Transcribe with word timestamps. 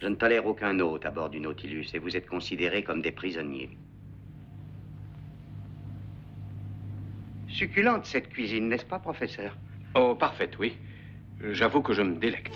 Je 0.00 0.08
ne 0.08 0.14
tolère 0.14 0.46
aucun 0.46 0.78
hôte 0.80 1.06
à 1.06 1.10
bord 1.10 1.30
du 1.30 1.40
Nautilus 1.40 1.86
et 1.94 1.98
vous 1.98 2.16
êtes 2.16 2.28
considérés 2.28 2.82
comme 2.82 3.02
des 3.02 3.12
prisonniers. 3.12 3.70
Succulente 7.48 8.04
cette 8.04 8.28
cuisine, 8.28 8.68
n'est-ce 8.68 8.84
pas, 8.84 8.98
professeur 8.98 9.56
Oh, 9.94 10.14
parfaite, 10.14 10.58
oui. 10.58 10.76
J'avoue 11.40 11.82
que 11.82 11.92
je 11.92 12.02
me 12.02 12.16
délecte. 12.16 12.54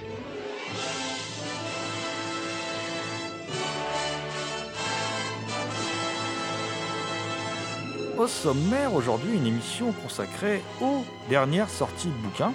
Au 8.19 8.27
sommaire, 8.27 8.93
aujourd'hui, 8.93 9.37
une 9.37 9.47
émission 9.47 9.93
consacrée 9.93 10.61
aux 10.83 11.05
dernières 11.31 11.71
sorties 11.71 12.09
de 12.09 12.23
bouquins. 12.23 12.53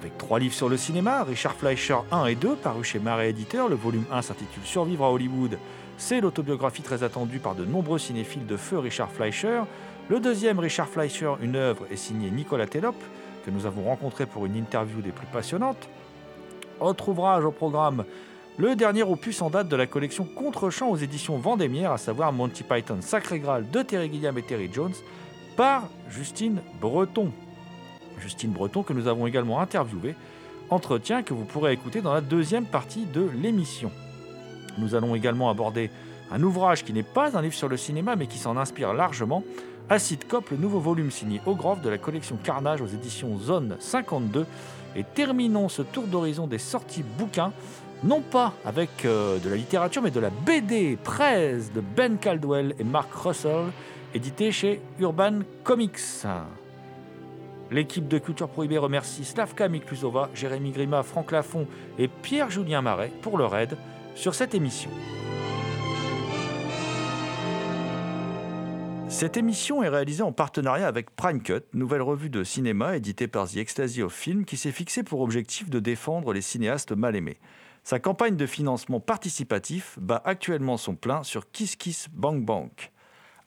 Avec 0.00 0.16
trois 0.16 0.38
livres 0.38 0.54
sur 0.54 0.70
le 0.70 0.78
cinéma, 0.78 1.24
Richard 1.24 1.52
Fleischer 1.52 1.98
1 2.10 2.24
et 2.24 2.34
2, 2.34 2.56
paru 2.56 2.82
chez 2.82 2.98
Marais 2.98 3.28
Éditeur. 3.28 3.68
Le 3.68 3.74
volume 3.74 4.06
1 4.10 4.22
s'intitule 4.22 4.62
Survivre 4.64 5.04
à 5.04 5.12
Hollywood. 5.12 5.58
C'est 5.98 6.22
l'autobiographie 6.22 6.80
très 6.80 7.02
attendue 7.02 7.38
par 7.38 7.54
de 7.54 7.66
nombreux 7.66 7.98
cinéphiles 7.98 8.46
de 8.46 8.56
feu 8.56 8.78
Richard 8.78 9.10
Fleischer. 9.10 9.60
Le 10.08 10.18
deuxième, 10.18 10.58
Richard 10.58 10.88
Fleischer, 10.88 11.34
une 11.42 11.54
œuvre, 11.54 11.84
est 11.90 11.96
signé 11.96 12.30
Nicolas 12.30 12.66
Tellop, 12.66 12.94
que 13.44 13.50
nous 13.50 13.66
avons 13.66 13.82
rencontré 13.82 14.24
pour 14.24 14.46
une 14.46 14.56
interview 14.56 15.02
des 15.02 15.12
plus 15.12 15.26
passionnantes. 15.26 15.86
Autre 16.80 17.10
ouvrage 17.10 17.44
au 17.44 17.50
programme, 17.50 18.06
le 18.56 18.76
dernier 18.76 19.02
opus 19.02 19.42
en 19.42 19.50
date 19.50 19.68
de 19.68 19.76
la 19.76 19.86
collection 19.86 20.24
Contre-champ 20.24 20.88
aux 20.88 20.96
éditions 20.96 21.36
Vendémiaire, 21.36 21.92
à 21.92 21.98
savoir 21.98 22.32
Monty 22.32 22.62
Python 22.62 23.02
Sacré 23.02 23.38
Graal 23.38 23.68
de 23.68 23.82
Terry 23.82 24.10
Gilliam 24.10 24.38
et 24.38 24.42
Terry 24.42 24.70
Jones, 24.72 24.94
par 25.58 25.82
Justine 26.08 26.62
Breton. 26.80 27.32
Justine 28.20 28.50
Breton 28.50 28.82
que 28.82 28.92
nous 28.92 29.08
avons 29.08 29.26
également 29.26 29.60
interviewé, 29.60 30.14
entretien 30.70 31.22
que 31.22 31.34
vous 31.34 31.44
pourrez 31.44 31.72
écouter 31.72 32.00
dans 32.00 32.14
la 32.14 32.20
deuxième 32.20 32.64
partie 32.64 33.04
de 33.06 33.28
l'émission. 33.42 33.90
Nous 34.78 34.94
allons 34.94 35.14
également 35.14 35.50
aborder 35.50 35.90
un 36.30 36.42
ouvrage 36.42 36.84
qui 36.84 36.92
n'est 36.92 37.02
pas 37.02 37.36
un 37.36 37.42
livre 37.42 37.54
sur 37.54 37.68
le 37.68 37.76
cinéma 37.76 38.16
mais 38.16 38.26
qui 38.26 38.38
s'en 38.38 38.56
inspire 38.56 38.94
largement, 38.94 39.42
Acid 39.88 40.24
Cop, 40.28 40.50
le 40.50 40.56
nouveau 40.56 40.78
volume 40.78 41.10
signé 41.10 41.40
Ogroff 41.46 41.82
de 41.82 41.88
la 41.88 41.98
collection 41.98 42.38
Carnage 42.42 42.80
aux 42.80 42.86
éditions 42.86 43.36
Zone 43.38 43.76
52. 43.80 44.46
Et 44.94 45.02
terminons 45.02 45.68
ce 45.68 45.82
tour 45.82 46.04
d'horizon 46.04 46.46
des 46.46 46.58
sorties 46.58 47.02
bouquins, 47.02 47.52
non 48.04 48.20
pas 48.20 48.54
avec 48.64 49.04
euh, 49.04 49.38
de 49.40 49.48
la 49.48 49.56
littérature, 49.56 50.00
mais 50.00 50.12
de 50.12 50.20
la 50.20 50.30
BD 50.30 50.96
13 51.02 51.72
de 51.72 51.80
Ben 51.80 52.18
Caldwell 52.18 52.74
et 52.78 52.84
Mark 52.84 53.12
Russell, 53.12 53.66
édité 54.14 54.52
chez 54.52 54.80
Urban 55.00 55.40
Comics. 55.64 56.24
L'équipe 57.70 58.08
de 58.08 58.18
Culture 58.18 58.48
Prohibée 58.48 58.78
remercie 58.78 59.24
Slavka 59.24 59.68
Miklusova, 59.68 60.28
Jérémy 60.34 60.72
Grima, 60.72 61.04
Franck 61.04 61.30
Lafont 61.30 61.68
et 61.98 62.08
Pierre-Julien 62.08 62.82
Marais 62.82 63.12
pour 63.22 63.38
leur 63.38 63.56
aide 63.56 63.76
sur 64.16 64.34
cette 64.34 64.56
émission. 64.56 64.90
Cette 69.08 69.36
émission 69.36 69.84
est 69.84 69.88
réalisée 69.88 70.22
en 70.24 70.32
partenariat 70.32 70.88
avec 70.88 71.14
Prime 71.14 71.42
Cut, 71.42 71.62
nouvelle 71.72 72.02
revue 72.02 72.30
de 72.30 72.42
cinéma 72.42 72.96
éditée 72.96 73.28
par 73.28 73.48
The 73.48 73.58
Ecstasy 73.58 74.02
of 74.02 74.12
Film 74.12 74.44
qui 74.44 74.56
s'est 74.56 74.72
fixé 74.72 75.04
pour 75.04 75.20
objectif 75.20 75.70
de 75.70 75.78
défendre 75.78 76.32
les 76.32 76.40
cinéastes 76.40 76.92
mal 76.92 77.14
aimés. 77.14 77.38
Sa 77.84 78.00
campagne 78.00 78.36
de 78.36 78.46
financement 78.46 78.98
participatif 78.98 79.96
bat 80.00 80.22
actuellement 80.24 80.76
son 80.76 80.96
plein 80.96 81.22
sur 81.22 81.50
Kiss 81.50 81.76
Kiss 81.76 82.08
Bank 82.12 82.44
Bank. 82.44 82.92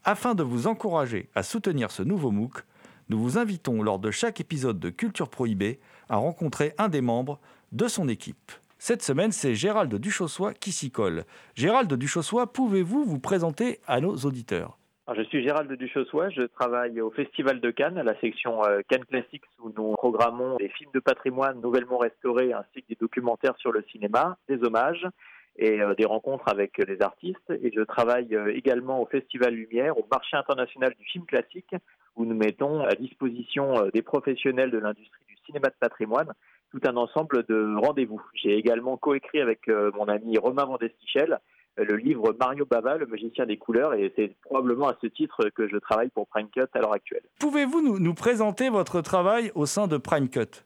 Afin 0.06 0.34
de 0.34 0.44
vous 0.44 0.68
encourager 0.68 1.30
à 1.36 1.44
soutenir 1.44 1.92
ce 1.92 2.04
nouveau 2.04 2.32
MOOC, 2.32 2.64
nous 3.10 3.20
vous 3.20 3.38
invitons 3.38 3.82
lors 3.82 4.00
de 4.00 4.12
chaque 4.12 4.40
épisode 4.40 4.80
de 4.80 4.90
Culture 4.90 5.30
Prohibée 5.30 5.80
à 6.10 6.18
rencontrer 6.18 6.74
un 6.78 6.90
des 6.90 7.02
membres 7.02 7.40
de 7.72 7.88
son 7.88 8.08
équipe. 8.08 8.52
Cette 8.78 9.02
semaine, 9.02 9.32
c'est 9.32 9.56
Gérald 9.56 9.94
Duchossois 9.96 10.54
qui 10.54 10.72
s'y 10.72 10.92
colle. 10.92 11.24
Gérald 11.56 11.94
Duchossois, 11.94 12.52
pouvez-vous 12.52 13.06
vous 13.06 13.20
présenter 13.20 13.80
à 13.88 14.02
nos 14.02 14.16
auditeurs? 14.18 14.78
Je 15.16 15.22
suis 15.24 15.44
Gérald 15.44 15.72
Duchossois, 15.72 16.30
je 16.30 16.44
travaille 16.44 17.02
au 17.02 17.12
Festival 17.12 17.60
de 17.60 17.72
Cannes, 17.72 17.98
à 17.98 18.04
la 18.04 18.18
section 18.22 18.64
euh, 18.64 18.82
Cannes 18.88 19.04
Classics, 19.04 19.44
où 19.60 19.70
nous 19.76 19.94
programmons 19.94 20.56
des 20.56 20.70
films 20.70 20.92
de 20.94 21.02
patrimoine 21.02 21.60
nouvellement 21.60 21.98
restaurés 21.98 22.54
ainsi 22.54 22.82
que 22.84 22.88
des 22.88 22.98
documentaires 23.00 23.58
sur 23.58 23.74
le 23.74 23.84
cinéma, 23.92 24.38
des 24.48 24.64
hommages 24.64 25.06
et 25.58 25.82
euh, 25.82 25.94
des 25.96 26.06
rencontres 26.06 26.48
avec 26.48 26.80
euh, 26.80 26.86
des 26.86 27.02
artistes. 27.02 27.52
Et 27.62 27.72
je 27.76 27.82
travaille 27.82 28.38
également 28.54 29.02
au 29.02 29.06
Festival 29.06 29.54
Lumière, 29.54 29.98
au 29.98 30.08
marché 30.10 30.38
international 30.38 30.94
du 30.98 31.06
film 31.06 31.26
classique, 31.26 31.76
où 32.16 32.26
nous 32.26 32.36
mettons 32.36 32.82
à 32.82 32.96
disposition 32.96 33.78
euh, 33.78 33.90
des 33.92 34.02
professionnels 34.02 34.72
de 34.72 34.78
l'industrie 34.78 35.26
du 35.28 35.36
cinéma 35.46 35.70
de 35.70 35.76
patrimoine 35.80 36.34
tout 36.74 36.82
un 36.86 36.98
ensemble 36.98 37.46
de 37.48 37.76
rendez-vous. 37.78 38.22
J'ai 38.34 38.58
également 38.58 38.98
coécrit 38.98 39.40
avec 39.40 39.68
euh, 39.70 39.92
mon 39.94 40.08
ami 40.08 40.38
Romain 40.38 40.66
Vandestichel 40.66 41.40
euh, 41.80 41.86
le 41.86 41.98
livre 41.98 42.36
Mario 42.40 42.66
Bava, 42.66 42.98
le 42.98 43.06
magicien 43.06 43.46
des 43.46 43.58
couleurs, 43.58 43.94
et 43.94 44.12
c'est 44.16 44.36
probablement 44.42 44.90
à 44.90 44.98
ce 45.02 45.08
titre 45.08 45.50
que 45.56 45.68
je 45.68 45.78
travaille 45.78 46.10
pour 46.10 46.28
Prime 46.28 46.50
Cut 46.50 46.62
à 46.74 46.80
l'heure 46.80 46.94
actuelle. 46.94 47.24
Pouvez-vous 47.40 47.82
nous, 47.82 48.00
nous 48.00 48.14
présenter 48.14 48.70
votre 48.70 49.02
travail 49.02 49.52
au 49.56 49.66
sein 49.66 49.88
de 49.88 49.98
Prime 49.98 50.30
Cut? 50.30 50.64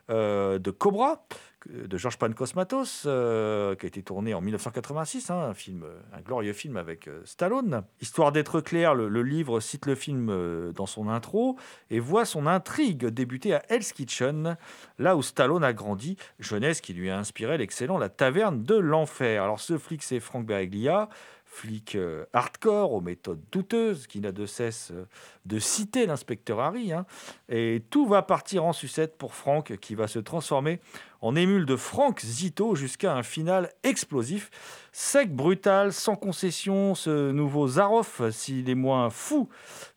euh, 0.10 0.60
de 0.60 0.72
Cobra, 0.72 1.25
de 1.65 1.98
Georges 1.98 2.18
Pancosmatos, 2.18 3.04
euh, 3.06 3.75
qui 3.75 3.86
a 3.86 3.88
été 3.88 4.04
tourné 4.04 4.33
en 4.33 4.42
1986, 4.42 5.30
hein, 5.30 5.50
un, 5.50 5.54
film, 5.54 5.86
un 6.13 6.21
glorieux 6.21 6.54
film 6.54 6.77
avec 6.77 7.07
euh, 7.07 7.21
Stallone. 7.25 7.83
Histoire 8.00 8.31
d'être 8.31 8.62
clair, 8.62 8.94
le, 8.94 9.24
livre 9.24 9.59
cite 9.59 9.86
le 9.86 9.95
film 9.95 10.30
euh, 10.30 10.71
dans 10.71 10.86
son 10.86 11.09
intro 11.09 11.57
et 11.89 12.00
voit 12.00 12.25
son 12.25 12.48
intrigue 12.48 13.07
débuter 13.07 13.54
à 13.54 13.63
Hell's 13.69 13.92
Kitchen, 13.92 14.57
là 15.00 15.15
où 15.15 15.21
Stallone 15.21 15.63
a 15.63 15.74
grandi, 15.74 16.18
jeunesse 16.39 16.80
qui 16.81 16.94
lui 16.94 17.09
a 17.09 17.18
inspiré 17.18 17.57
l'excellent 17.57 17.98
La 17.98 18.09
Taverne 18.09 18.63
de 18.63 18.75
l'Enfer. 18.75 19.44
Alors 19.44 19.59
ce 19.59 19.77
flic, 19.77 20.04
c'est 20.04 20.19
Frank 20.19 20.45
Bereglia 20.45 21.09
flic 21.57 21.95
euh, 21.95 22.25
hardcore, 22.33 22.94
aux 22.94 23.01
méthodes 23.01 23.42
douteuses, 23.51 24.06
qui 24.06 24.19
n'a 24.19 24.31
de 24.31 24.45
cesse 24.45 24.92
euh, 24.92 25.06
de 25.45 25.57
citer 25.57 26.06
l'inspecteur 26.06 26.59
Harry. 26.59 26.94
Hein. 26.94 27.06
Et 27.50 27.83
tout 27.89 28.06
va 28.06 28.21
partir 28.21 28.63
en 28.63 28.74
sucette 28.74 29.18
pour 29.18 29.33
Frank, 29.33 29.77
qui 29.77 29.95
va 29.95 30.07
se 30.07 30.19
transformer 30.19 30.80
en 31.21 31.36
émule 31.36 31.65
de 31.65 31.75
Frank 31.75 32.19
Zito 32.19 32.75
jusqu'à 32.75 33.15
un 33.15 33.24
final 33.24 33.71
explosif. 33.83 34.51
Sec, 34.92 35.36
brutal, 35.36 35.94
sans 35.94 36.15
concession, 36.15 36.94
ce 36.94 37.31
nouveau 37.31 37.68
Zaroff, 37.68 38.21
s'il 38.30 38.69
est 38.69 38.75
moins 38.75 39.09
fou 39.09 39.50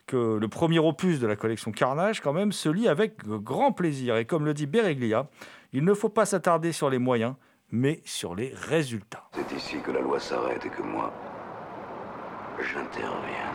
que 0.06 0.38
le 0.38 0.48
premier 0.48 0.78
opus 0.78 1.20
de 1.20 1.26
la 1.26 1.36
collection 1.36 1.72
Carnage, 1.72 2.20
quand 2.20 2.32
même, 2.32 2.52
se 2.52 2.68
lit 2.68 2.88
avec 2.88 3.24
grand 3.26 3.72
plaisir. 3.72 4.16
Et 4.16 4.24
comme 4.24 4.44
le 4.44 4.54
dit 4.54 4.66
Bereglia, 4.66 5.28
il 5.72 5.84
ne 5.84 5.94
faut 5.94 6.08
pas 6.08 6.26
s'attarder 6.26 6.72
sur 6.72 6.90
les 6.90 6.98
moyens, 6.98 7.34
mais 7.70 8.00
sur 8.04 8.34
les 8.34 8.52
résultats. 8.54 9.28
C'est 9.34 9.56
ici 9.56 9.76
que 9.84 9.92
la 9.92 10.00
loi 10.00 10.18
s'arrête 10.18 10.64
et 10.64 10.70
que 10.70 10.82
moi, 10.82 11.12
J'interviens. 12.62 13.54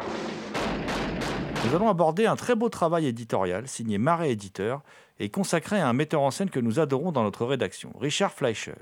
Nous 1.65 1.75
allons 1.75 1.89
aborder 1.89 2.25
un 2.25 2.35
très 2.35 2.55
beau 2.55 2.69
travail 2.69 3.05
éditorial 3.05 3.67
signé 3.67 3.97
Marais 3.97 4.31
Éditeur 4.31 4.81
et 5.19 5.29
consacré 5.29 5.79
à 5.79 5.87
un 5.87 5.93
metteur 5.93 6.21
en 6.21 6.31
scène 6.31 6.49
que 6.49 6.59
nous 6.59 6.79
adorons 6.79 7.11
dans 7.11 7.23
notre 7.23 7.45
rédaction, 7.45 7.91
Richard 7.99 8.31
Fleischer. 8.31 8.75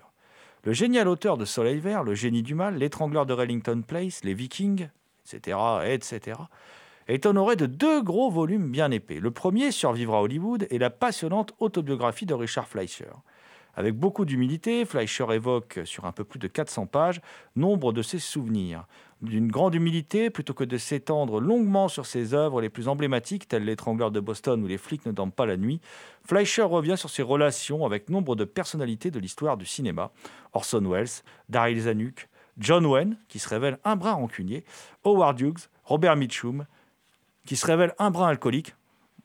Le 0.63 0.73
génial 0.73 1.07
auteur 1.07 1.37
de 1.37 1.45
Soleil 1.45 1.79
Vert, 1.79 2.03
Le 2.03 2.15
génie 2.15 2.41
du 2.41 2.55
mal, 2.55 2.77
L'étrangleur 2.77 3.25
de 3.25 3.33
Rellington 3.33 3.83
Place, 3.85 4.23
Les 4.23 4.33
Vikings, 4.33 4.87
etc., 5.25 5.57
etc., 5.85 6.37
est 7.07 7.25
honoré 7.25 7.57
de 7.57 7.65
deux 7.65 8.01
gros 8.01 8.31
volumes 8.31 8.71
bien 8.71 8.89
épais. 8.91 9.19
Le 9.19 9.31
premier, 9.31 9.71
Survivra 9.71 10.21
Hollywood, 10.21 10.67
et 10.69 10.77
la 10.77 10.89
passionnante 10.89 11.53
autobiographie 11.59 12.25
de 12.25 12.33
Richard 12.33 12.67
Fleischer. 12.67 13.11
Avec 13.75 13.95
beaucoup 13.95 14.25
d'humilité, 14.25 14.85
Fleischer 14.85 15.25
évoque 15.31 15.79
sur 15.85 16.05
un 16.05 16.11
peu 16.11 16.23
plus 16.23 16.39
de 16.39 16.47
400 16.47 16.85
pages 16.85 17.21
nombre 17.55 17.91
de 17.91 18.01
ses 18.01 18.19
souvenirs. 18.19 18.85
D'une 19.21 19.47
grande 19.47 19.73
humilité, 19.73 20.29
plutôt 20.29 20.53
que 20.53 20.63
de 20.63 20.77
s'étendre 20.77 21.39
longuement 21.39 21.87
sur 21.87 22.05
ses 22.05 22.33
œuvres 22.33 22.61
les 22.61 22.69
plus 22.69 22.87
emblématiques, 22.87 23.47
telles 23.47 23.65
L'étrangleur 23.65 24.11
de 24.11 24.19
Boston 24.19 24.61
ou 24.63 24.67
Les 24.67 24.77
flics 24.77 25.05
ne 25.05 25.11
dorment 25.11 25.31
pas 25.31 25.45
la 25.45 25.57
nuit, 25.57 25.79
Fleischer 26.25 26.63
revient 26.63 26.97
sur 26.97 27.09
ses 27.09 27.23
relations 27.23 27.85
avec 27.85 28.09
nombre 28.09 28.35
de 28.35 28.43
personnalités 28.43 29.11
de 29.11 29.19
l'histoire 29.19 29.57
du 29.57 29.65
cinéma. 29.65 30.11
Orson 30.53 30.83
Welles, 30.85 31.23
Daryl 31.49 31.81
Zanuck, 31.81 32.27
John 32.57 32.85
Wayne, 32.85 33.17
qui 33.27 33.39
se 33.39 33.49
révèle 33.49 33.79
un 33.83 33.95
brin 33.95 34.13
rancunier, 34.13 34.63
Howard 35.03 35.39
Hughes, 35.39 35.69
Robert 35.85 36.15
Mitchum, 36.15 36.65
qui 37.45 37.55
se 37.55 37.65
révèle 37.65 37.93
un 37.97 38.11
brin 38.11 38.27
alcoolique, 38.27 38.75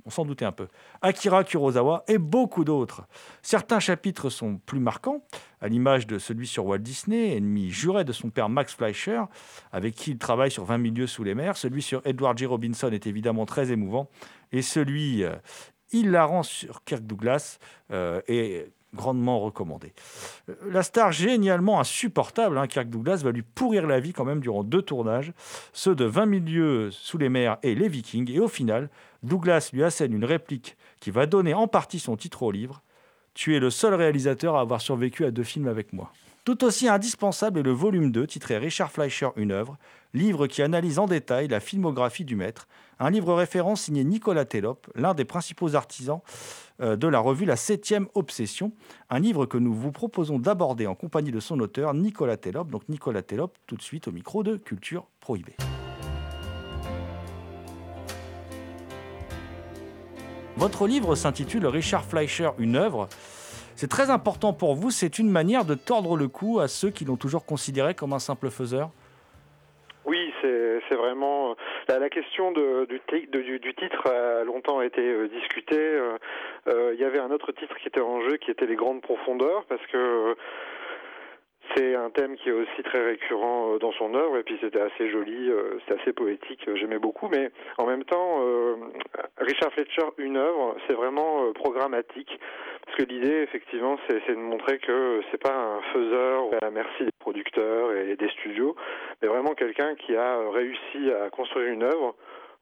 on 0.08 0.10
s'en 0.10 0.24
doutait 0.24 0.46
un 0.46 0.52
peu, 0.52 0.68
Akira 1.02 1.44
Kurosawa 1.44 2.02
et 2.08 2.16
beaucoup 2.16 2.64
d'autres. 2.64 3.06
Certains 3.42 3.78
chapitres 3.78 4.30
sont 4.30 4.56
plus 4.56 4.80
marquants, 4.80 5.22
à 5.60 5.68
l'image 5.68 6.06
de 6.06 6.18
celui 6.18 6.46
sur 6.46 6.64
Walt 6.64 6.78
Disney, 6.78 7.36
ennemi 7.36 7.68
juré 7.68 8.04
de 8.04 8.12
son 8.12 8.30
père 8.30 8.48
Max 8.48 8.74
Fleischer, 8.74 9.24
avec 9.70 9.94
qui 9.94 10.12
il 10.12 10.18
travaille 10.18 10.50
sur 10.50 10.64
20 10.64 10.78
milieux 10.78 11.06
sous 11.06 11.24
les 11.24 11.34
mers. 11.34 11.58
Celui 11.58 11.82
sur 11.82 12.00
Edward 12.06 12.38
J. 12.38 12.46
Robinson 12.46 12.88
est 12.90 13.06
évidemment 13.06 13.44
très 13.44 13.70
émouvant, 13.70 14.08
et 14.50 14.62
celui 14.62 15.24
euh, 15.24 15.34
hilarant 15.92 16.42
sur 16.42 16.82
Kirk 16.84 17.02
Douglas 17.02 17.58
euh, 17.90 18.22
est 18.28 18.72
grandement 18.94 19.40
recommandé. 19.40 19.92
La 20.66 20.82
star 20.82 21.12
génialement 21.12 21.78
insupportable, 21.78 22.56
hein, 22.56 22.66
Kirk 22.66 22.88
Douglas, 22.88 23.20
va 23.22 23.32
lui 23.32 23.42
pourrir 23.42 23.86
la 23.86 24.00
vie 24.00 24.12
quand 24.12 24.24
même 24.24 24.40
durant 24.40 24.64
deux 24.64 24.82
tournages, 24.82 25.32
ceux 25.72 25.94
de 25.94 26.04
20 26.04 26.26
milieux 26.26 26.90
sous 26.90 27.18
les 27.18 27.28
mers 27.28 27.58
et 27.62 27.74
les 27.74 27.88
Vikings, 27.88 28.30
et 28.30 28.40
au 28.40 28.48
final, 28.48 28.88
Douglas 29.22 29.70
lui 29.72 29.84
assène 29.84 30.12
une 30.12 30.24
réplique 30.24 30.76
qui 31.00 31.10
va 31.10 31.26
donner 31.26 31.54
en 31.54 31.68
partie 31.68 31.98
son 31.98 32.16
titre 32.16 32.42
au 32.42 32.50
livre. 32.50 32.82
Tu 33.34 33.54
es 33.54 33.60
le 33.60 33.70
seul 33.70 33.94
réalisateur 33.94 34.56
à 34.56 34.60
avoir 34.60 34.80
survécu 34.80 35.24
à 35.24 35.30
deux 35.30 35.44
films 35.44 35.68
avec 35.68 35.92
moi. 35.92 36.12
Tout 36.44 36.64
aussi 36.64 36.88
indispensable 36.88 37.60
est 37.60 37.62
le 37.62 37.72
volume 37.72 38.10
2, 38.10 38.26
titré 38.26 38.56
Richard 38.56 38.90
Fleischer, 38.90 39.28
une 39.36 39.52
œuvre, 39.52 39.76
livre 40.14 40.46
qui 40.46 40.62
analyse 40.62 40.98
en 40.98 41.06
détail 41.06 41.46
la 41.48 41.60
filmographie 41.60 42.24
du 42.24 42.36
maître, 42.36 42.66
un 42.98 43.10
livre 43.10 43.34
référence 43.34 43.82
signé 43.82 44.04
Nicolas 44.04 44.44
Télop, 44.44 44.86
l'un 44.94 45.14
des 45.14 45.24
principaux 45.24 45.74
artisans 45.74 46.20
euh, 46.80 46.96
de 46.96 47.08
la 47.08 47.20
revue 47.20 47.44
La 47.44 47.56
Septième 47.56 48.08
Obsession, 48.14 48.72
un 49.10 49.18
livre 49.18 49.46
que 49.46 49.58
nous 49.58 49.72
vous 49.72 49.92
proposons 49.92 50.38
d'aborder 50.38 50.86
en 50.86 50.94
compagnie 50.94 51.30
de 51.30 51.40
son 51.40 51.60
auteur, 51.60 51.94
Nicolas 51.94 52.36
Télop. 52.36 52.70
Donc 52.70 52.88
Nicolas 52.88 53.22
Télop, 53.22 53.56
tout 53.66 53.76
de 53.76 53.82
suite 53.82 54.08
au 54.08 54.12
micro 54.12 54.42
de 54.42 54.56
Culture 54.56 55.06
Prohibée. 55.20 55.56
Votre 60.56 60.88
livre 60.88 61.14
s'intitule 61.14 61.66
Richard 61.66 62.04
Fleischer, 62.04 62.50
une 62.58 62.74
œuvre. 62.74 63.08
C'est 63.76 63.86
très 63.86 64.10
important 64.10 64.52
pour 64.52 64.74
vous, 64.74 64.90
c'est 64.90 65.20
une 65.20 65.30
manière 65.30 65.64
de 65.64 65.76
tordre 65.76 66.16
le 66.16 66.26
cou 66.26 66.58
à 66.58 66.66
ceux 66.66 66.90
qui 66.90 67.04
l'ont 67.04 67.16
toujours 67.16 67.44
considéré 67.44 67.94
comme 67.94 68.12
un 68.12 68.18
simple 68.18 68.50
faiseur? 68.50 68.90
Oui, 70.04 70.32
c'est 70.42 70.96
vraiment... 70.96 71.54
Euh, 71.90 71.98
la, 71.98 72.10
question 72.10 72.52
du, 72.52 73.74
titre 73.74 74.06
a 74.10 74.44
longtemps 74.44 74.82
été 74.82 75.00
euh, 75.00 75.28
discutée. 75.28 75.98
Euh, 76.66 76.92
il 76.92 77.00
y 77.00 77.04
avait 77.04 77.18
un 77.18 77.30
autre 77.30 77.52
titre 77.52 77.76
qui 77.78 77.88
était 77.88 78.00
en 78.00 78.20
jeu, 78.22 78.36
qui 78.36 78.50
était 78.50 78.66
Les 78.66 78.76
Grandes 78.76 79.00
Profondeurs, 79.00 79.64
parce 79.68 79.84
que 79.86 80.36
c'est 81.74 81.94
un 81.94 82.10
thème 82.10 82.36
qui 82.36 82.48
est 82.48 82.52
aussi 82.52 82.82
très 82.84 83.04
récurrent 83.04 83.74
euh, 83.74 83.78
dans 83.78 83.92
son 83.92 84.14
œuvre 84.14 84.38
et 84.38 84.42
puis 84.42 84.58
c'était 84.60 84.80
assez 84.80 85.10
joli, 85.10 85.50
euh, 85.50 85.78
c'est 85.86 86.00
assez 86.00 86.12
poétique, 86.12 86.66
euh, 86.68 86.76
j'aimais 86.76 86.98
beaucoup. 86.98 87.28
Mais 87.28 87.50
en 87.76 87.86
même 87.86 88.04
temps, 88.04 88.40
Richard 89.38 89.72
Fletcher, 89.72 90.06
une 90.18 90.36
œuvre, 90.36 90.76
c'est 90.86 90.94
vraiment 90.94 91.52
programmatique 91.52 92.38
parce 92.84 92.98
que 92.98 93.04
l'idée, 93.04 93.42
effectivement, 93.42 93.98
c'est 94.08 94.28
de 94.28 94.34
montrer 94.34 94.78
que 94.78 95.20
c'est 95.30 95.42
pas 95.42 95.54
un 95.54 95.82
faiseur 95.92 96.44
à 96.60 96.64
la 96.64 96.70
merci 96.70 97.04
des 97.04 97.12
producteurs 97.18 97.92
et 97.92 98.16
des 98.16 98.28
studios, 98.30 98.74
mais 99.20 99.28
vraiment 99.28 99.54
quelqu'un 99.54 99.94
qui 99.94 100.16
a 100.16 100.38
réussi 100.50 101.10
à 101.12 101.28
construire 101.30 101.68
une 101.68 101.82
œuvre 101.82 102.14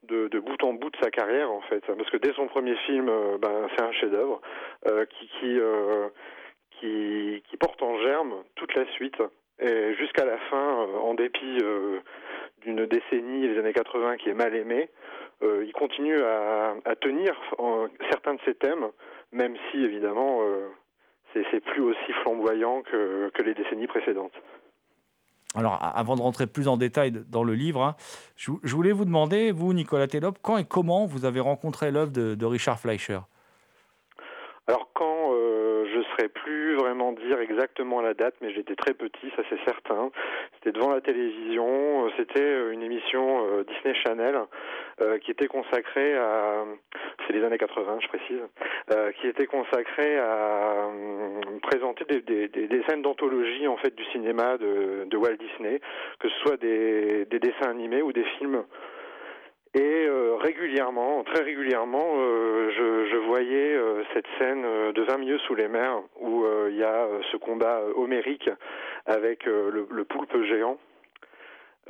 de, 0.02 0.38
bout 0.38 0.62
en 0.62 0.72
bout 0.72 0.90
de 0.90 0.96
sa 1.02 1.10
carrière 1.10 1.50
en 1.50 1.60
fait, 1.62 1.84
parce 1.86 2.10
que 2.10 2.16
dès 2.16 2.32
son 2.34 2.46
premier 2.46 2.76
film, 2.86 3.06
ben 3.40 3.68
c'est 3.76 3.84
un 3.84 3.92
chef-d'œuvre 3.92 4.40
qui, 5.10 5.28
qui 5.38 5.58
qui, 6.80 7.42
porte 7.58 7.82
en 7.82 7.98
germe 7.98 8.34
toute 8.54 8.74
la 8.74 8.86
suite 8.92 9.20
et 9.58 9.94
jusqu'à 9.94 10.24
la 10.24 10.36
fin, 10.50 10.80
euh, 10.82 10.98
en 10.98 11.14
dépit 11.14 11.58
euh, 11.62 12.00
d'une 12.62 12.86
décennie, 12.86 13.48
les 13.48 13.58
années 13.58 13.72
80, 13.72 14.18
qui 14.18 14.28
est 14.28 14.34
mal 14.34 14.54
aimée, 14.54 14.90
euh, 15.42 15.64
il 15.66 15.72
continue 15.72 16.20
à, 16.22 16.74
tenir 17.00 17.34
certains 18.10 18.34
de 18.34 18.40
ses 18.44 18.54
thèmes, 18.54 18.86
même 19.32 19.54
si 19.70 19.84
évidemment 19.84 20.40
c'est 21.34 21.60
plus 21.60 21.82
aussi 21.82 22.12
flamboyant 22.22 22.82
que, 22.82 23.30
les 23.44 23.54
décennies 23.54 23.86
précédentes. 23.86 24.32
Alors, 25.54 25.78
avant 25.80 26.16
de 26.16 26.22
rentrer 26.22 26.46
plus 26.46 26.68
en 26.68 26.76
détail 26.76 27.12
dans 27.12 27.44
le 27.44 27.52
livre, 27.54 27.82
hein, 27.82 27.96
je, 28.36 28.50
voulais 28.74 28.92
vous 28.92 29.04
demander, 29.04 29.52
vous, 29.52 29.72
Nicolas 29.74 30.06
Télop, 30.06 30.38
quand 30.42 30.56
et 30.56 30.64
comment 30.64 31.06
vous 31.06 31.24
avez 31.26 31.40
rencontré 31.40 31.90
l'œuvre 31.90 32.10
de 32.10 32.46
Richard 32.46 32.80
Fleischer? 32.80 33.20
Alors 34.66 34.88
quand 34.94 35.32
saurais 36.16 36.28
plus 36.28 36.74
vraiment 36.74 37.12
dire 37.12 37.38
exactement 37.40 38.00
la 38.00 38.14
date, 38.14 38.34
mais 38.40 38.52
j'étais 38.52 38.74
très 38.74 38.94
petit, 38.94 39.30
ça 39.36 39.42
c'est 39.48 39.62
certain. 39.64 40.10
C'était 40.54 40.72
devant 40.72 40.90
la 40.90 41.00
télévision, 41.00 42.06
euh, 42.06 42.10
c'était 42.16 42.42
euh, 42.42 42.72
une 42.72 42.82
émission 42.82 43.62
Disney 43.68 43.94
Channel 44.04 44.36
qui 45.20 45.30
était 45.30 45.46
consacrée 45.46 46.16
à, 46.16 46.64
c'est 47.26 47.34
les 47.34 47.44
années 47.44 47.58
80 47.58 47.98
je 48.00 48.08
précise, 48.08 48.40
qui 49.20 49.26
était 49.26 49.46
consacrée 49.46 50.18
à 50.18 50.88
présenter 51.62 52.04
des, 52.06 52.48
des, 52.48 52.82
scènes 52.88 53.02
d'anthologie 53.02 53.68
en 53.68 53.76
fait 53.76 53.94
du 53.94 54.04
cinéma 54.06 54.56
de, 54.56 55.04
de, 55.06 55.16
Walt 55.16 55.36
Disney, 55.36 55.80
que 56.18 56.28
ce 56.28 56.38
soit 56.40 56.56
des, 56.56 57.26
des 57.26 57.38
dessins 57.38 57.70
animés 57.70 58.00
ou 58.00 58.12
des 58.12 58.24
films. 58.38 58.64
Et 59.74 60.06
euh, 60.06 60.36
régulièrement, 60.36 61.22
très 61.24 61.42
régulièrement, 61.42 62.14
euh, 62.16 62.70
je, 63.10 63.16
voyais 63.26 63.74
euh, 63.74 64.02
cette 64.14 64.26
scène 64.38 64.62
de 64.62 65.02
20 65.02 65.18
milieux 65.18 65.38
sous 65.40 65.54
les 65.54 65.68
mers 65.68 66.00
où 66.20 66.44
il 66.70 66.76
y 66.76 66.84
a 66.84 67.06
ce 67.30 67.36
combat 67.36 67.82
homérique 67.96 68.48
avec 69.04 69.44
le, 69.44 70.04
poulpe 70.04 70.42
géant. 70.44 70.78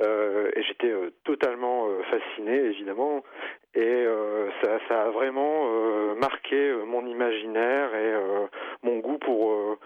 et 0.01 0.63
j'étais 0.63 0.93
totalement 1.23 1.87
fasciné, 2.09 2.55
évidemment. 2.55 3.23
Et 3.75 4.05
ça, 4.63 4.79
ça, 4.87 5.03
a 5.03 5.09
vraiment 5.11 5.65
marqué 6.15 6.73
mon 6.85 7.05
imaginaire 7.05 7.93
et 7.95 8.13
mon 8.83 8.97
goût 8.99 9.17
pour 9.19 9.77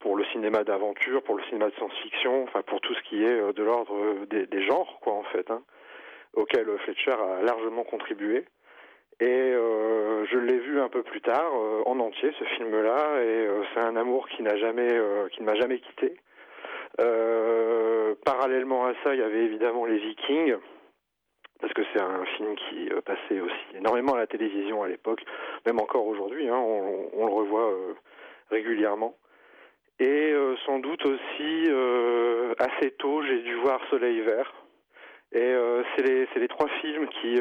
pour 0.00 0.16
le 0.16 0.24
cinéma 0.26 0.64
d'aventure, 0.64 1.22
pour 1.22 1.36
le 1.36 1.44
cinéma 1.44 1.68
de 1.68 1.74
science-fiction, 1.74 2.42
enfin 2.44 2.62
pour 2.62 2.80
tout 2.80 2.92
ce 2.92 3.02
qui 3.02 3.22
est 3.22 3.52
de 3.52 3.62
l'ordre 3.62 3.94
des, 4.26 4.46
des, 4.46 4.66
genres, 4.66 4.98
quoi, 5.00 5.12
en 5.12 5.22
fait, 5.22 5.48
hein, 5.48 5.62
auquel 6.34 6.66
Fletcher 6.78 7.12
a 7.12 7.42
largement 7.42 7.84
contribué. 7.84 8.44
Et 9.20 9.52
euh, 9.54 10.24
je 10.26 10.38
l'ai 10.38 10.58
vu 10.58 10.80
un 10.80 10.88
peu 10.88 11.04
plus 11.04 11.20
tard 11.20 11.52
euh, 11.54 11.82
en 11.86 12.00
entier 12.00 12.32
ce 12.40 12.44
film-là, 12.56 13.22
et 13.22 13.46
euh, 13.46 13.62
c'est 13.72 13.80
un 13.80 13.94
amour 13.94 14.28
qui 14.28 14.42
n'a 14.42 14.56
jamais, 14.56 14.88
qui 15.30 15.42
ne 15.42 15.46
m'a 15.46 15.54
jamais 15.54 15.78
quitté. 15.78 16.16
parallèlement 18.24 18.86
à 18.86 18.94
ça, 19.04 19.14
il 19.14 19.20
y 19.20 19.22
avait 19.22 19.44
évidemment 19.44 19.84
les 19.84 19.98
Vikings, 19.98 20.56
parce 21.60 21.72
que 21.72 21.82
c'est 21.92 22.02
un 22.02 22.24
film 22.36 22.56
qui 22.56 22.90
passait 23.04 23.40
aussi 23.40 23.76
énormément 23.76 24.14
à 24.14 24.18
la 24.18 24.26
télévision 24.26 24.82
à 24.82 24.88
l'époque, 24.88 25.22
même 25.66 25.78
encore 25.78 26.06
aujourd'hui, 26.06 26.48
hein, 26.48 26.58
on, 26.58 27.10
on, 27.12 27.26
le 27.26 27.32
revoit 27.32 27.72
régulièrement. 28.50 29.14
Et 30.00 30.34
sans 30.66 30.80
doute 30.80 31.06
aussi 31.06 31.68
assez 32.58 32.90
tôt, 32.92 33.22
j'ai 33.22 33.42
dû 33.42 33.54
voir 33.54 33.80
Soleil 33.88 34.20
Vert. 34.22 34.52
Et 35.34 35.54
c'est 35.96 36.02
les, 36.06 36.28
les, 36.36 36.48
trois 36.48 36.68
films 36.80 37.08
qui 37.08 37.40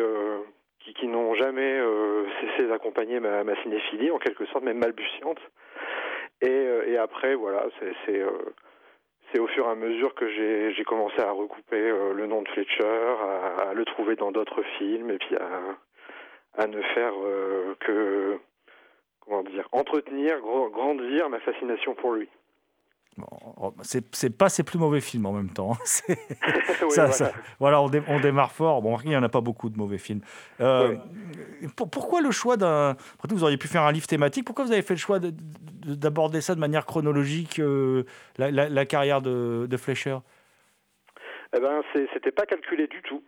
qui, 0.83 0.93
qui 0.93 1.07
n'ont 1.07 1.35
jamais 1.35 1.79
euh, 1.79 2.25
cessé 2.39 2.67
d'accompagner 2.67 3.19
ma, 3.19 3.43
ma, 3.43 3.55
cinéphilie, 3.63 4.11
en 4.11 4.19
quelque 4.19 4.45
sorte, 4.47 4.63
même 4.63 4.79
balbutiante. 4.79 5.39
Et, 6.41 6.49
euh, 6.49 7.01
après, 7.01 7.35
voilà, 7.35 7.65
c'est 7.79 8.19
euh, 8.19 8.31
c'est 9.31 9.39
au 9.39 9.47
fur 9.47 9.65
et 9.65 9.69
à 9.69 9.75
mesure 9.75 10.13
que 10.13 10.27
j'ai 10.27 10.83
commencé 10.83 11.21
à 11.21 11.31
recouper 11.31 11.79
le 11.79 12.27
nom 12.27 12.41
de 12.41 12.49
Fletcher, 12.49 12.83
à, 12.83 13.69
à 13.69 13.73
le 13.73 13.85
trouver 13.85 14.17
dans 14.17 14.33
d'autres 14.33 14.61
films, 14.77 15.09
et 15.09 15.17
puis 15.17 15.37
à, 15.37 16.61
à 16.61 16.67
ne 16.67 16.81
faire 16.81 17.13
que, 17.79 18.37
comment 19.21 19.43
dire, 19.43 19.69
entretenir, 19.71 20.37
grandir 20.41 21.29
ma 21.29 21.39
fascination 21.39 21.95
pour 21.95 22.11
lui. 22.11 22.27
Bon, 23.17 23.73
c'est 23.81 24.37
pas 24.37 24.47
ses 24.47 24.63
plus 24.63 24.79
mauvais 24.79 25.01
films 25.01 25.25
en 25.25 25.33
même 25.33 25.49
temps. 25.49 25.73
oui, 26.09 26.15
ça, 26.67 26.85
voilà. 26.87 27.11
Ça, 27.11 27.31
voilà 27.59 27.81
on, 27.81 27.89
dé, 27.89 28.01
on, 28.07 28.19
démarre 28.21 28.51
fort. 28.51 28.81
Bon, 28.81 28.97
il 29.03 29.09
n'y 29.09 29.17
en 29.17 29.23
a 29.23 29.29
pas 29.29 29.41
beaucoup 29.41 29.69
de 29.69 29.77
mauvais 29.77 29.97
films. 29.97 30.21
Euh, 30.61 30.95
oui. 31.61 31.67
pour, 31.75 31.89
pourquoi 31.89 32.21
le 32.21 32.31
choix 32.31 32.55
d'un. 32.55 32.91
Après 32.91 33.27
tout, 33.27 33.35
vous 33.35 33.43
auriez 33.43 33.57
pu 33.57 33.67
faire 33.67 33.83
un 33.83 33.91
livre 33.91 34.07
thématique. 34.07 34.45
Pourquoi 34.45 34.63
vous 34.63 34.71
avez 34.71 34.81
fait 34.81 34.93
le 34.93 34.99
choix 34.99 35.19
d'aborder 35.19 36.39
ça 36.39 36.55
de 36.55 36.59
manière 36.61 36.85
chronologique, 36.85 37.59
euh, 37.59 38.03
la, 38.37 38.49
la, 38.49 38.69
la, 38.69 38.85
carrière 38.85 39.21
de, 39.21 39.67
de 39.69 39.77
Fleischer? 39.77 40.17
Eh 41.53 41.59
ben, 41.59 41.81
c'était 42.13 42.31
pas 42.31 42.45
calculé 42.45 42.87
du 42.87 43.01
tout. 43.01 43.21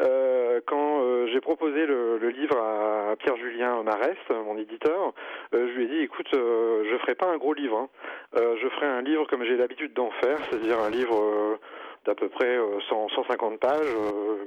Euh, 0.00 0.60
quand 0.66 1.02
euh, 1.02 1.26
j'ai 1.32 1.40
proposé 1.40 1.86
le, 1.86 2.18
le, 2.18 2.28
livre 2.28 2.56
à 2.56 3.16
Pierre-Julien 3.16 3.82
Marès, 3.82 4.16
mon 4.30 4.56
éditeur, 4.56 5.12
euh, 5.54 5.68
je 5.68 5.72
lui 5.72 5.84
ai 5.84 5.88
dit 5.88 6.00
écoute, 6.00 6.28
euh, 6.34 6.84
je 6.90 6.98
ferai 6.98 7.14
pas 7.16 7.26
un 7.26 7.36
gros 7.36 7.52
livre, 7.54 7.78
hein. 7.78 7.88
je 8.34 8.68
ferai 8.68 8.86
un 8.86 9.02
livre 9.02 9.26
comme 9.26 9.44
j'ai 9.44 9.56
l'habitude 9.56 9.94
d'en 9.94 10.10
faire, 10.22 10.38
c'est-à-dire 10.38 10.78
un 10.78 10.90
livre 10.90 11.58
d'à 12.04 12.14
peu 12.14 12.28
près 12.28 12.58
100, 12.88 13.08
150 13.08 13.58
pages, 13.58 13.96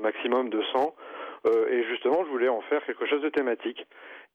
maximum 0.01 0.49
200. 0.49 0.95
et 1.69 1.83
justement, 1.89 2.23
je 2.23 2.29
voulais 2.29 2.49
en 2.49 2.61
faire 2.61 2.83
quelque 2.85 3.05
chose 3.05 3.21
de 3.21 3.29
thématique. 3.29 3.85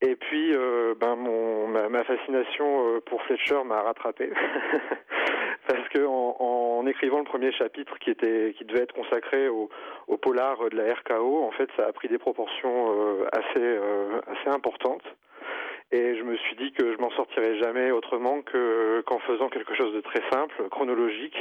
Et 0.03 0.15
puis, 0.15 0.53
euh, 0.55 0.95
ben 1.01 1.17
mon 1.17 1.69
ma, 1.69 1.89
ma 1.89 2.05
fascination 2.05 3.01
pour 3.07 3.23
Fletcher 3.23 3.65
m'a 3.65 3.81
rattrapé 3.81 4.31
parce 5.67 5.89
que 5.89 6.05
en, 6.05 6.37
en, 6.39 6.87
écrivant 6.87 7.19
le 7.19 7.25
premier 7.25 7.53
chapitre 7.53 7.99
qui 7.99 8.11
était 8.11 8.55
qui 8.57 8.65
devait 8.65 8.83
être 8.83 8.95
consacré 8.95 9.49
au, 9.49 9.69
polar 10.23 10.59
de 10.71 10.77
la 10.77 10.95
RKO, 10.95 11.45
en 11.45 11.51
fait, 11.53 11.69
ça 11.77 11.87
a 11.87 11.93
pris 11.93 12.09
des 12.09 12.19
proportions 12.19 12.91
euh, 12.91 13.27
assez 13.33 13.59
euh, 13.59 14.21
assez 14.27 14.49
importantes. 14.49 15.05
Et 15.93 16.17
je 16.17 16.23
me 16.25 16.37
suis 16.37 16.57
dit 16.57 16.73
que 16.73 16.93
je 16.93 16.99
m'en 16.99 17.11
sortirais 17.11 17.59
jamais 17.61 17.93
autrement 17.93 18.43
que 18.43 19.03
qu'en 19.03 19.21
faisant 19.21 19.49
quelque 19.49 19.75
chose 19.75 19.95
de 19.95 20.01
très 20.01 20.23
simple, 20.33 20.69
chronologique, 20.71 21.37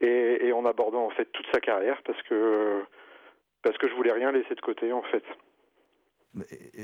et, 0.00 0.46
et 0.46 0.52
en 0.52 0.64
abordant 0.64 1.04
en 1.04 1.10
fait 1.10 1.26
toute 1.32 1.46
sa 1.52 1.60
carrière, 1.60 2.00
parce 2.04 2.22
que 2.22 2.82
parce 3.62 3.76
que 3.78 3.88
je 3.88 3.94
voulais 3.94 4.12
rien 4.12 4.32
laisser 4.32 4.54
de 4.54 4.60
côté 4.60 4.92
en 4.92 5.02
fait. 5.02 5.24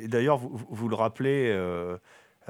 D'ailleurs, 0.06 0.38
vous, 0.38 0.58
vous, 0.68 0.88
le 0.88 0.94
rappelez, 0.94 1.50
euh, 1.50 1.96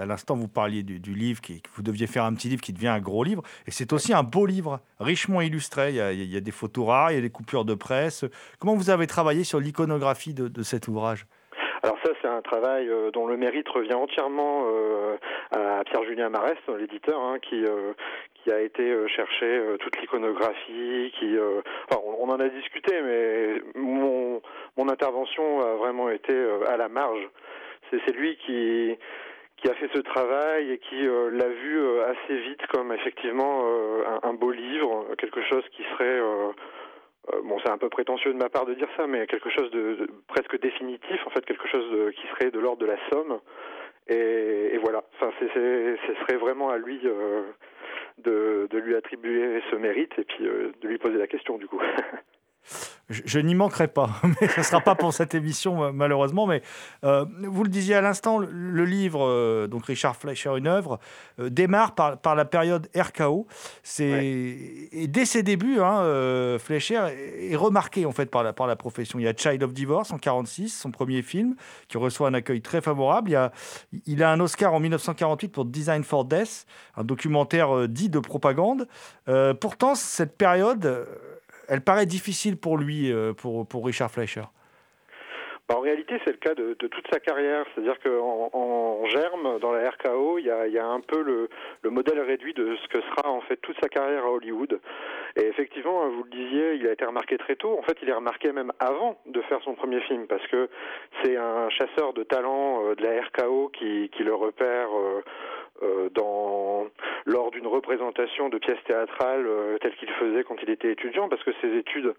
à 0.01 0.07
l'instant, 0.07 0.35
vous 0.35 0.49
parliez 0.49 0.83
du, 0.83 1.15
livre, 1.15 1.41
qui, 1.41 1.63
vous 1.75 1.83
deviez 1.83 2.07
faire 2.07 2.25
un 2.25 2.35
petit 2.35 2.49
livre 2.49 2.63
qui 2.63 2.73
devient 2.73 2.89
un 2.89 3.01
gros 3.01 3.23
livre. 3.23 3.43
Et 3.67 3.71
c'est 3.71 3.93
aussi 3.93 4.15
un 4.15 4.23
beau 4.23 4.47
livre, 4.47 4.81
richement 4.99 5.41
illustré. 5.41 5.91
Il 5.91 5.97
y, 5.97 6.37
a, 6.37 6.41
des 6.41 6.51
photos 6.51 6.87
rares, 6.87 7.13
il 7.13 7.17
y 7.17 7.19
a 7.19 7.21
des 7.21 7.31
coupures 7.31 7.65
de 7.65 7.75
presse. 7.75 8.25
Comment 8.59 8.75
vous 8.75 8.91
avez 8.91 9.07
travaillé 9.07 9.45
sur 9.45 9.61
l'iconographie 9.61 10.35
de, 10.35 10.63
cet 10.63 10.89
ouvrage? 10.89 11.27
Alors 11.83 11.97
ça, 12.05 12.13
c'est 12.21 12.29
un 12.29 12.43
travail 12.43 12.89
euh, 12.89 13.11
dont 13.11 13.27
le 13.27 13.37
mérite 13.37 13.69
revient 13.69 13.95
entièrement 13.95 14.65
euh, 14.67 15.17
à 15.51 15.83
Pierre-Julien 15.85 16.29
Marès, 16.29 16.59
l'éditeur, 16.79 17.19
hein, 17.21 17.39
qui, 17.41 17.65
euh, 17.65 17.95
qui 18.35 18.53
a 18.53 18.61
été 18.61 18.95
chercher 19.09 19.63
toute 19.81 19.99
l'iconographie, 19.99 21.13
on, 21.91 22.31
en 22.31 22.39
a 22.39 22.49
discuté, 22.49 23.01
mais 23.03 23.63
mon, 23.75 24.41
intervention 24.91 25.61
a 25.61 25.77
vraiment 25.77 26.11
été 26.11 26.35
à 26.69 26.77
la 26.77 26.89
marge. 26.89 27.29
C'est 27.91 28.13
lui 28.13 28.37
qui 28.45 28.97
ce 29.95 30.01
travail 30.01 30.71
et 30.73 30.79
qui 30.79 31.07
euh, 31.07 31.31
l'a 31.31 31.49
vu 31.49 31.79
euh, 31.79 32.11
assez 32.11 32.37
vite 32.37 32.67
comme 32.69 32.93
effectivement 32.93 33.63
euh, 33.65 34.05
un, 34.23 34.35
beau 34.35 34.51
livre, 34.51 35.07
quelque 35.19 35.43
chose 35.43 35.65
qui 35.73 35.83
serait 35.93 36.21
bon, 37.45 37.59
c'est 37.65 37.71
un 37.71 37.79
peu 37.79 37.89
prétentieux 37.89 38.33
de 38.33 38.39
ma 38.39 38.49
part 38.49 38.67
de 38.67 38.75
dire 38.75 38.89
ça, 38.97 39.07
mais 39.07 39.27
quelque 39.27 39.51
chose 39.51 39.71
de, 39.71 40.09
presque 40.29 40.61
définitif, 40.61 41.27
en 41.27 41.31
fait, 41.31 41.45
quelque 41.45 41.69
chose 41.69 41.91
de, 41.91 42.11
qui 42.11 42.27
serait 42.29 42.51
de 42.51 42.59
l'ordre 42.59 42.79
de 42.79 42.87
la 42.87 42.97
somme. 43.11 43.41
Et, 44.09 44.79
voilà, 44.79 45.05
ce 45.21 45.27
serait 45.47 46.37
vraiment 46.37 46.71
à 46.71 46.79
lui 46.79 47.01
de, 48.19 48.69
lui 48.73 48.97
attribuer 48.97 49.63
ce 49.71 49.77
mérite 49.77 50.13
et 50.19 50.25
puis 50.25 50.45
de 50.45 50.89
lui 50.89 50.99
poser 50.99 51.19
la 51.19 51.27
question 51.27 51.59
du 51.59 51.69
coup. 51.69 51.81
je, 53.11 53.23
je 53.25 53.39
n'y 53.41 53.55
manquerai 53.55 53.89
pas, 53.89 54.11
mais 54.41 54.49
ce 54.49 54.61
ne 54.61 54.65
sera 54.65 54.81
pas 54.81 54.95
pour 54.95 55.13
cette 55.13 55.35
émission 55.35 55.93
malheureusement. 55.93 56.47
Mais 56.47 56.63
euh, 57.05 57.25
vous 57.43 57.65
le 57.65 57.69
disiez 57.69 57.97
à 57.97 58.01
l'instant, 58.01 58.39
le, 58.39 58.49
le, 58.51 58.85
livre, 58.85 59.27
euh, 59.27 59.67
donc 59.67 59.87
Richard 59.87 60.17
Fleischer, 60.17 60.53
une 60.57 60.67
œuvre, 60.67 60.99
euh, 61.39 61.51
démarre 61.51 61.95
par, 61.95 62.19
par, 62.19 62.35
la 62.35 62.45
période 62.45 62.89
RKO. 62.97 63.47
C'est 63.83 64.13
ouais. 64.13 64.89
et 64.93 65.07
dès 65.09 65.25
ses 65.25 65.43
débuts, 65.43 65.81
hein, 65.81 66.59
Fleischer 66.59 67.09
est, 67.11 67.53
est, 67.53 67.57
remarqué 67.57 68.07
en 68.07 68.13
fait 68.13 68.27
par 68.27 68.43
la, 68.43 68.53
par 68.53 68.67
la 68.67 68.77
profession. 68.77 69.19
Il 69.19 69.25
y 69.25 69.29
a 69.29 69.35
Child 69.37 69.63
of 69.63 69.73
Divorce 69.73 70.13
en 70.13 70.19
46, 70.19 70.69
son 70.69 70.91
premier 70.91 71.23
film, 71.23 71.57
qui 71.89 71.99
reçoit 71.99 72.29
un 72.29 72.35
accueil 72.35 72.63
très 72.63 72.81
favorable. 72.81 73.31
Il, 73.31 73.33
y 73.33 73.37
a, 73.37 73.53
il 74.07 74.23
a 74.23 74.31
un 74.31 74.41
Oscar 74.41 74.73
en 74.73 74.81
1948 74.81 75.49
pour 75.49 75.65
Design 75.65 76.05
for 76.05 76.25
Death, 76.25 76.67
un 76.97 77.05
documentaire 77.05 77.89
dit 77.89 78.09
de 78.09 78.19
propagande. 78.19 78.87
Pourtant, 79.61 79.95
cette 79.95 80.37
période 80.37 81.07
elle 81.71 81.83
paraît 81.83 82.07
difficile 82.07 82.57
pour 82.57 82.77
lui, 82.77 83.13
euh, 83.13 83.33
pour, 83.33 83.87
Richard 83.87 84.11
Fleischer. 84.11 84.43
Bah, 85.69 85.77
en 85.79 85.81
réalité, 85.81 86.21
c'est 86.25 86.33
le 86.33 86.39
cas 86.39 86.55
de, 86.55 86.75
toute 86.75 87.07
sa 87.13 87.21
carrière. 87.21 87.65
C'est-à-dire 87.73 87.97
qu'en 88.01 88.51
en 88.53 89.07
germe, 89.07 89.61
dans 89.61 89.71
la 89.71 89.89
RKO, 89.89 90.39
il 90.39 90.47
y 90.47 90.79
a, 90.79 90.87
un 90.87 91.01
peu 91.01 91.23
le, 91.23 91.49
le, 91.83 91.91
modèle 91.91 92.19
réduit 92.21 92.55
de 92.55 92.75
ce 92.75 92.89
que 92.89 93.01
sera 93.03 93.31
en 93.31 93.41
fait 93.43 93.57
toute 93.59 93.77
sa 93.81 93.89
carrière 93.89 94.25
à 94.25 94.33
Hollywood. 94.33 94.81
Et 95.37 95.47
effectivement, 95.47 96.09
vous 96.09 96.25
le 96.25 96.31
disiez, 96.31 96.75
il 96.75 96.89
a 96.89 96.93
été 96.93 97.05
remarqué 97.05 97.39
très 97.39 97.55
tôt. 97.55 97.79
En 97.79 97.83
fait, 97.83 97.97
il 98.03 98.09
est 98.09 98.15
remarqué 98.15 98.51
même 98.51 98.73
avant 98.81 99.21
de 99.27 99.41
faire 99.43 99.61
son 99.63 99.75
premier 99.75 100.01
film, 100.01 100.27
parce 100.27 100.45
que 100.49 100.69
c'est 101.23 101.37
un 101.37 101.71
chasseur 101.71 102.15
de 102.15 102.25
talent 102.25 102.85
euh, 102.85 102.97
de 102.97 103.05
la 103.05 103.23
RKO 103.23 103.69
qui, 103.69 104.11
le 104.19 104.35
repère. 104.35 104.89
Euh, 104.93 105.23
dans, 106.15 106.87
lors 107.27 107.51
d'une 107.51 107.67
représentation 107.67 108.49
de 108.49 108.59
pièces 108.59 108.83
théâtrales 108.87 109.47
euh, 109.47 109.79
telles 109.79 109.95
qu'il 109.97 110.11
faisait 110.11 110.45
quand 110.45 110.57
il 110.63 110.71
était 110.71 110.93
étudiant, 110.93 111.29
parce 111.29 111.43
que 111.43 111.53
ses 111.61 111.77
études, 111.77 112.15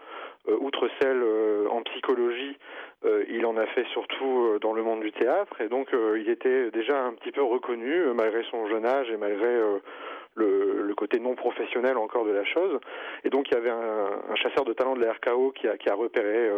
euh, 0.47 0.57
outre 0.59 0.89
celles 1.01 1.23
en 1.69 1.81
psychologie, 1.83 2.57
il 3.29 3.45
en 3.47 3.57
a 3.57 3.65
fait 3.67 3.85
surtout 3.87 4.59
dans 4.61 4.73
le 4.73 4.83
monde 4.83 5.01
du 5.01 5.11
théâtre, 5.11 5.59
et 5.59 5.69
donc 5.69 5.89
il 6.15 6.29
était 6.29 6.69
déjà 6.69 7.03
un 7.03 7.13
petit 7.13 7.31
peu 7.31 7.41
reconnu, 7.41 8.03
malgré 8.13 8.43
son 8.51 8.67
jeune 8.67 8.85
âge 8.85 9.09
et 9.09 9.17
malgré 9.17 9.59
le, 10.35 10.83
le, 10.83 10.95
côté 10.95 11.19
non 11.19 11.33
professionnel 11.33 11.97
encore 11.97 12.25
de 12.25 12.31
la 12.31 12.45
chose. 12.45 12.79
Et 13.23 13.29
donc 13.31 13.49
il 13.49 13.55
y 13.55 13.57
avait 13.57 13.71
un, 13.71 14.07
un 14.29 14.35
chasseur 14.35 14.65
de 14.65 14.73
talent 14.73 14.95
de 14.95 15.03
la 15.03 15.13
RKO 15.13 15.51
qui 15.51 15.67
a, 15.67 15.77
qui 15.77 15.89
a 15.89 15.95
repéré 15.95 16.51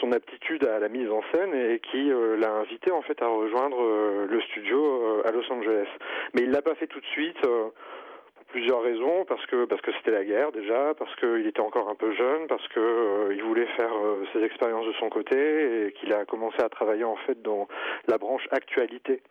son 0.00 0.12
aptitude 0.12 0.64
à 0.64 0.78
la 0.78 0.88
mise 0.88 1.10
en 1.10 1.22
scène 1.32 1.54
et 1.54 1.80
qui 1.80 2.10
euh, 2.10 2.36
l'a 2.36 2.52
invité 2.52 2.90
en 2.90 3.02
fait 3.02 3.20
à 3.22 3.28
rejoindre 3.28 3.80
euh, 3.80 4.26
le 4.28 4.40
studio 4.42 4.78
euh, 4.78 5.22
à 5.26 5.32
Los 5.32 5.50
Angeles. 5.50 5.88
Mais 6.34 6.42
il 6.42 6.50
l'a 6.50 6.62
pas 6.62 6.74
fait 6.74 6.86
tout 6.86 7.00
de 7.00 7.06
suite 7.06 7.40
pour 7.40 8.44
plusieurs 8.48 8.82
raisons. 8.82 9.24
Parce 9.26 9.44
que 9.46 9.64
parce 9.64 9.80
que 9.82 9.92
c'était 9.92 10.10
la 10.10 10.24
guerre 10.24 10.52
déjà, 10.52 10.94
parce 10.98 11.14
qu'il 11.16 11.46
était 11.46 11.60
encore 11.60 11.88
un 11.88 11.94
peu 11.94 12.12
jeune, 12.14 12.46
parce 12.48 12.66
que 12.68 13.32
il 13.32 13.42
voulait 13.42 13.66
faire 13.76 13.92
ses 14.32 14.42
expériences 14.42 14.86
de 14.86 14.92
son 14.94 15.08
côté. 15.08 15.86
Et 15.86 15.92
qu'il 15.92 16.12
a 16.12 16.24
commencé 16.24 16.60
à 16.60 16.68
travailler 16.68 17.04
en 17.04 17.16
fait 17.16 17.40
dans 17.42 17.68
la 18.08 18.18
branche 18.18 18.46
actualité 18.50 19.22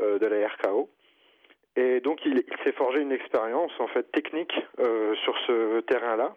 de 0.00 0.26
la 0.26 0.48
RKO. 0.48 0.88
Et 1.76 2.00
donc 2.00 2.24
il, 2.26 2.42
s'est 2.64 2.72
forgé 2.72 3.00
une 3.00 3.12
expérience 3.12 3.72
en 3.78 3.86
fait 3.88 4.10
technique 4.12 4.54
sur 5.24 5.38
ce 5.46 5.80
terrain-là. 5.80 6.34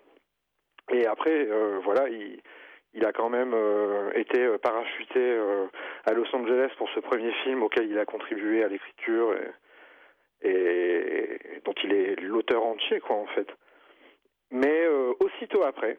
Et 0.91 1.07
après, 1.07 1.47
voilà, 1.83 2.07
il, 2.09 2.39
il, 2.95 3.05
a 3.05 3.11
quand 3.11 3.29
même 3.29 3.55
été 4.15 4.57
parachuté 4.59 5.39
à 6.05 6.13
Los 6.13 6.33
Angeles 6.33 6.71
pour 6.77 6.89
ce 6.89 6.99
premier 6.99 7.31
film 7.43 7.63
auquel 7.63 7.89
il 7.89 7.99
a 7.99 8.05
contribué 8.05 8.63
à 8.63 8.67
l'écriture 8.67 9.35
et, 10.41 11.39
dont 11.65 11.73
il 11.83 11.93
est 11.93 12.21
l'auteur 12.21 12.63
entier, 12.63 12.99
quoi, 12.99 13.17
en 13.17 13.27
fait. 13.27 13.47
Mais 14.51 14.87
aussitôt 15.19 15.63
après, 15.63 15.97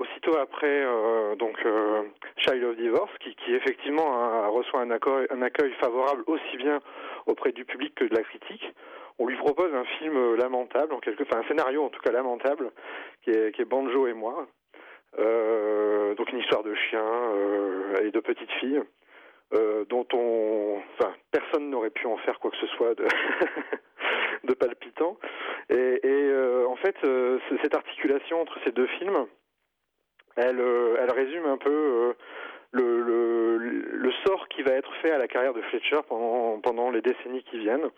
aussitôt 0.00 0.36
après 0.38 0.82
euh, 0.82 1.36
donc 1.36 1.56
euh, 1.64 2.02
Child 2.38 2.64
of 2.64 2.76
Divorce, 2.76 3.12
qui, 3.20 3.34
effectivement 3.54 4.14
a, 4.14 4.48
reçoit 4.48 4.80
un 4.80 4.90
accueil, 4.90 5.26
un 5.30 5.42
accueil 5.42 5.72
favorable 5.74 6.24
aussi 6.26 6.56
bien 6.56 6.80
auprès 7.26 7.52
du 7.52 7.64
public 7.64 7.94
que 7.94 8.04
de 8.04 8.14
la 8.14 8.22
critique, 8.22 8.64
on 9.18 9.26
lui 9.26 9.36
propose 9.36 9.72
un 9.74 9.84
film 9.98 10.36
lamentable, 10.36 10.94
en 10.94 11.00
quelque, 11.00 11.22
enfin 11.22 11.40
un 11.40 11.48
scénario 11.48 11.84
en 11.84 11.90
tout 11.90 12.00
cas 12.00 12.10
lamentable, 12.10 12.70
qui 13.22 13.30
est 13.30 13.68
Banjo 13.68 14.06
et 14.06 14.14
moi. 14.14 14.46
Euh, 15.18 16.14
donc 16.14 16.30
une 16.30 16.38
histoire 16.38 16.62
de 16.62 16.74
chien 16.74 17.04
euh, 17.04 18.06
et 18.06 18.10
de 18.10 18.20
petites 18.20 18.50
filles, 18.52 18.80
euh, 19.54 19.84
dont 19.86 20.06
on, 20.12 20.80
enfin 20.94 21.12
personne 21.32 21.70
n'aurait 21.70 21.90
pu 21.90 22.06
en 22.06 22.16
faire 22.18 22.38
quoi 22.38 22.50
que 22.50 22.56
ce 22.58 22.66
soit 22.68 22.94
de, 22.94 24.54
palpitant. 24.54 25.18
Et, 25.68 26.00
en 26.66 26.76
fait, 26.76 26.96
cette 27.62 27.74
articulation 27.74 28.40
entre 28.40 28.58
ces 28.64 28.72
deux 28.72 28.86
films, 28.98 29.26
elle, 30.36 30.60
elle 30.60 31.12
résume 31.12 31.46
un 31.46 31.58
peu 31.58 32.14
le, 32.72 34.10
sort 34.26 34.48
qui 34.48 34.62
va 34.62 34.72
être 34.72 34.92
fait 34.96 35.10
à 35.10 35.18
la 35.18 35.28
carrière 35.28 35.54
de 35.54 35.62
Fletcher 35.62 36.00
pendant, 36.08 36.90
les 36.90 37.00
décennies 37.00 37.42
qui 37.44 37.58
viennent, 37.58 37.88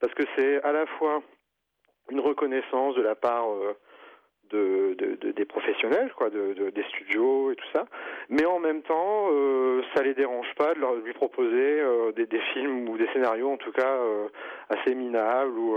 parce 0.00 0.12
que 0.14 0.22
c'est 0.36 0.62
à 0.62 0.72
la 0.72 0.86
fois 0.86 1.22
une 2.10 2.20
reconnaissance 2.20 2.94
de 2.96 3.02
la 3.02 3.14
part 3.14 3.46
de, 4.50 4.94
de, 4.98 5.16
de, 5.16 5.32
des 5.32 5.44
professionnels, 5.44 6.12
quoi, 6.16 6.30
de, 6.30 6.70
des 6.70 6.82
studios 6.84 7.50
et 7.52 7.56
tout 7.56 7.66
ça, 7.72 7.86
mais 8.28 8.44
en 8.44 8.58
même 8.58 8.82
temps, 8.82 9.28
euh, 9.32 9.82
ça 9.94 10.02
les 10.02 10.14
dérange 10.14 10.52
pas 10.56 10.74
de 10.74 11.04
lui 11.04 11.12
proposer 11.12 11.80
euh, 11.80 12.12
des, 12.12 12.40
films 12.52 12.88
ou 12.88 12.98
des 12.98 13.06
scénarios, 13.12 13.50
en 13.50 13.56
tout 13.56 13.72
cas 13.72 13.96
euh, 13.96 14.28
assez 14.68 14.94
minables 14.94 15.58
ou 15.58 15.76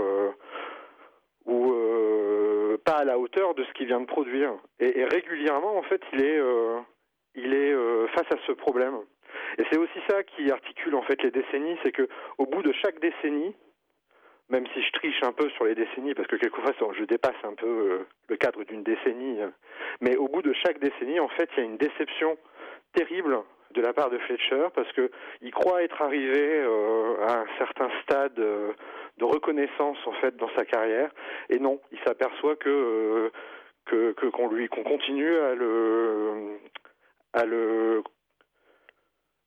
ou 1.46 1.74
euh, 1.74 2.78
pas 2.86 3.00
à 3.00 3.04
la 3.04 3.18
hauteur 3.18 3.54
de 3.54 3.64
ce 3.64 3.72
qu'il 3.74 3.86
vient 3.86 4.00
de 4.00 4.06
produire. 4.06 4.54
Et, 4.80 5.00
et, 5.00 5.04
régulièrement, 5.04 5.76
en 5.76 5.82
fait, 5.82 6.00
il 6.14 6.24
est, 6.24 6.40
il 7.34 7.52
est 7.52 7.74
face 8.14 8.30
à 8.32 8.38
ce 8.46 8.52
problème. 8.52 8.94
Et 9.58 9.64
c'est 9.70 9.78
aussi 9.78 9.98
ça 10.08 10.22
qui 10.22 10.50
articule 10.50 10.94
en 10.94 11.02
fait 11.02 11.22
les 11.22 11.30
décennies, 11.30 11.76
c'est 11.82 11.92
que 11.92 12.08
au 12.38 12.46
bout 12.46 12.62
de 12.62 12.72
chaque 12.72 12.98
décennie, 13.00 13.54
même 14.54 14.66
si 14.72 14.80
je 14.82 14.92
triche 14.92 15.20
un 15.22 15.32
peu 15.32 15.50
sur 15.50 15.64
les 15.64 15.74
décennies, 15.74 16.14
parce 16.14 16.28
que 16.28 16.36
quelquefois 16.36 16.72
je 16.96 17.04
dépasse 17.04 17.42
un 17.42 17.54
peu 17.54 17.66
euh, 17.66 18.06
le 18.28 18.36
cadre 18.36 18.62
d'une 18.62 18.84
décennie, 18.84 19.40
mais 20.00 20.16
au 20.16 20.28
bout 20.28 20.42
de 20.42 20.52
chaque 20.52 20.78
décennie, 20.78 21.18
en 21.18 21.28
fait, 21.28 21.50
il 21.56 21.58
y 21.58 21.62
a 21.62 21.66
une 21.66 21.76
déception 21.76 22.38
terrible 22.94 23.42
de 23.74 23.80
la 23.82 23.92
part 23.92 24.10
de 24.10 24.18
Fletcher 24.18 24.68
parce 24.74 24.90
que 24.92 25.10
il 25.42 25.50
croit 25.50 25.82
être 25.82 26.00
arrivé 26.00 26.60
euh, 26.60 27.26
à 27.26 27.40
un 27.40 27.46
certain 27.58 27.90
stade 28.02 28.38
euh, 28.38 28.72
de 29.18 29.24
reconnaissance 29.24 29.98
en 30.06 30.12
fait 30.12 30.36
dans 30.36 30.50
sa 30.56 30.64
carrière. 30.64 31.10
Et 31.50 31.58
non, 31.58 31.80
il 31.90 31.98
s'aperçoit 32.06 32.54
que 32.54 33.30
euh, 33.90 34.14
qu'on 34.32 34.48
lui 34.48 34.68
continue 34.68 35.36
à 35.36 35.54
le 35.56 36.58
à 37.32 37.44
le 37.44 38.02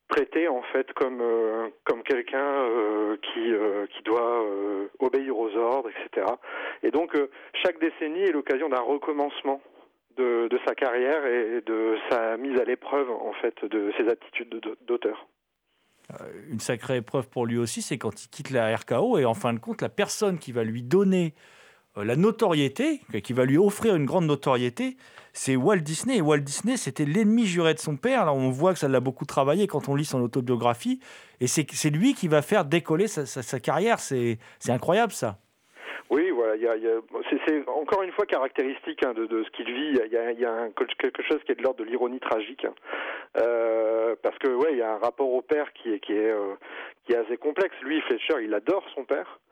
traiter 0.08 0.48
en 0.48 0.62
fait 0.72 0.92
comme 0.94 1.20
euh, 1.20 1.68
comme 1.84 2.02
quelqu'un 2.02 2.38
euh, 2.38 3.16
qui 3.22 3.52
euh, 3.52 3.86
qui 3.86 4.02
doit 4.02 4.44
obéir 4.98 5.38
aux 5.38 5.54
ordres, 5.56 5.90
etc. 5.90 6.26
Et 6.82 6.90
donc 6.90 7.16
chaque 7.62 7.78
décennie 7.80 8.22
est 8.22 8.32
l'occasion 8.32 8.68
d'un 8.68 8.80
recommencement 8.80 9.60
de, 10.16 10.48
de, 10.48 10.58
sa 10.66 10.74
carrière 10.74 11.24
et 11.26 11.60
de 11.60 11.96
sa 12.10 12.36
mise 12.36 12.58
à 12.58 12.64
l'épreuve 12.64 13.10
en 13.10 13.32
fait 13.34 13.64
de 13.64 13.92
ses 13.96 14.08
attitudes 14.08 14.60
d'auteur. 14.86 15.28
Une 16.50 16.58
sacrée 16.58 16.96
épreuve 16.96 17.28
pour 17.28 17.46
lui 17.46 17.58
aussi, 17.58 17.82
c'est 17.82 17.98
quand 17.98 18.24
il 18.24 18.28
quitte 18.28 18.50
la 18.50 18.74
RKO 18.74 19.18
et 19.18 19.26
en 19.26 19.34
fin 19.34 19.52
de 19.52 19.58
compte, 19.58 19.82
la 19.82 19.90
personne 19.90 20.38
qui 20.38 20.52
va 20.52 20.64
lui 20.64 20.82
donner 20.82 21.34
la 22.04 22.16
notoriété, 22.16 23.00
qui 23.22 23.32
va 23.32 23.44
lui 23.44 23.58
offrir 23.58 23.94
une 23.96 24.06
grande 24.06 24.26
notoriété, 24.26 24.96
c'est 25.32 25.56
Walt 25.56 25.78
Disney. 25.78 26.16
Et 26.16 26.20
Walt 26.20 26.38
Disney, 26.38 26.76
c'était 26.76 27.04
l'ennemi 27.04 27.46
juré 27.46 27.74
de 27.74 27.78
son 27.78 27.96
père. 27.96 28.22
Alors 28.22 28.36
on 28.36 28.50
voit 28.50 28.72
que 28.72 28.78
ça 28.78 28.88
l'a 28.88 29.00
beaucoup 29.00 29.24
travaillé 29.24 29.66
quand 29.66 29.88
on 29.88 29.94
lit 29.94 30.04
son 30.04 30.20
autobiographie. 30.20 31.00
Et 31.40 31.46
c'est 31.46 31.90
lui 31.90 32.14
qui 32.14 32.28
va 32.28 32.42
faire 32.42 32.64
décoller 32.64 33.06
sa, 33.06 33.60
carrière. 33.60 34.00
C'est 34.00 34.38
incroyable 34.68 35.12
ça. 35.12 35.38
Oui, 36.10 36.30
voilà, 36.30 36.54
c'est 37.46 37.68
encore 37.68 38.02
une 38.02 38.12
fois 38.12 38.24
caractéristique 38.24 39.04
hein, 39.04 39.12
de, 39.12 39.44
ce 39.44 39.50
qu'il 39.50 39.66
vit. 39.66 40.00
Il 40.06 40.40
y 40.40 40.44
a, 40.46 40.68
quelque 40.74 41.22
chose 41.22 41.38
qui 41.44 41.52
est 41.52 41.54
de 41.54 41.62
l'ordre 41.62 41.80
de 41.80 41.84
l'ironie 41.84 42.18
tragique, 42.18 42.64
hein. 42.64 42.72
euh, 43.36 44.16
parce 44.22 44.38
que 44.38 44.48
il 44.72 44.78
y 44.78 44.82
a 44.82 44.94
un 44.94 44.98
rapport 44.98 45.30
au 45.30 45.42
père 45.42 45.70
qui 45.74 45.92
est 45.92 46.00
qui 46.00 46.14
euh, 46.14 46.54
qui 47.04 47.12
est 47.12 47.16
assez 47.16 47.36
complexe. 47.36 47.74
Lui, 47.82 48.00
Fletcher, 48.00 48.42
il 48.42 48.54
adore 48.54 48.84
son 48.94 49.04
père, 49.04 49.38
euh, 49.38 49.47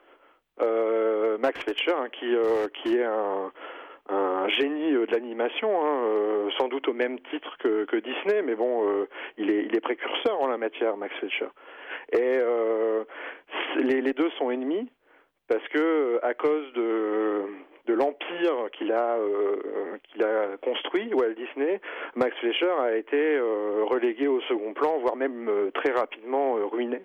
Max 0.59 1.61
Fletcher, 1.61 1.92
hein, 1.92 2.09
qui 2.11 2.35
euh, 2.35 2.69
qui 2.69 2.97
est 2.97 3.05
un 3.05 4.49
génie 4.49 4.92
de 4.92 5.07
l'animation, 5.11 5.69
hein, 5.85 6.03
euh, 6.05 6.51
sans 6.59 6.69
doute 6.69 6.88
au 6.88 6.92
même 6.92 7.19
titre 7.31 7.57
que, 7.59 7.97
Disney, 7.97 8.42
mais 8.42 8.55
bon, 8.55 8.88
euh, 8.88 9.09
il, 9.37 9.51
est, 9.51 9.64
il 9.64 9.77
est 9.77 9.81
précurseur 9.81 10.40
en 10.40 10.47
la 10.47 10.59
matière, 10.59 10.97
Max 10.97 11.14
Fletcher. 11.16 11.49
Et 12.12 12.21
euh, 12.21 13.05
les, 13.77 14.01
les, 14.01 14.12
deux 14.12 14.31
sont 14.38 14.51
ennemis 14.51 14.88
parce 15.49 15.66
que 15.69 16.21
à 16.23 16.35
cause 16.35 16.73
de, 16.75 17.42
de 17.87 17.95
l'empire 17.95 18.71
qu'il 18.73 18.92
a, 18.92 19.16
qu'il 20.05 20.23
a 20.23 20.57
construit, 20.59 21.12
Walt 21.14 21.35
Disney, 21.35 21.81
Max 22.14 22.37
Fletcher 22.38 22.73
a 22.79 22.97
été 22.97 23.38
relégué 23.40 24.29
au 24.29 24.40
second 24.42 24.73
plan, 24.73 24.99
voire 24.99 25.16
même 25.16 25.51
très 25.75 25.92
rapidement 25.92 26.55
ruiné. 26.69 27.03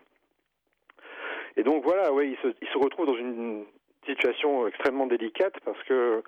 Et 1.57 1.63
donc 1.63 1.83
voilà, 1.83 2.13
ouais, 2.13 2.29
il 2.29 2.37
se, 2.37 2.65
se 2.65 2.77
retrouve 2.77 3.05
dans 3.05 3.15
une 3.15 3.65
situation 4.05 4.67
extrêmement 4.67 5.07
délicate 5.07 5.55
parce 5.65 5.81
que 5.83 6.23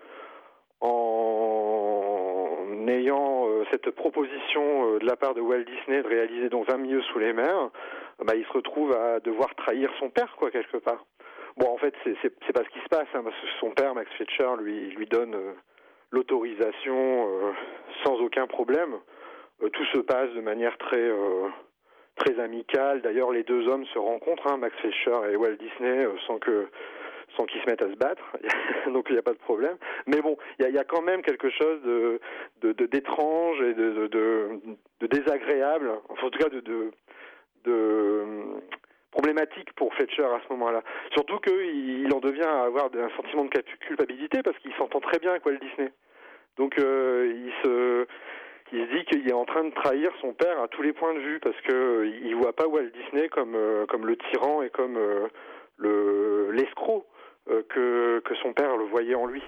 en 0.81 2.88
ayant 2.88 3.47
euh, 3.47 3.63
cette 3.71 3.89
proposition 3.91 4.95
euh, 4.95 4.99
de 4.99 5.05
la 5.05 5.15
part 5.15 5.33
de 5.33 5.39
Walt 5.39 5.63
Disney 5.63 6.03
de 6.03 6.07
réaliser 6.07 6.49
donc 6.49 6.69
20 6.69 6.77
milieux 6.77 7.01
sous 7.03 7.19
les 7.19 7.31
mers, 7.31 7.69
bah, 8.23 8.36
il 8.36 8.45
se 8.45 8.51
retrouve 8.51 8.93
à 8.93 9.21
devoir 9.21 9.55
trahir 9.55 9.89
son 9.99 10.09
père, 10.09 10.36
quoi, 10.38 10.51
quelque 10.51 10.77
part. 10.77 11.05
Bon, 11.55 11.69
en 11.69 11.77
fait, 11.77 11.93
c'est 12.03 12.53
pas 12.53 12.63
ce 12.63 12.69
qui 12.69 12.79
se 12.79 12.89
passe, 12.89 13.07
hein, 13.13 13.21
parce 13.23 13.36
que 13.36 13.47
son 13.59 13.71
père, 13.71 13.95
Max 13.95 14.12
Fletcher, 14.13 14.49
lui, 14.59 15.05
donne 15.05 15.36
euh, 15.36 15.53
l'autorisation 16.12 17.53
sans 18.03 18.19
aucun 18.19 18.47
problème. 18.47 18.99
Tout 19.71 19.86
se 19.93 19.99
passe 19.99 20.31
de 20.31 20.41
manière 20.41 20.77
très 20.77 21.09
très 22.15 22.39
amicale. 22.39 23.02
D'ailleurs, 23.02 23.32
les 23.32 23.43
deux 23.43 23.67
hommes 23.67 23.86
se 23.88 23.99
rencontrent, 23.99 24.47
hein, 24.47 24.58
Max 24.58 24.76
Fletcher 24.78 25.32
et 25.32 25.36
Walt 25.36 25.56
Disney, 25.56 26.08
sans 26.28 26.39
que 26.39 26.67
sans 27.36 27.45
qu'ils 27.45 27.62
se 27.62 27.65
mettent 27.65 27.82
à 27.82 27.89
se 27.89 27.95
battre, 27.95 28.23
donc 28.93 29.08
il 29.10 29.13
n'y 29.13 29.19
a 29.19 29.23
pas 29.23 29.34
de 29.34 29.39
problème. 29.39 29.78
Mais 30.06 30.21
bon, 30.21 30.38
il 30.60 30.69
y, 30.69 30.78
a, 30.78 30.84
quand 30.84 31.02
même 31.02 31.23
quelque 31.23 31.49
chose 31.49 31.82
de 31.82 32.19
d'étrange 32.62 33.60
de, 33.60 33.65
et 33.65 33.73
de, 33.73 34.08
de, 34.08 34.60
de, 35.02 35.08
désagréable, 35.08 35.91
enfin 36.10 36.28
en 36.28 36.30
tout 36.30 36.39
cas 36.39 36.49
de, 36.49 36.60
de, 36.60 36.91
de 37.65 38.23
problématique 39.12 39.73
pour 39.73 39.93
Fletcher 39.93 40.26
à 40.26 40.41
ce 40.45 40.54
moment-là. 40.54 40.84
Surtout 41.13 41.39
qu'il 41.39 42.02
il 42.06 42.13
en 42.13 42.19
devient 42.19 42.43
à 42.43 42.63
avoir 42.63 42.86
un 42.86 43.10
sentiment 43.15 43.45
de 43.45 43.49
culpabilité 43.80 44.41
parce 44.43 44.58
qu'il 44.60 44.73
s'entend 44.73 44.99
très 44.99 45.19
bien 45.19 45.32
avec 45.32 45.45
Walt 45.45 45.58
Disney. 45.58 45.91
Donc 46.58 46.78
euh, 46.78 47.34
il 47.36 47.52
se 47.63 48.06
il 48.73 48.88
se 48.88 48.97
dit 48.97 49.05
qu'il 49.05 49.29
est 49.29 49.33
en 49.33 49.45
train 49.45 49.63
de 49.63 49.69
trahir 49.69 50.12
son 50.19 50.33
père 50.33 50.59
à 50.59 50.67
tous 50.67 50.81
les 50.81 50.93
points 50.93 51.13
de 51.13 51.19
vue 51.19 51.39
parce 51.39 51.59
que 51.62 52.12
il 52.23 52.36
voit 52.36 52.53
pas 52.53 52.67
Walt 52.67 52.89
Disney 52.89 53.29
comme 53.29 53.53
euh, 53.55 53.86
comme 53.86 54.07
le 54.07 54.17
tyran 54.17 54.63
et 54.63 54.71
comme 54.71 54.97
euh, 54.97 55.27
le 55.77 56.51
l'escroc 56.51 57.05
euh, 57.51 57.62
que, 57.69 58.19
que 58.25 58.36
son 58.41 58.53
père 58.53 58.75
le 58.75 58.86
voyait 58.86 59.15
en 59.15 59.27
lui. 59.27 59.43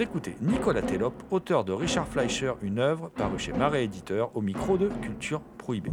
Écoutez 0.00 0.34
Nicolas 0.40 0.80
Télop, 0.80 1.12
auteur 1.30 1.62
de 1.62 1.72
Richard 1.72 2.08
Fleischer, 2.08 2.54
une 2.62 2.78
œuvre 2.78 3.10
parue 3.10 3.38
chez 3.38 3.52
Marais 3.52 3.84
Éditeur 3.84 4.34
au 4.34 4.40
micro 4.40 4.78
de 4.78 4.88
Culture 5.02 5.42
Prohibée. 5.58 5.90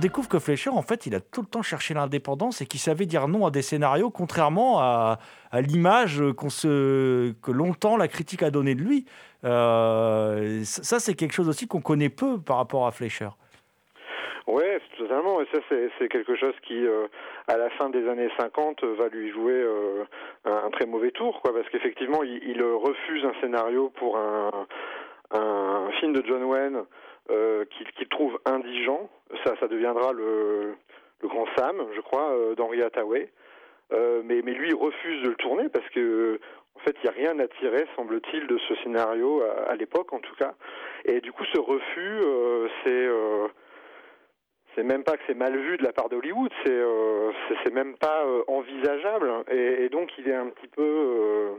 Découvre 0.00 0.28
que 0.28 0.38
Fleischer, 0.38 0.70
en 0.70 0.82
fait, 0.82 1.06
il 1.06 1.14
a 1.14 1.20
tout 1.20 1.42
le 1.42 1.46
temps 1.46 1.62
cherché 1.62 1.94
l'indépendance 1.94 2.60
et 2.60 2.66
qu'il 2.66 2.80
savait 2.80 3.06
dire 3.06 3.28
non 3.28 3.46
à 3.46 3.50
des 3.50 3.62
scénarios, 3.62 4.10
contrairement 4.10 4.80
à, 4.80 5.18
l'image 5.52 6.18
que 6.18 7.50
longtemps 7.50 7.96
la 7.96 8.08
critique 8.08 8.42
a 8.42 8.50
donnée 8.50 8.74
de 8.74 8.82
lui. 8.82 9.06
Euh, 9.44 10.60
ça, 10.64 10.98
c'est 10.98 11.14
quelque 11.14 11.32
chose 11.32 11.48
aussi 11.48 11.66
qu'on 11.66 11.80
connaît 11.80 12.08
peu 12.08 12.40
par 12.40 12.56
rapport 12.56 12.86
à 12.86 12.90
Fleischer. 12.90 13.28
Ouais, 14.46 14.80
totalement. 14.98 15.40
Et 15.40 15.46
ça, 15.52 15.60
c'est, 15.68 16.08
quelque 16.08 16.34
chose 16.34 16.54
qui, 16.66 16.86
euh, 16.86 17.06
à 17.46 17.56
la 17.56 17.70
fin 17.70 17.90
des 17.90 18.08
années 18.08 18.28
50, 18.38 18.82
va 18.84 19.08
lui 19.08 19.30
jouer 19.30 19.52
euh, 19.52 20.04
un, 20.44 20.70
très 20.70 20.86
mauvais 20.86 21.10
tour, 21.12 21.40
parce 21.42 21.68
qu'effectivement, 21.70 22.22
il, 22.22 22.62
refuse 22.62 23.24
un 23.24 23.40
scénario 23.40 23.90
pour 23.96 24.18
un, 24.18 24.50
film 26.00 26.12
de 26.14 26.24
John 26.26 26.42
Wayne 26.44 26.84
qu'il, 27.70 27.86
qu'il 27.92 28.08
trouve 28.08 28.38
indigent. 28.44 29.08
Ça, 29.44 29.54
ça 29.60 29.68
deviendra 29.68 30.12
le, 30.12 30.74
grand 31.22 31.46
Sam, 31.56 31.76
je 31.94 32.00
crois, 32.00 32.30
euh, 32.30 32.54
d'Henri 32.54 32.82
Hathaway. 32.82 33.30
Euh, 33.92 34.22
mais, 34.24 34.40
mais 34.44 34.52
lui, 34.52 34.68
il 34.68 34.74
refuse 34.74 35.22
de 35.22 35.28
le 35.30 35.34
tourner 35.36 35.68
parce 35.68 35.88
que, 35.90 36.38
en 36.76 36.78
fait, 36.80 36.96
il 37.02 37.02
n'y 37.02 37.08
a 37.08 37.32
rien 37.32 37.38
à 37.40 37.48
tirer, 37.48 37.86
semble-t-il, 37.96 38.46
de 38.46 38.58
ce 38.58 38.74
scénario 38.76 39.42
à, 39.68 39.74
l'époque, 39.74 40.12
en 40.12 40.20
tout 40.20 40.34
cas. 40.36 40.54
Et 41.04 41.20
du 41.20 41.32
coup, 41.32 41.44
ce 41.52 41.58
refus, 41.58 42.20
euh, 42.22 42.68
c'est 42.84 43.06
euh, 43.06 43.48
c'est 44.74 44.84
même 44.84 45.02
pas 45.02 45.16
que 45.16 45.22
c'est 45.26 45.34
mal 45.34 45.56
vu 45.56 45.76
de 45.76 45.82
la 45.82 45.92
part 45.92 46.08
d'Hollywood, 46.08 46.52
c'est 46.64 46.70
euh, 46.72 47.32
c'est- 47.64 47.72
même 47.74 47.96
pas 47.96 48.24
euh, 48.24 48.42
envisageable. 48.46 49.30
Et, 49.50 49.88
donc, 49.88 50.10
il 50.18 50.28
est 50.28 50.34
un 50.34 50.48
petit 50.48 50.68
peu 50.68 50.82
euh, 50.82 51.54
euh, 51.54 51.58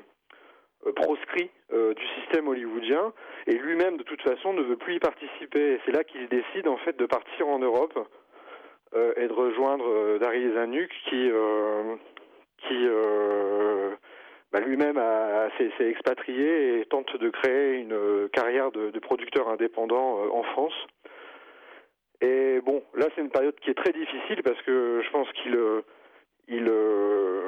proscrit 0.96 1.50
euh, 1.74 1.94
du 1.94 2.06
système 2.20 2.48
hollywoodien. 2.48 3.14
Et 3.48 3.54
lui-même, 3.54 3.98
de 3.98 4.04
toute 4.04 4.22
façon, 4.22 4.54
ne 4.54 4.62
veut 4.62 4.78
plus 4.78 4.96
y 4.96 5.00
participer. 5.00 5.80
C'est 5.86 5.92
là 5.92 6.04
qu'il 6.04 6.28
décide, 6.28 6.68
en 6.68 6.78
fait, 6.78 6.98
de 6.98 7.06
partir 7.06 7.48
en 7.48 7.60
Europe 7.60 7.98
euh, 8.96 9.14
et 9.18 9.28
de 9.28 9.34
rejoindre 9.34 9.86
euh, 9.88 10.20
Daryl 10.20 10.54
Zanuck, 10.54 10.90
qui 11.08 11.30
euh, 11.30 11.96
euh, 12.72 13.96
bah, 14.52 14.60
lui-même 14.60 15.00
s'est 15.58 15.90
expatrié 15.90 16.80
et 16.80 16.86
tente 16.86 17.16
de 17.16 17.30
créer 17.30 17.76
une 17.76 17.94
euh, 17.94 18.28
carrière 18.30 18.72
de, 18.72 18.92
producteur 19.00 19.48
indépendant 19.50 20.20
euh, 20.20 20.30
en 20.30 20.44
France. 20.44 20.74
Et 22.22 22.60
bon, 22.62 22.84
là 22.94 23.08
c'est 23.16 23.22
une 23.22 23.32
période 23.32 23.56
qui 23.62 23.72
est 23.72 23.78
très 23.78 23.94
difficile 23.94 24.44
parce 24.44 24.62
que 24.64 25.02
je 25.04 25.10
pense 25.10 25.32
qu'il 25.32 25.56
euh, 25.56 25.82
il, 26.48 26.68
euh, 26.68 27.41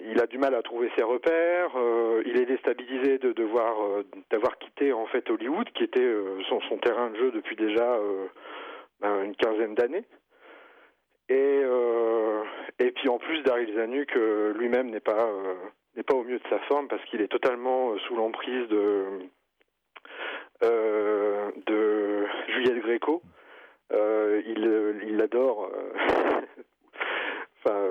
il 0.00 0.20
a 0.20 0.26
du 0.26 0.38
mal 0.38 0.54
à 0.54 0.62
trouver 0.62 0.90
ses 0.96 1.02
repères. 1.02 1.76
euh, 1.76 2.22
il 2.26 2.38
est 2.38 2.46
déstabilisé 2.46 3.18
de 3.18 3.32
devoir 3.32 3.82
euh, 3.82 4.04
d'avoir 4.30 4.58
quitté 4.58 4.92
en 4.92 5.06
fait 5.06 5.28
Hollywood, 5.30 5.68
qui 5.72 5.84
était 5.84 6.00
euh, 6.00 6.42
son, 6.48 6.78
terrain 6.78 7.10
de 7.10 7.16
jeu 7.16 7.30
depuis 7.30 7.56
déjà 7.56 7.98
ben, 9.00 9.24
une 9.24 9.36
quinzaine 9.36 9.74
d'années. 9.74 10.04
Et 11.28 11.62
et 12.78 12.90
puis 12.92 13.08
en 13.08 13.18
plus 13.18 13.42
Daryl 13.42 13.74
Zanuck 13.74 14.14
lui-même 14.54 14.90
n'est 14.90 15.00
pas 15.00 15.28
n'est 15.96 16.04
pas 16.04 16.14
au 16.14 16.22
mieux 16.22 16.38
de 16.38 16.48
sa 16.48 16.60
forme 16.60 16.86
parce 16.88 17.04
qu'il 17.06 17.20
est 17.20 17.28
totalement 17.28 17.96
sous 18.06 18.14
l'emprise 18.14 18.68
de 18.68 19.28
Juliette 22.48 22.82
Gréco. 22.82 23.22
Il 23.90 25.00
il 25.04 25.16
l'adore. 25.16 25.68
enfin, 27.64 27.82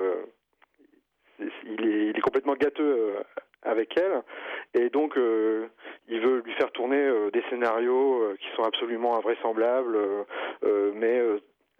il 1.38 2.14
est 2.16 2.20
complètement 2.20 2.54
gâteux 2.54 2.82
euh, 3.16 3.22
avec 3.62 3.96
elle 3.96 4.22
et 4.74 4.90
donc 4.90 5.16
euh, 5.16 5.66
il 6.08 6.20
veut 6.20 6.42
lui 6.44 6.52
faire 6.54 6.70
tourner 6.72 7.00
euh, 7.00 7.30
des 7.30 7.42
scénarios 7.50 8.34
qui 8.40 8.48
sont 8.56 8.62
absolument 8.62 9.16
invraisemblables, 9.16 9.98
mais 10.94 11.20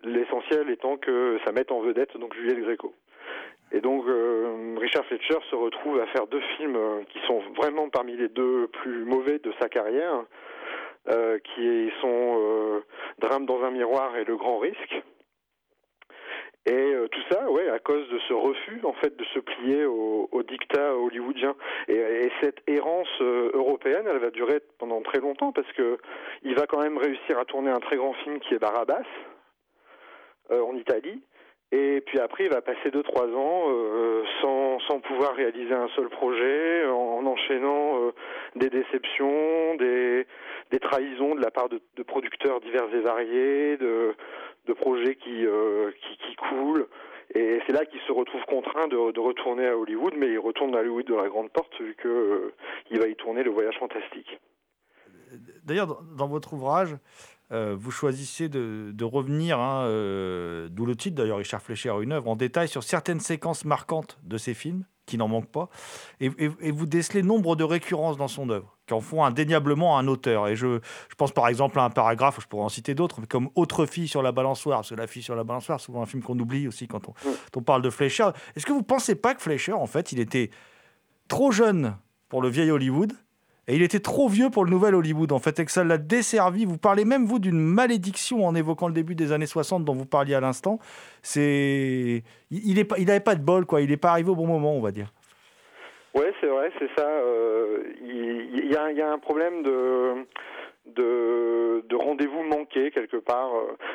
l'essentiel 0.04 0.70
étant 0.70 0.96
que 0.96 1.38
ça 1.44 1.52
mette 1.52 1.72
en 1.72 1.80
vedette 1.80 2.16
donc 2.16 2.34
Juliette 2.34 2.60
Gréco. 2.60 2.94
Et 3.72 3.80
donc 3.80 4.04
Richard 4.78 5.04
Fletcher 5.06 5.38
se 5.50 5.56
retrouve 5.56 6.00
à 6.00 6.06
faire 6.06 6.26
deux 6.26 6.42
films 6.56 6.78
qui 7.08 7.18
sont 7.26 7.40
vraiment 7.56 7.88
parmi 7.88 8.16
les 8.16 8.28
deux 8.28 8.68
plus 8.68 9.04
mauvais 9.04 9.38
de 9.38 9.52
sa 9.60 9.68
carrière, 9.68 10.24
qui 11.08 11.90
sont 12.00 12.82
Drame 13.18 13.46
dans 13.46 13.62
un 13.64 13.70
miroir 13.70 14.16
et 14.16 14.24
Le 14.24 14.36
Grand 14.36 14.58
Risque. 14.58 15.02
Et 16.68 16.72
euh, 16.72 17.06
tout 17.06 17.20
ça, 17.30 17.48
ouais, 17.48 17.68
à 17.68 17.78
cause 17.78 18.08
de 18.08 18.18
ce 18.26 18.32
refus 18.32 18.80
en 18.82 18.92
fait 18.94 19.16
de 19.16 19.24
se 19.26 19.38
plier 19.38 19.84
au, 19.84 20.28
au 20.32 20.42
dictat 20.42 20.96
hollywoodien. 20.96 21.54
Et, 21.86 21.94
et 21.94 22.32
cette 22.42 22.58
errance 22.66 23.08
euh, 23.20 23.52
européenne, 23.54 24.04
elle 24.10 24.18
va 24.18 24.30
durer 24.30 24.60
pendant 24.78 25.00
très 25.02 25.20
longtemps 25.20 25.52
parce 25.52 25.70
que 25.74 25.98
il 26.42 26.56
va 26.56 26.66
quand 26.66 26.80
même 26.82 26.98
réussir 26.98 27.38
à 27.38 27.44
tourner 27.44 27.70
un 27.70 27.78
très 27.78 27.96
grand 27.96 28.14
film 28.14 28.40
qui 28.40 28.54
est 28.54 28.58
Barabbas 28.58 29.06
euh, 30.50 30.60
en 30.60 30.74
Italie. 30.74 31.22
Et 31.70 32.00
puis 32.00 32.18
après, 32.20 32.44
il 32.44 32.50
va 32.50 32.62
passer 32.62 32.90
deux 32.92 33.02
trois 33.02 33.26
ans 33.26 33.68
sans, 34.40 34.78
sans 34.86 35.00
pouvoir 35.00 35.34
réaliser 35.34 35.74
un 35.74 35.88
seul 35.96 36.08
projet, 36.08 36.86
en, 36.86 37.18
en 37.18 37.26
enchaînant 37.26 38.12
des 38.54 38.70
déceptions, 38.70 39.74
des, 39.74 40.26
des 40.70 40.78
trahisons 40.78 41.34
de 41.34 41.42
la 41.42 41.50
part 41.50 41.68
de, 41.68 41.80
de 41.96 42.02
producteurs 42.04 42.60
divers 42.60 42.86
et 42.94 43.00
variés, 43.00 43.76
de, 43.78 44.14
de 44.66 44.72
projets 44.72 45.16
qui, 45.16 45.46
euh, 45.46 45.90
qui, 45.92 46.16
qui 46.18 46.36
coulent. 46.36 46.86
Et 47.34 47.60
c'est 47.66 47.72
là 47.72 47.84
qu'il 47.84 48.00
se 48.06 48.12
retrouve 48.12 48.42
contraint 48.48 48.88
de, 48.88 49.18
retourner 49.18 49.66
à 49.66 49.76
Hollywood, 49.76 50.14
mais 50.16 50.30
il 50.30 50.38
retourne 50.38 50.74
à 50.76 50.80
Hollywood 50.80 51.06
de 51.06 51.14
la 51.14 51.28
grande 51.28 51.50
porte 51.50 51.72
vu 51.80 51.94
que 51.96 52.08
euh, 52.08 52.54
il 52.90 52.98
va 52.98 53.08
y 53.08 53.16
tourner 53.16 53.42
le 53.42 53.50
voyage 53.50 53.76
fantastique. 53.78 54.40
D'ailleurs, 55.64 56.02
dans, 56.16 56.28
votre 56.28 56.52
ouvrage, 56.52 56.96
euh, 57.50 57.74
vous 57.76 57.90
choisissez 57.90 58.48
de, 58.48 58.92
de 58.92 59.04
revenir, 59.04 59.58
hein, 59.58 59.88
d'où 60.70 60.86
le 60.86 60.94
titre 60.94 61.16
d'ailleurs, 61.16 61.38
Richard 61.38 61.62
Fleischer, 61.62 61.92
une 62.00 62.12
œuvre, 62.12 62.28
en 62.28 62.36
détail 62.36 62.68
sur 62.68 62.84
certaines 62.84 63.20
séquences 63.20 63.64
marquantes 63.64 64.18
de 64.22 64.38
ses 64.38 64.54
films, 64.54 64.84
qui 65.06 65.16
n'en 65.18 65.28
manquent 65.28 65.50
pas, 65.50 65.68
et, 66.20 66.26
et- 66.38 66.50
et 66.60 66.70
vous 66.72 66.84
décelez 66.86 67.22
nombre 67.22 67.56
de 67.56 67.64
récurrences 67.64 68.16
dans 68.16 68.28
son 68.28 68.50
œuvre, 68.50 68.76
qui 68.86 68.92
en 68.94 69.00
font 69.00 69.24
indéniablement 69.24 69.98
un 69.98 70.06
auteur. 70.08 70.48
Et 70.48 70.56
je, 70.56 70.80
je 71.08 71.14
pense 71.16 71.32
par 71.32 71.46
exemple 71.48 71.78
à 71.78 71.84
un 71.84 71.90
paragraphe, 71.90 72.38
je 72.40 72.46
pourrais 72.46 72.64
en 72.64 72.68
citer 72.68 72.94
d'autres, 72.94 73.20
comme 73.28 73.48
Autre 73.54 73.86
fille 73.86 74.08
sur 74.08 74.22
la 74.22 74.32
balançoire, 74.32 74.78
parce 74.78 74.90
que 74.90 74.94
La 74.96 75.06
fille 75.06 75.22
sur 75.22 75.36
la 75.36 75.44
balançoire, 75.44 75.78
souvent 75.80 76.02
un 76.02 76.06
film 76.06 76.22
qu'on 76.22 76.38
oublie 76.38 76.66
aussi 76.68 76.88
quand 76.88 77.08
on, 77.08 77.12
quand 77.52 77.60
on 77.60 77.62
parle 77.62 77.82
de 77.82 77.90
Fleischer. 77.90 78.28
Est-ce 78.56 78.66
que 78.66 78.72
vous 78.72 78.80
ne 78.80 78.84
pensez 78.84 79.14
pas 79.14 79.34
que 79.34 79.40
Fleischer, 79.42 79.72
en 79.72 79.86
fait, 79.86 80.10
il 80.12 80.18
était 80.20 80.50
trop 81.28 81.52
jeune 81.52 81.96
pour 82.28 82.42
le 82.42 82.48
vieil 82.48 82.70
Hollywood 82.70 83.12
et 83.68 83.74
il 83.74 83.82
était 83.82 84.00
trop 84.00 84.28
vieux 84.28 84.48
pour 84.48 84.64
le 84.64 84.70
nouvel 84.70 84.94
Hollywood, 84.94 85.32
en 85.32 85.40
fait, 85.40 85.58
et 85.58 85.64
que 85.64 85.72
ça 85.72 85.82
l'a 85.82 85.98
desservi. 85.98 86.64
Vous 86.64 86.78
parlez 86.78 87.04
même, 87.04 87.24
vous, 87.24 87.40
d'une 87.40 87.58
malédiction 87.58 88.46
en 88.46 88.54
évoquant 88.54 88.86
le 88.86 88.94
début 88.94 89.16
des 89.16 89.32
années 89.32 89.46
60 89.46 89.84
dont 89.84 89.94
vous 89.94 90.06
parliez 90.06 90.34
à 90.34 90.40
l'instant. 90.40 90.78
C'est... 91.22 92.22
Il 92.50 92.74
n'avait 93.06 93.20
pas, 93.20 93.34
de 93.34 93.42
bol, 93.42 93.66
quoi. 93.66 93.80
Il 93.80 93.90
n'est 93.90 93.96
pas 93.96 94.10
arrivé 94.10 94.30
au 94.30 94.36
bon 94.36 94.46
moment, 94.46 94.74
on 94.74 94.80
va 94.80 94.92
dire. 94.92 95.12
Ouais, 96.14 96.32
c'est 96.40 96.46
vrai, 96.46 96.70
c'est 96.78 96.88
ça. 96.96 97.08
euh, 97.08 97.82
Il 98.02 98.70
y, 98.70 98.76
a, 98.76 99.10
un 99.10 99.18
problème 99.18 99.62
de 99.64 100.26
de, 100.86 101.82
de 101.88 101.96
rendez-vous 101.96 102.42
manqué 102.42 102.90
quelque 102.90 103.16
part. 103.16 103.50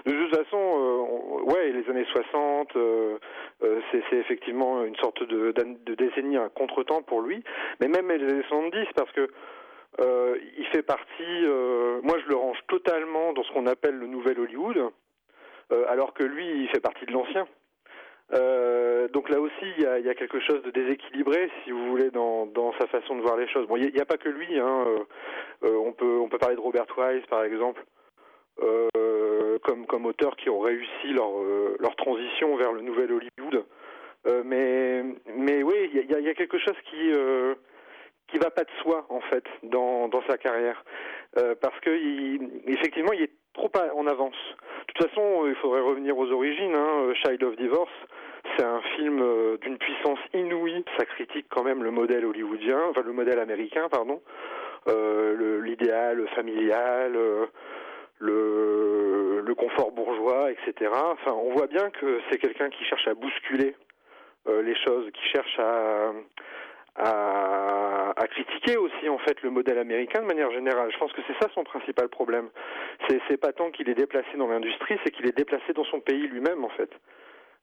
De 0.06 0.12
toute 0.12 0.36
façon, 0.36 0.58
euh, 0.58 1.52
ouais, 1.52 1.72
les 1.72 1.90
années 1.90 2.06
60, 2.12 2.76
euh, 2.76 3.18
euh, 3.64 3.80
c'est 3.92 4.18
effectivement 4.18 4.84
une 4.84 4.96
sorte 4.98 5.24
de, 5.24 5.54
de 5.86 5.96
décennie, 5.96 6.38
un 6.38 6.50
contretemps 6.50 7.02
pour 7.02 7.22
lui. 7.22 7.44
Mais 7.80 7.88
même 7.88 8.10
les 8.10 8.30
années 8.30 8.44
70, 8.50 8.88
parce 8.96 9.12
que 9.12 9.30
euh, 10.00 10.38
il 10.58 10.66
fait 10.68 10.84
partie. 10.84 11.46
euh, 11.46 12.00
moi, 12.04 12.18
je 12.24 12.30
le 12.30 12.36
range 12.36 12.60
totalement 12.68 13.34
dans 13.34 13.44
ce 13.44 13.52
qu'on 13.52 13.68
appelle 13.68 13.96
le 13.96 14.08
nouvel 14.08 14.40
Hollywood, 14.40 14.92
euh, 15.72 15.86
alors 15.90 16.14
que 16.14 16.24
lui, 16.24 16.48
il 16.64 16.70
fait 16.70 16.80
partie 16.80 17.06
de 17.06 17.12
l'ancien. 17.12 17.48
Euh, 18.34 19.10
donc 19.10 19.30
là 19.30 19.42
aussi, 19.42 19.66
il 19.78 19.84
y 19.84 19.86
a, 19.86 20.00
y 20.00 20.10
a 20.10 20.16
quelque 20.16 20.40
chose 20.40 20.62
de 20.64 20.72
déséquilibré, 20.72 21.50
si 21.64 21.72
vous 21.72 21.86
voulez, 21.90 22.12
dans, 22.12 22.46
dans 22.46 22.72
sa 22.80 22.88
façon 22.88 23.18
de 23.18 23.22
voir 23.22 23.36
les 23.36 23.48
choses. 23.50 23.68
Bon, 23.68 23.76
il 23.76 23.94
n'y 23.94 24.00
a, 24.00 24.06
pas 24.06 24.18
que 24.18 24.30
lui. 24.30 24.58
Hein, 24.58 24.86
euh, 24.88 25.00
euh, 25.66 25.76
on 25.76 25.92
peut 25.92 26.18
on 26.20 26.30
peut 26.30 26.38
parler 26.38 26.56
de 26.56 26.62
Robert 26.62 26.86
Wise, 26.98 27.26
par 27.30 27.44
exemple, 27.44 27.84
comme 29.64 29.86
comme 29.86 30.06
auteurs 30.06 30.36
qui 30.38 30.50
ont 30.50 30.60
réussi 30.60 31.08
leur 31.08 31.30
leur 31.80 31.96
transition 31.98 32.56
vers 32.56 32.72
le 32.72 32.82
nouvel 32.82 33.12
Hollywood. 33.12 33.66
Mais 34.46 35.04
mais 35.36 35.62
oui, 35.64 35.90
il 35.94 36.10
y 36.10 36.16
a, 36.16 36.20
y 36.20 36.30
a 36.30 36.34
quelque 36.34 36.58
chose 36.58 36.78
qui 36.90 37.12
qui 38.32 38.38
va 38.38 38.50
pas 38.50 38.64
de 38.64 38.72
soi 38.82 39.06
en 39.10 39.22
fait 39.22 39.44
dans 39.64 40.10
sa 40.28 40.38
carrière, 40.38 40.84
Euh, 41.38 41.56
parce 41.62 41.80
que 41.80 41.90
il, 41.90 42.62
effectivement, 42.68 43.14
il 43.14 43.24
est 43.24 43.32
trop 43.54 43.72
en 43.96 44.06
avance. 44.08 44.36
De 44.88 44.94
toute 44.94 45.08
façon, 45.08 45.46
il 45.48 45.56
faudrait 45.56 45.80
revenir 45.80 46.18
aux 46.18 46.30
origines. 46.30 46.76
Hein. 46.76 47.14
Child 47.24 47.42
of 47.44 47.56
Divorce, 47.56 47.92
c'est 48.58 48.66
un 48.66 48.82
film 48.98 49.22
euh, 49.22 49.58
d'une 49.58 49.78
puissance 49.78 50.20
inouïe. 50.34 50.84
Ça 50.98 51.06
critique 51.06 51.46
quand 51.50 51.64
même 51.64 51.84
le 51.84 51.92
modèle 51.92 52.26
hollywoodien, 52.26 52.82
enfin 52.90 53.02
le 53.06 53.14
modèle 53.14 53.40
américain, 53.40 53.88
pardon, 53.90 54.22
euh, 54.90 55.62
l'idéal 55.62 56.28
familial, 56.36 57.14
le, 58.20 59.54
confort 59.58 59.92
bourgeois, 59.92 60.50
etc. 60.52 60.92
Enfin, 60.92 61.34
on 61.34 61.54
voit 61.54 61.68
bien 61.68 61.92
que 61.92 62.20
c'est 62.30 62.40
quelqu'un 62.40 62.70
qui 62.70 62.84
cherche 62.86 63.08
à 63.08 63.14
bousculer 63.14 63.76
les 64.48 64.76
choses, 64.84 65.12
qui 65.12 65.24
cherche 65.30 65.60
à, 65.60 66.12
à, 66.96 68.14
critiquer 68.30 68.78
aussi 68.78 69.10
en 69.10 69.18
fait 69.20 69.42
le 69.42 69.50
modèle 69.50 69.78
américain 69.78 70.22
de 70.22 70.28
manière 70.28 70.52
générale. 70.52 70.90
Je 70.92 70.98
pense 70.98 71.12
que 71.12 71.22
c'est 71.28 71.38
ça 71.42 71.50
son 71.54 71.64
principal 71.64 72.08
problème. 72.08 72.50
C'est 73.10 73.38
pas 73.38 73.52
tant 73.52 73.72
qu'il 73.72 73.90
est 73.90 73.96
déplacé 73.96 74.38
dans 74.38 74.48
l'industrie, 74.48 74.98
c'est 75.04 75.12
qu'il 75.12 75.28
est 75.28 75.36
déplacé 75.36 75.74
dans 75.74 75.84
son 75.86 76.00
pays 76.00 76.28
lui-même 76.28 76.64
en 76.64 76.70
fait. 76.70 76.90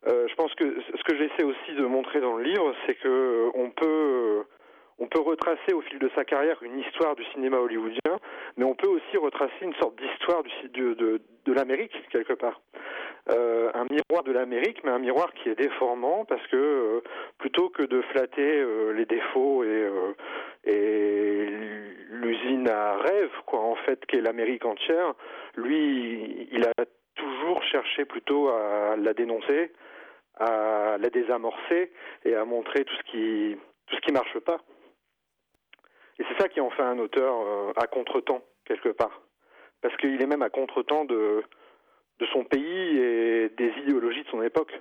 Euh, 0.06 0.28
je 0.28 0.34
pense 0.34 0.54
que 0.54 0.80
ce 0.94 1.02
que 1.04 1.16
j'essaie 1.16 1.44
aussi 1.44 1.74
de 1.74 1.86
montrer 1.86 2.20
dans 2.20 2.36
le 2.36 2.44
livre, 2.44 2.74
c'est 2.86 2.94
que 2.96 3.08
euh, 3.08 3.50
on 3.54 3.70
peut 3.70 4.44
on 5.00 5.06
peut 5.06 5.20
retracer 5.20 5.72
au 5.72 5.80
fil 5.82 5.98
de 5.98 6.10
sa 6.14 6.24
carrière 6.24 6.62
une 6.62 6.78
histoire 6.80 7.14
du 7.14 7.24
cinéma 7.32 7.58
hollywoodien, 7.58 8.18
mais 8.56 8.64
on 8.64 8.74
peut 8.74 8.88
aussi 8.88 9.16
retracer 9.16 9.62
une 9.62 9.74
sorte 9.74 9.96
d'histoire 9.96 10.42
de, 10.74 11.20
de 11.44 11.52
l'Amérique, 11.52 11.94
quelque 12.10 12.32
part. 12.32 12.60
Euh, 13.30 13.70
un 13.74 13.84
miroir 13.90 14.24
de 14.24 14.32
l'Amérique, 14.32 14.82
mais 14.84 14.90
un 14.90 14.98
miroir 14.98 15.30
qui 15.34 15.50
est 15.50 15.54
déformant, 15.54 16.24
parce 16.24 16.46
que 16.46 16.56
euh, 16.56 17.00
plutôt 17.36 17.68
que 17.68 17.82
de 17.82 18.00
flatter 18.00 18.60
euh, 18.60 18.92
les 18.92 19.04
défauts 19.04 19.64
et, 19.64 19.86
l'usine 22.10 22.68
à 22.68 22.96
rêve, 22.96 23.30
quoi, 23.46 23.60
en 23.60 23.74
fait, 23.76 24.04
qu'est 24.06 24.20
l'Amérique 24.20 24.64
entière, 24.64 25.14
lui, 25.56 26.48
il 26.50 26.64
a 26.64 26.84
toujours 27.14 27.62
cherché 27.64 28.04
plutôt 28.04 28.48
à 28.48 28.96
la 28.96 29.12
dénoncer, 29.12 29.72
à 30.38 30.96
la 30.98 31.10
désamorcer 31.10 31.92
et 32.24 32.34
à 32.34 32.44
montrer 32.44 32.84
tout 32.84 32.94
ce 32.94 33.10
qui 33.10 33.56
tout 33.86 34.12
marche 34.12 34.38
pas. 34.40 34.58
Et 36.18 36.24
c'est 36.28 36.42
ça 36.42 36.48
qui 36.48 36.60
en 36.60 36.70
fait 36.70 36.82
un 36.82 36.98
auteur 36.98 37.34
à 37.76 37.86
contre-temps, 37.86 38.42
quelque 38.64 38.90
part. 38.90 39.22
Parce 39.80 39.96
qu'il 39.96 40.20
est 40.20 40.26
même 40.26 40.42
à 40.42 40.50
contre-temps 40.50 41.04
de, 41.04 41.42
de 42.18 42.26
son 42.32 42.44
pays 42.44 42.98
et 42.98 43.50
des 43.56 43.72
idéologies 43.82 44.22
de 44.22 44.28
son 44.28 44.42
époque. 44.42 44.72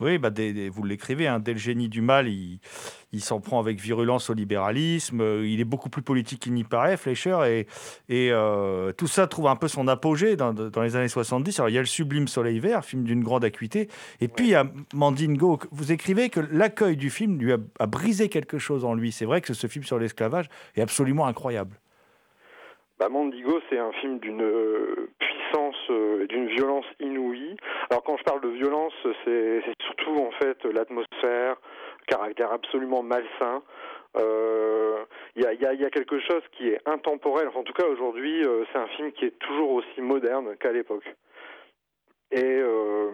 Oui, 0.00 0.18
bah 0.18 0.30
des, 0.30 0.68
vous 0.70 0.82
l'écrivez, 0.82 1.28
hein, 1.28 1.38
dès 1.38 1.52
le 1.52 1.58
génie 1.58 1.88
du 1.88 2.00
mal, 2.00 2.26
il, 2.26 2.58
s'en 3.20 3.38
prend 3.38 3.60
avec 3.60 3.78
virulence 3.78 4.28
au 4.28 4.34
libéralisme. 4.34 5.22
Il 5.44 5.60
est 5.60 5.64
beaucoup 5.64 5.88
plus 5.88 6.02
politique 6.02 6.40
qu'il 6.40 6.52
n'y 6.54 6.64
paraît, 6.64 6.96
Fleischer. 6.96 7.64
Et, 8.08 8.32
euh, 8.32 8.90
tout 8.92 9.06
ça 9.06 9.28
trouve 9.28 9.46
un 9.46 9.54
peu 9.54 9.68
son 9.68 9.86
apogée 9.86 10.34
dans, 10.34 10.52
les 10.82 10.96
années 10.96 11.06
70. 11.06 11.60
Alors, 11.60 11.68
il 11.68 11.74
y 11.74 11.78
a 11.78 11.80
le 11.80 11.86
sublime 11.86 12.26
Soleil 12.26 12.58
Vert, 12.58 12.84
film 12.84 13.04
d'une 13.04 13.22
grande 13.22 13.44
acuité. 13.44 13.88
Et 14.20 14.26
puis, 14.26 14.46
il 14.46 14.50
y 14.50 14.54
a 14.56 14.66
Mandingo. 14.94 15.60
Vous 15.70 15.92
écrivez 15.92 16.28
que 16.28 16.40
l'accueil 16.40 16.96
du 16.96 17.08
film 17.08 17.38
lui 17.38 17.52
a, 17.52 17.86
brisé 17.86 18.28
quelque 18.28 18.58
chose 18.58 18.84
en 18.84 18.94
lui. 18.94 19.12
C'est 19.12 19.26
vrai 19.26 19.42
que 19.42 19.54
ce 19.54 19.68
film 19.68 19.84
sur 19.84 20.00
l'esclavage 20.00 20.48
est 20.74 20.82
absolument 20.82 21.26
incroyable. 21.26 21.78
Bah, 23.04 23.10
Mandigo, 23.10 23.60
c'est 23.68 23.76
un 23.76 23.92
film 23.92 24.18
d'une 24.18 24.50
puissance 25.18 25.76
et 26.22 26.26
d'une 26.26 26.46
violence 26.46 26.86
inouïe. 27.00 27.54
Alors 27.90 28.02
quand 28.02 28.16
je 28.16 28.22
parle 28.22 28.40
de 28.40 28.48
violence, 28.48 28.94
c'est 29.26 29.60
surtout 29.82 30.16
en 30.22 30.30
fait 30.30 30.64
l'atmosphère, 30.64 31.56
le 32.00 32.06
caractère 32.06 32.50
absolument 32.50 33.02
malsain. 33.02 33.62
Il 34.16 34.22
euh, 34.22 35.04
y, 35.36 35.44
a, 35.44 35.52
y, 35.52 35.84
a, 35.84 35.90
quelque 35.90 36.18
chose 36.18 36.42
qui 36.52 36.70
est 36.70 36.80
intemporel. 36.86 37.48
En 37.54 37.62
tout 37.62 37.74
cas, 37.74 37.86
aujourd'hui, 37.86 38.42
euh, 38.42 38.64
c'est 38.72 38.78
un 38.78 38.86
film 38.96 39.12
qui 39.12 39.26
est 39.26 39.38
toujours 39.38 39.72
aussi 39.72 40.00
moderne 40.00 40.56
qu'à 40.56 40.72
l'époque. 40.72 41.04
Et 42.30 42.42
euh, 42.42 43.10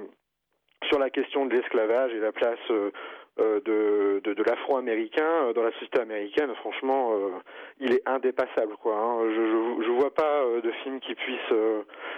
sur 0.89 1.01
la 1.01 1.11
question 1.11 1.47
de 1.47 1.57
l'esclavage 1.57 2.13
et 2.13 2.21
la 2.21 2.31
place 2.31 2.59
euh, 2.71 2.93
de, 3.39 4.21
de, 4.25 4.35
de 4.35 4.43
l'afro-américain 4.43 5.47
euh, 5.49 5.53
dans 5.53 5.63
la 5.63 5.73
société 5.73 6.01
américaine, 6.01 6.55
franchement, 6.57 7.13
euh, 7.15 7.31
il 7.79 7.93
est 7.93 8.03
indépassable. 8.07 8.77
Quoi, 8.83 8.97
hein. 8.97 9.31
Je, 9.31 9.35
je, 9.35 9.85
je 9.87 9.91
vois 9.93 10.13
pas 10.13 10.45
de 10.63 10.71
film 10.83 11.01
qui 11.01 11.15
puisse 11.15 11.53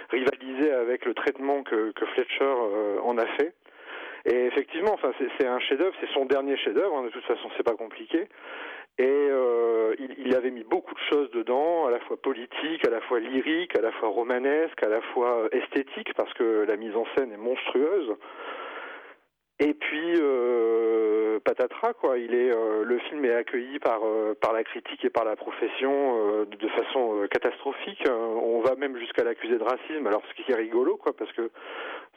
rivaliser 0.09 0.71
avec 0.71 1.05
le 1.05 1.13
traitement 1.13 1.63
que, 1.63 1.91
que 1.91 2.05
Fletcher 2.07 2.53
en 3.03 3.17
a 3.17 3.25
fait. 3.37 3.53
Et 4.25 4.45
effectivement, 4.45 4.93
enfin, 4.93 5.11
c'est 5.37 5.47
un 5.47 5.59
chef-d'œuvre, 5.59 5.93
c'est 5.99 6.09
son 6.13 6.25
dernier 6.25 6.55
chef-d'œuvre. 6.57 6.97
Hein, 6.97 7.03
de 7.03 7.09
toute 7.09 7.25
façon, 7.25 7.49
c'est 7.57 7.63
pas 7.63 7.75
compliqué. 7.75 8.27
Et 8.99 9.07
euh, 9.07 9.95
il, 9.97 10.27
il, 10.27 10.35
avait 10.35 10.51
mis 10.51 10.63
beaucoup 10.63 10.93
de 10.93 10.99
choses 11.09 11.29
dedans, 11.31 11.87
à 11.87 11.91
la 11.91 11.99
fois 12.01 12.15
politique, 12.15 12.87
à 12.87 12.91
la 12.91 13.01
fois 13.01 13.19
lyrique, 13.19 13.75
à 13.77 13.81
la 13.81 13.91
fois 13.93 14.09
romanesque, 14.09 14.81
à 14.83 14.87
la 14.87 15.01
fois 15.01 15.47
esthétique, 15.51 16.13
parce 16.13 16.31
que 16.35 16.65
la 16.67 16.77
mise 16.77 16.95
en 16.95 17.05
scène 17.17 17.33
est 17.33 17.37
monstrueuse. 17.37 18.15
Et 19.63 19.73
puis 19.73 20.15
euh, 20.19 21.39
patatras 21.39 21.93
quoi, 21.93 22.17
il 22.17 22.33
est 22.35 22.53
euh, 22.53 22.83
le 22.83 22.99
film 22.99 23.23
est 23.23 23.33
accueilli 23.33 23.79
par 23.79 24.01
euh, 24.03 24.33
par 24.41 24.51
la 24.51 24.65
critique 24.65 25.05
et 25.05 25.09
par 25.09 25.23
la 25.23 25.37
profession 25.37 26.17
euh, 26.17 26.45
de 26.45 26.67
façon 26.67 27.21
euh, 27.21 27.27
catastrophique. 27.27 28.03
on 28.09 28.59
va 28.59 28.75
même 28.75 28.97
jusqu'à 28.97 29.23
l'accuser 29.23 29.57
de 29.57 29.63
racisme. 29.63 30.05
Alors 30.05 30.21
ce 30.27 30.33
qui 30.43 30.51
est 30.51 30.55
rigolo 30.55 30.97
quoi, 30.97 31.13
parce 31.15 31.31
que 31.31 31.49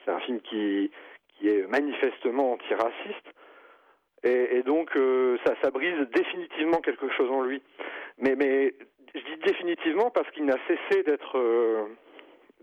c'est 0.05 0.11
un 0.11 0.19
film 0.21 0.41
qui 0.41 0.91
qui 1.39 1.49
est 1.49 1.69
manifestement 1.69 2.55
antiraciste. 2.55 3.29
Et, 4.25 4.57
et 4.57 4.63
donc 4.65 4.97
euh, 4.97 5.39
ça 5.47 5.55
ça 5.63 5.71
brise 5.71 6.01
définitivement 6.13 6.81
quelque 6.81 7.09
chose 7.11 7.31
en 7.31 7.43
lui. 7.43 7.63
Mais 8.19 8.35
mais 8.35 8.75
je 9.15 9.21
dis 9.21 9.37
définitivement 9.45 10.11
parce 10.11 10.29
qu'il 10.33 10.47
n'a 10.47 10.59
cessé 10.67 11.05
d'être 11.05 11.39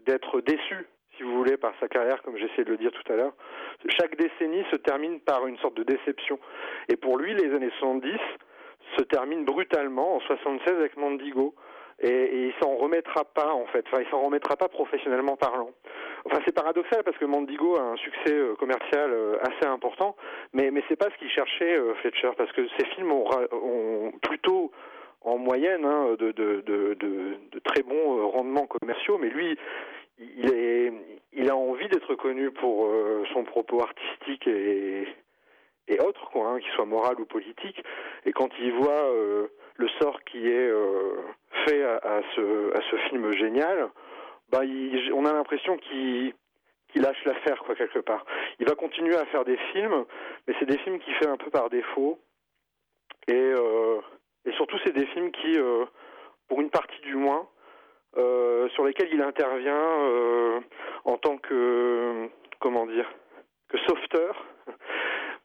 d'être 0.05 0.41
déçu 0.41 0.87
si 1.23 1.29
vous 1.29 1.37
voulez, 1.37 1.57
par 1.57 1.73
sa 1.79 1.87
carrière, 1.87 2.21
comme 2.21 2.37
j'essaie 2.37 2.65
de 2.65 2.71
le 2.71 2.77
dire 2.77 2.91
tout 2.91 3.13
à 3.13 3.15
l'heure. 3.15 3.33
Chaque 3.99 4.15
décennie 4.17 4.63
se 4.71 4.75
termine 4.75 5.21
par 5.21 5.47
une 5.47 5.57
sorte 5.59 5.75
de 5.75 5.83
déception. 5.83 6.37
Et 6.89 6.97
pour 6.97 7.17
lui, 7.17 7.33
les 7.33 7.53
années 7.55 7.71
70 7.79 8.17
se 8.97 9.03
terminent 9.03 9.43
brutalement 9.43 10.15
en 10.17 10.19
76 10.21 10.73
avec 10.73 10.97
Mandigo. 10.97 11.55
Et, 11.99 12.09
et 12.09 12.47
il 12.47 12.53
s'en 12.61 12.75
remettra 12.75 13.23
pas, 13.23 13.53
en 13.53 13.65
fait. 13.67 13.85
Enfin, 13.87 14.03
il 14.03 14.09
s'en 14.09 14.19
remettra 14.19 14.57
pas 14.57 14.67
professionnellement 14.67 15.37
parlant. 15.37 15.69
Enfin, 16.25 16.39
c'est 16.45 16.51
paradoxal 16.51 17.03
parce 17.03 17.17
que 17.17 17.25
Mandigo 17.25 17.77
a 17.77 17.83
un 17.83 17.95
succès 17.97 18.35
commercial 18.59 19.11
assez 19.41 19.65
important, 19.65 20.15
mais, 20.53 20.71
mais 20.71 20.83
c'est 20.89 20.95
pas 20.95 21.09
ce 21.11 21.17
qu'il 21.19 21.29
cherchait, 21.29 21.79
Fletcher, 22.01 22.31
parce 22.35 22.51
que 22.51 22.67
ses 22.77 22.85
films 22.95 23.11
ont, 23.11 24.11
plutôt 24.21 24.71
en 25.21 25.37
moyenne 25.37 25.85
hein, 25.85 26.15
de, 26.19 26.31
de, 26.31 27.59
très 27.63 27.83
bons 27.83 28.29
rendements 28.29 28.67
commerciaux, 28.67 29.17
mais 29.17 29.29
lui, 29.29 29.57
il, 30.19 30.53
est, 30.53 30.93
il 31.33 31.49
a 31.49 31.55
envie 31.55 31.87
d'être 31.87 32.15
connu 32.15 32.51
pour 32.51 32.85
euh, 32.85 33.23
son 33.33 33.43
propos 33.43 33.81
artistique 33.81 34.47
et, 34.47 35.07
et 35.87 35.99
autres, 35.99 36.29
quoi, 36.31 36.47
hein, 36.49 36.59
qu'il 36.59 36.71
soit 36.71 36.85
moral 36.85 37.19
ou 37.19 37.25
politique. 37.25 37.83
Et 38.25 38.31
quand 38.31 38.49
il 38.59 38.71
voit 38.73 39.09
euh, 39.09 39.47
le 39.75 39.87
sort 39.99 40.23
qui 40.23 40.47
est 40.47 40.69
euh, 40.69 41.15
fait 41.65 41.83
à, 41.83 41.95
à, 41.97 42.21
ce, 42.35 42.77
à 42.77 42.81
ce 42.89 42.95
film 43.09 43.31
génial, 43.33 43.89
bah, 44.49 44.63
il, 44.63 45.11
on 45.13 45.25
a 45.25 45.33
l'impression 45.33 45.77
qu'il 45.77 46.33
qu 46.89 46.99
lâche 46.99 47.25
l'affaire, 47.25 47.59
quoi, 47.63 47.75
quelque 47.75 47.99
part. 47.99 48.25
Il 48.59 48.67
va 48.67 48.75
continuer 48.75 49.15
à 49.15 49.25
faire 49.25 49.45
des 49.45 49.57
films, 49.71 50.05
mais 50.47 50.53
c'est 50.59 50.67
des 50.67 50.77
films 50.79 50.99
qu'il 50.99 51.13
fait 51.15 51.27
un 51.27 51.37
peu 51.37 51.49
par 51.49 51.69
défaut. 51.69 52.19
Et, 53.27 53.53
et 54.45 54.51
surtout, 54.51 54.77
c'est 54.83 54.91
des 54.91 55.05
films 55.07 55.31
qui, 55.31 55.57
pour 56.47 56.61
une 56.61 56.69
partie 56.69 57.01
du 57.01 57.15
moins, 57.15 57.47
euh, 58.17 58.69
sur 58.69 58.85
lesquels 58.85 59.09
il 59.11 59.21
intervient 59.21 59.73
euh, 59.75 60.59
en 61.03 61.17
tant 61.17 61.37
que 61.37 62.29
comment 62.59 62.85
dire 62.85 63.09
que 63.69 63.77
sauveteur 63.79 64.45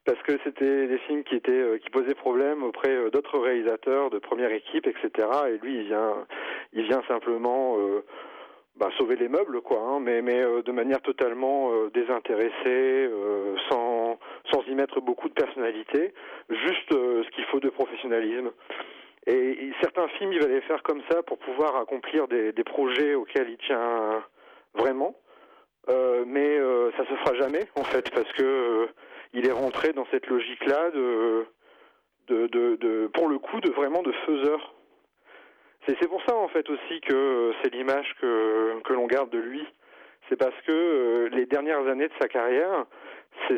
parce 0.04 0.20
que 0.22 0.32
c'était 0.44 0.86
des 0.86 0.98
films 0.98 1.24
qui 1.24 1.36
étaient 1.36 1.50
euh, 1.50 1.78
qui 1.78 1.88
posaient 1.88 2.14
problème 2.14 2.62
auprès 2.62 3.10
d'autres 3.10 3.38
réalisateurs 3.38 4.10
de 4.10 4.18
première 4.18 4.52
équipe 4.52 4.86
etc 4.86 5.28
et 5.48 5.58
lui 5.58 5.76
il 5.76 5.84
vient 5.84 6.26
il 6.74 6.82
vient 6.84 7.02
simplement 7.08 7.78
bah, 8.76 8.90
sauver 8.98 9.16
les 9.16 9.28
meubles 9.28 9.62
quoi 9.62 9.80
hein, 9.80 10.00
mais 10.00 10.20
mais 10.20 10.42
de 10.62 10.72
manière 10.72 11.00
totalement 11.00 11.72
désintéressée 11.94 13.10
sans 13.70 14.18
sans 14.52 14.62
y 14.66 14.74
mettre 14.74 15.00
beaucoup 15.00 15.30
de 15.30 15.34
personnalité 15.34 16.12
juste 16.50 16.90
ce 16.90 17.30
qu'il 17.30 17.44
faut 17.44 17.60
de 17.60 17.70
professionnalisme 17.70 18.50
et, 19.28 19.72
certains 19.82 20.08
films, 20.08 20.32
il 20.32 20.40
va 20.40 20.46
les 20.46 20.62
faire 20.62 20.82
comme 20.82 21.02
ça 21.10 21.22
pour 21.22 21.38
pouvoir 21.38 21.76
accomplir 21.76 22.28
des, 22.28 22.52
projets 22.64 23.14
auxquels 23.14 23.50
il 23.50 23.58
tient 23.58 24.24
vraiment. 24.74 25.14
Euh, 25.90 26.24
mais 26.26 26.58
euh, 26.58 26.90
ça 26.96 27.04
se 27.04 27.14
fera 27.14 27.34
jamais, 27.34 27.64
en 27.76 27.84
fait, 27.84 28.10
parce 28.10 28.30
que 28.32 28.42
euh, 28.42 28.86
il 29.34 29.46
est 29.46 29.52
rentré 29.52 29.92
dans 29.92 30.06
cette 30.10 30.26
logique-là 30.26 30.90
de, 30.90 31.46
de, 32.28 32.46
de, 32.46 32.76
de, 32.76 33.06
pour 33.14 33.28
le 33.28 33.38
coup, 33.38 33.60
de 33.60 33.70
vraiment 33.70 34.02
de 34.02 34.12
faiseur. 34.26 34.74
C'est 35.86 36.08
pour 36.08 36.22
ça, 36.24 36.34
en 36.34 36.48
fait, 36.48 36.68
aussi 36.68 37.00
que 37.00 37.52
c'est 37.62 37.72
l'image 37.72 38.14
que, 38.20 38.80
que 38.82 38.92
l'on 38.92 39.06
garde 39.06 39.30
de 39.30 39.38
lui. 39.38 39.66
C'est 40.28 40.36
parce 40.36 40.58
que 40.66 41.30
les 41.32 41.46
dernières 41.46 41.86
années 41.86 42.08
de 42.08 42.12
sa 42.20 42.28
carrière, 42.28 42.84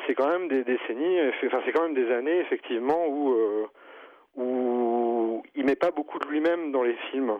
c'est 0.06 0.14
quand 0.14 0.28
même 0.28 0.46
des 0.46 0.62
décennies, 0.62 1.18
enfin, 1.44 1.60
c'est 1.64 1.72
quand 1.72 1.82
même 1.82 1.94
des 1.94 2.12
années, 2.12 2.38
effectivement, 2.38 3.08
où, 3.08 3.34
où 4.36 4.99
il 5.54 5.64
met 5.64 5.76
pas 5.76 5.90
beaucoup 5.90 6.18
de 6.18 6.26
lui-même 6.26 6.72
dans 6.72 6.82
les 6.82 6.96
films, 7.10 7.38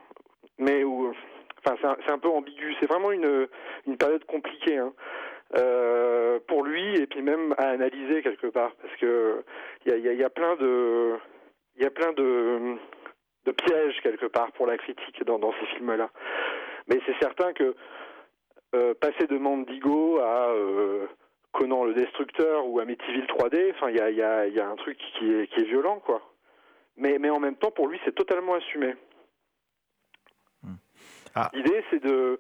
mais 0.58 0.84
où, 0.84 1.12
enfin, 1.64 1.76
c'est 2.04 2.12
un, 2.12 2.18
peu 2.18 2.28
ambigu. 2.28 2.74
C'est 2.80 2.86
vraiment 2.86 3.12
une, 3.12 3.48
une 3.86 3.96
période 3.96 4.24
compliquée. 4.24 4.78
Hein. 4.78 4.92
euh, 5.56 6.38
pour 6.46 6.62
lui 6.64 6.96
et 6.96 7.06
puis 7.06 7.22
même 7.22 7.54
à 7.58 7.70
analyser 7.70 8.22
quelque 8.22 8.46
part 8.46 8.72
parce 8.76 8.94
que 8.96 9.44
il 9.86 9.92
y 9.92 10.24
a, 10.24 10.30
plein 10.30 10.56
de 10.56 11.18
plein 11.94 12.12
de 12.12 13.52
pièges 13.52 14.00
quelque 14.02 14.26
part 14.26 14.52
pour 14.52 14.66
la 14.66 14.76
critique 14.76 15.24
dans, 15.24 15.52
ces 15.52 15.66
films-là. 15.76 16.10
Mais 16.88 17.00
c'est 17.06 17.18
certain 17.20 17.52
que 17.52 17.74
euh, 18.76 18.94
passer 18.94 19.26
de 19.26 19.38
Mandigo 19.38 20.20
à 20.20 20.50
euh, 20.50 21.06
Conan 21.52 21.84
le 21.84 21.94
Destructeur 21.94 22.66
ou 22.68 22.78
Amityville 22.78 23.26
3D, 23.26 23.72
enfin 23.72 23.90
il 23.90 23.96
y 23.96 24.60
a 24.60 24.68
un 24.68 24.76
truc 24.76 24.98
qui 25.18 25.32
est, 25.32 25.46
qui 25.48 25.60
est 25.60 25.64
violent 25.64 25.98
quoi. 25.98 26.22
Mais, 27.00 27.18
mais 27.18 27.30
en 27.30 27.40
même 27.40 27.56
temps 27.56 27.70
pour 27.70 27.88
lui 27.88 27.98
c'est 28.04 28.14
totalement 28.14 28.54
assumé. 28.54 28.94
Ah. 31.34 31.50
L'idée 31.54 31.84
c'est 31.90 32.02
de 32.02 32.38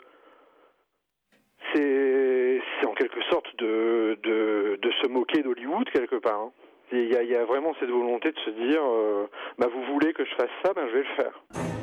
c'est 1.74 2.86
en 2.86 2.94
quelque 2.94 3.22
sorte 3.30 3.46
de, 3.58 4.18
de, 4.22 4.78
de 4.80 4.90
se 5.02 5.08
moquer 5.08 5.42
d'Hollywood 5.42 5.88
quelque 5.90 6.16
part. 6.16 6.40
Hein. 6.40 6.52
Il 6.92 7.12
y, 7.12 7.16
a, 7.16 7.22
il 7.22 7.30
y, 7.30 7.36
a, 7.36 7.44
vraiment 7.44 7.72
cette 7.78 7.90
volonté 7.90 8.32
de 8.32 8.38
se 8.40 8.50
dire, 8.50 8.82
euh, 8.82 9.28
bah 9.58 9.68
vous 9.72 9.84
voulez 9.92 10.12
que 10.12 10.24
je 10.24 10.34
fasse 10.34 10.50
ça, 10.64 10.72
ben 10.74 10.88
je 10.88 10.92
vais 10.92 11.04
le 11.04 11.14
faire. 11.14 11.79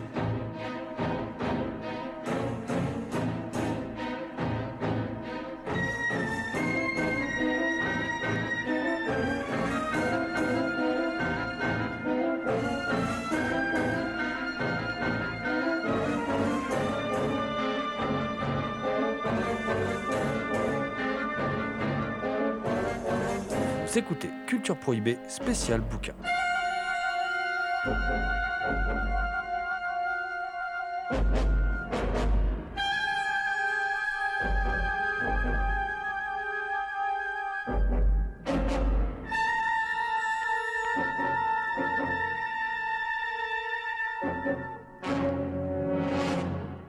Vous 23.88 23.97
écoutez 23.97 24.30
Culture 24.45 24.76
Prohibée 24.76 25.17
spécial 25.30 25.80
bouquin. 25.80 26.13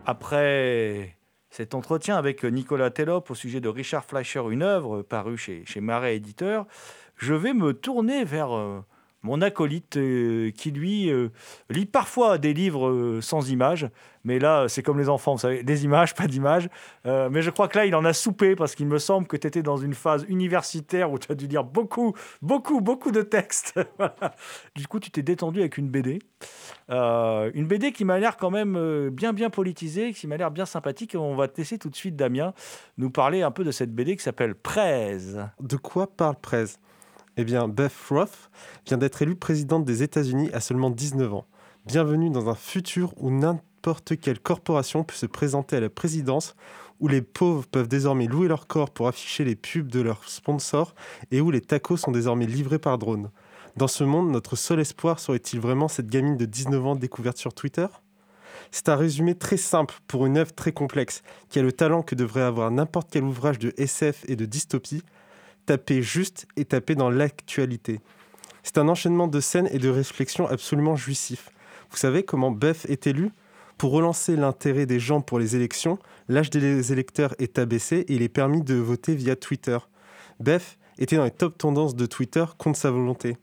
Après 0.05 1.18
cet 1.59 1.75
entretien 1.75 2.17
avec 2.17 2.45
Nicolas 2.45 2.91
Tellop 2.91 3.25
au 3.31 3.35
sujet 3.35 3.61
de 3.61 3.69
Richard 3.69 4.05
Fleischer, 4.05 4.45
une 4.49 4.63
œuvre 4.63 5.03
parue 5.03 5.37
chez, 5.37 5.65
chez 5.67 5.81
Marais 5.81 6.15
Éditeur, 6.15 6.67
je 7.17 7.35
vais 7.35 7.53
me 7.53 7.73
tourner 7.73 8.23
vers 8.23 8.57
euh, 8.57 8.79
mon 9.23 9.43
acolyte 9.43 9.97
euh, 9.97 10.51
qui, 10.53 10.71
lui, 10.71 11.11
euh, 11.11 11.31
lit 11.71 11.87
parfois 11.87 12.39
des 12.39 12.55
livres 12.55 12.89
euh, 12.89 13.21
sans 13.21 13.51
images. 13.51 13.89
Mais 14.25 14.39
là, 14.39 14.67
c'est 14.69 14.83
comme 14.83 14.99
les 14.99 15.09
enfants, 15.09 15.33
vous 15.33 15.41
savez, 15.41 15.63
des 15.63 15.85
images, 15.85 16.15
pas 16.15 16.27
d'images. 16.27 16.69
Mais 17.05 17.41
je 17.41 17.51
crois 17.51 17.67
que 17.67 17.79
là, 17.79 17.87
il 17.87 17.95
en 17.95 18.05
a 18.05 18.13
soupé 18.13 18.57
parce 18.57 18.75
qu'il 18.75 18.87
me 18.87 18.99
semble 18.99 19.27
que 19.27 19.39
tu 19.39 19.47
étais 19.47 19.63
dans 19.63 19.79
une 19.79 19.95
phase 19.95 20.27
universitaire 20.29 21.11
où 21.11 21.19
tu 21.19 21.33
as 21.33 21.35
dû 21.35 21.47
lire 21.47 21.65
beaucoup, 21.65 22.15
beaucoup, 22.43 22.83
beaucoup 22.83 23.11
de 23.11 23.23
textes. 23.23 23.81
du 24.75 24.87
coup, 24.87 25.01
tu 25.01 25.11
t'es 25.11 25.23
détendu 25.23 25.61
avec 25.61 25.79
une 25.79 25.89
BD. 25.89 26.19
Une 26.91 27.67
BD 27.67 27.93
qui 27.93 28.05
m'a 28.05 28.19
l'air 28.19 28.37
quand 28.37 28.51
même 28.51 29.09
bien, 29.09 29.33
bien 29.33 29.49
politisée, 29.49 30.13
qui 30.13 30.27
m'a 30.27 30.37
l'air 30.37 30.51
bien 30.51 30.67
sympathique. 30.67 31.15
On 31.19 31.35
va 31.35 31.49
te 31.49 31.57
laisser 31.57 31.79
tout 31.79 31.89
de 31.89 31.97
suite, 31.97 32.17
Damien, 32.17 32.53
nous 32.99 33.11
parler 33.11 33.41
un 33.41 33.53
peu 33.53 33.65
de 33.65 33.71
cette 33.71 33.95
BD 33.95 34.17
qui 34.17 34.23
s'appelle 34.23 34.55
Prez. 34.55 35.19
De 35.61 35.77
quoi 35.77 36.07
parle 36.07 36.37
Prez 36.43 36.67
Eh 37.41 37.45
bien, 37.45 37.69
Beth 37.69 37.93
Roth 38.11 38.51
vient 38.85 38.99
d'être 38.99 39.23
élue 39.23 39.37
présidente 39.37 39.85
des 39.85 40.03
États-Unis 40.03 40.51
à 40.53 40.59
seulement 40.59 40.91
19 40.91 41.35
ans. 41.35 41.47
Bienvenue 41.87 42.31
dans 42.31 42.49
un 42.49 42.57
futur 42.57 43.15
où 43.17 43.31
n'importe 43.31 44.19
quelle 44.19 44.41
corporation 44.41 45.05
peut 45.05 45.15
se 45.15 45.25
présenter 45.25 45.77
à 45.77 45.81
la 45.81 45.89
présidence, 45.89 46.57
où 46.99 47.07
les 47.07 47.23
pauvres 47.23 47.65
peuvent 47.69 47.87
désormais 47.87 48.27
louer 48.27 48.49
leur 48.49 48.67
corps 48.67 48.91
pour 48.91 49.07
afficher 49.07 49.45
les 49.45 49.55
pubs 49.55 49.87
de 49.87 50.01
leurs 50.01 50.29
sponsors 50.29 50.97
et 51.31 51.41
où 51.41 51.53
les 51.53 51.61
tacos 51.61 51.97
sont 51.97 52.11
désormais 52.11 52.47
livrés 52.47 52.81
par 52.81 52.99
drone. 52.99 53.31
Dans 53.77 53.87
ce 53.87 54.03
monde, 54.03 54.33
notre 54.33 54.57
seul 54.57 54.81
espoir 54.81 55.21
serait-il 55.21 55.61
vraiment 55.61 55.87
cette 55.87 56.09
gamine 56.09 56.37
de 56.37 56.45
19 56.45 56.87
ans 56.87 56.97
découverte 56.97 57.37
sur 57.37 57.55
Twitter? 57.55 57.87
C'est 58.73 58.89
un 58.89 58.97
résumé 58.97 59.37
très 59.37 59.59
simple 59.59 59.95
pour 60.09 60.27
une 60.27 60.39
œuvre 60.39 60.53
très 60.53 60.73
complexe, 60.73 61.23
qui 61.51 61.61
a 61.61 61.63
le 61.63 61.71
talent 61.71 62.03
que 62.03 62.17
devrait 62.17 62.43
avoir 62.43 62.73
n'importe 62.73 63.11
quel 63.13 63.23
ouvrage 63.23 63.61
de 63.61 63.73
SF 63.77 64.25
et 64.27 64.35
de 64.35 64.45
dystopie, 64.45 65.05
taper 65.69 66.01
juste 66.01 66.47
et 66.57 66.65
taper 66.65 66.95
dans 66.95 67.11
l'actualité. 67.11 68.01
C'est 68.63 68.79
un 68.79 68.89
enchaînement 68.89 69.29
de 69.29 69.39
scènes 69.39 69.69
et 69.71 69.79
de 69.79 69.91
réflexions 69.91 70.49
absolument 70.49 70.97
jouissif. 70.97 71.51
Vous 71.91 71.99
savez 71.99 72.23
comment 72.23 72.51
Beth 72.51 72.87
est 72.89 73.07
élue? 73.07 73.33
Pour 73.77 73.93
relancer 73.93 74.35
l'intérêt 74.35 74.87
des 74.87 74.99
gens 74.99 75.21
pour 75.21 75.39
les 75.39 75.57
élections, 75.57 75.99
l'âge 76.31 76.49
des 76.49 76.91
électeurs 76.91 77.35
est 77.39 77.59
abaissé 77.59 77.99
et 78.09 78.15
il 78.15 78.23
est 78.23 78.31
permis 78.31 78.63
de 78.63 78.77
voter 78.77 79.15
via 79.15 79.37
Twitter. 79.37 79.77
Beth 80.41 80.79
était 80.99 81.17
dans 81.17 81.25
les 81.25 81.31
top 81.31 81.59
tendances 81.59 81.95
de 81.95 82.07
Twitter 82.07 82.47
contre 82.57 82.79
sa 82.79 82.91
volonté. 82.91 83.37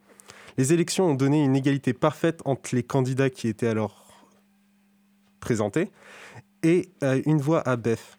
Les 0.58 0.74
élections 0.74 1.06
ont 1.06 1.14
donné 1.14 1.44
une 1.44 1.56
égalité 1.56 1.94
parfaite 1.94 2.42
entre 2.44 2.74
les 2.74 2.82
candidats 2.82 3.30
qui 3.30 3.48
étaient 3.48 3.68
alors 3.68 4.26
présentés 5.40 5.92
et 6.64 6.90
euh, 7.04 7.22
une 7.28 7.40
voix 7.40 7.62
à 7.70 7.76
Beth. 7.76 8.18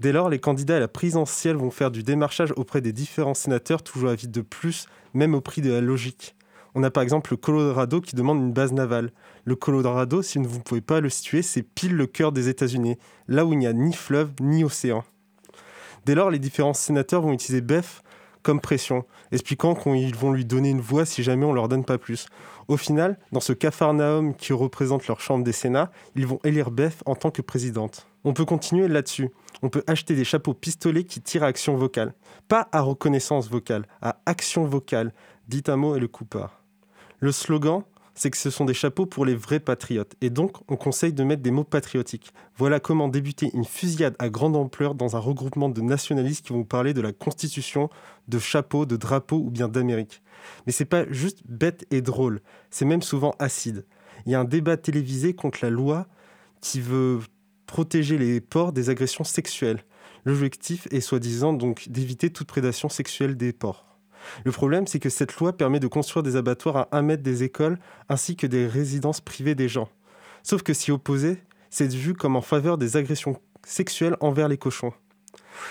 Dès 0.00 0.12
lors, 0.12 0.28
les 0.28 0.38
candidats 0.38 0.76
à 0.76 0.80
la 0.80 0.88
présidentielle 0.88 1.56
vont 1.56 1.70
faire 1.70 1.90
du 1.90 2.02
démarchage 2.02 2.52
auprès 2.56 2.80
des 2.80 2.92
différents 2.92 3.34
sénateurs, 3.34 3.82
toujours 3.82 4.10
à 4.10 4.14
vide 4.14 4.30
de 4.30 4.40
plus, 4.40 4.86
même 5.14 5.34
au 5.34 5.40
prix 5.40 5.62
de 5.62 5.72
la 5.72 5.80
logique. 5.80 6.34
On 6.74 6.82
a 6.82 6.90
par 6.90 7.02
exemple 7.02 7.32
le 7.32 7.36
Colorado 7.36 8.00
qui 8.00 8.16
demande 8.16 8.38
une 8.38 8.52
base 8.52 8.72
navale. 8.72 9.12
Le 9.44 9.56
Colorado, 9.56 10.22
si 10.22 10.38
vous 10.38 10.58
ne 10.58 10.62
pouvez 10.62 10.80
pas 10.80 11.00
le 11.00 11.10
situer, 11.10 11.42
c'est 11.42 11.62
pile 11.62 11.94
le 11.94 12.06
cœur 12.06 12.32
des 12.32 12.48
États-Unis, 12.48 12.96
là 13.28 13.44
où 13.44 13.52
il 13.52 13.58
n'y 13.58 13.66
a 13.66 13.74
ni 13.74 13.92
fleuve 13.92 14.30
ni 14.40 14.64
océan. 14.64 15.04
Dès 16.06 16.14
lors, 16.14 16.30
les 16.30 16.38
différents 16.38 16.74
sénateurs 16.74 17.22
vont 17.22 17.32
utiliser 17.32 17.60
Beth 17.60 18.02
comme 18.42 18.60
pression, 18.60 19.04
expliquant 19.30 19.74
qu'ils 19.74 20.16
vont 20.16 20.32
lui 20.32 20.44
donner 20.44 20.70
une 20.70 20.80
voix 20.80 21.04
si 21.04 21.22
jamais 21.22 21.44
on 21.44 21.50
ne 21.50 21.54
leur 21.54 21.68
donne 21.68 21.84
pas 21.84 21.98
plus. 21.98 22.26
Au 22.68 22.76
final, 22.76 23.18
dans 23.30 23.40
ce 23.40 23.52
capharnaüm 23.52 24.34
qui 24.34 24.52
représente 24.52 25.06
leur 25.06 25.20
chambre 25.20 25.44
des 25.44 25.52
Sénats, 25.52 25.92
ils 26.16 26.26
vont 26.26 26.40
élire 26.42 26.70
Beth 26.70 27.02
en 27.06 27.14
tant 27.14 27.30
que 27.30 27.42
présidente. 27.42 28.08
On 28.24 28.32
peut 28.32 28.44
continuer 28.44 28.88
là-dessus. 28.88 29.30
On 29.62 29.68
peut 29.68 29.82
acheter 29.86 30.14
des 30.14 30.24
chapeaux 30.24 30.54
pistolets 30.54 31.04
qui 31.04 31.20
tirent 31.20 31.44
à 31.44 31.46
action 31.46 31.76
vocale. 31.76 32.14
Pas 32.48 32.68
à 32.72 32.80
reconnaissance 32.80 33.48
vocale, 33.48 33.86
à 34.00 34.20
action 34.26 34.64
vocale. 34.64 35.12
Dites 35.48 35.68
un 35.68 35.76
mot 35.76 35.96
et 35.96 36.00
le 36.00 36.08
coupard. 36.08 36.62
Le 37.20 37.32
slogan, 37.32 37.82
c'est 38.14 38.30
que 38.30 38.36
ce 38.36 38.50
sont 38.50 38.64
des 38.64 38.74
chapeaux 38.74 39.06
pour 39.06 39.24
les 39.24 39.34
vrais 39.34 39.60
patriotes. 39.60 40.14
Et 40.20 40.30
donc, 40.30 40.58
on 40.70 40.76
conseille 40.76 41.12
de 41.12 41.24
mettre 41.24 41.42
des 41.42 41.50
mots 41.50 41.64
patriotiques. 41.64 42.32
Voilà 42.56 42.78
comment 42.80 43.08
débuter 43.08 43.50
une 43.54 43.64
fusillade 43.64 44.14
à 44.18 44.28
grande 44.28 44.56
ampleur 44.56 44.94
dans 44.94 45.16
un 45.16 45.18
regroupement 45.18 45.68
de 45.68 45.80
nationalistes 45.80 46.46
qui 46.46 46.52
vont 46.52 46.64
parler 46.64 46.94
de 46.94 47.00
la 47.00 47.12
Constitution, 47.12 47.88
de 48.28 48.38
chapeaux, 48.38 48.86
de 48.86 48.96
drapeaux 48.96 49.38
ou 49.38 49.50
bien 49.50 49.68
d'Amérique. 49.68 50.22
Mais 50.66 50.72
c'est 50.72 50.84
pas 50.84 51.10
juste 51.10 51.42
bête 51.46 51.86
et 51.90 52.02
drôle, 52.02 52.40
c'est 52.70 52.84
même 52.84 53.02
souvent 53.02 53.34
acide. 53.38 53.86
Il 54.26 54.32
y 54.32 54.34
a 54.34 54.40
un 54.40 54.44
débat 54.44 54.76
télévisé 54.76 55.34
contre 55.34 55.60
la 55.62 55.70
loi 55.70 56.06
qui 56.60 56.80
veut 56.80 57.20
protéger 57.72 58.18
les 58.18 58.42
porcs 58.42 58.74
des 58.74 58.90
agressions 58.90 59.24
sexuelles. 59.24 59.82
L'objectif 60.26 60.86
est 60.90 61.00
soi-disant 61.00 61.54
donc 61.54 61.88
d'éviter 61.88 62.28
toute 62.28 62.46
prédation 62.46 62.90
sexuelle 62.90 63.34
des 63.34 63.54
porcs. 63.54 63.86
Le 64.44 64.52
problème, 64.52 64.86
c'est 64.86 64.98
que 64.98 65.08
cette 65.08 65.34
loi 65.36 65.56
permet 65.56 65.80
de 65.80 65.86
construire 65.86 66.22
des 66.22 66.36
abattoirs 66.36 66.76
à 66.76 66.88
un 66.92 67.00
mètre 67.00 67.22
des 67.22 67.44
écoles 67.44 67.78
ainsi 68.10 68.36
que 68.36 68.46
des 68.46 68.66
résidences 68.66 69.22
privées 69.22 69.54
des 69.54 69.70
gens. 69.70 69.88
Sauf 70.42 70.62
que 70.62 70.74
si 70.74 70.92
opposé, 70.92 71.38
c'est 71.70 71.90
vu 71.90 72.12
comme 72.12 72.36
en 72.36 72.42
faveur 72.42 72.76
des 72.76 72.98
agressions 72.98 73.40
sexuelles 73.64 74.18
envers 74.20 74.48
les 74.48 74.58
cochons. 74.58 74.92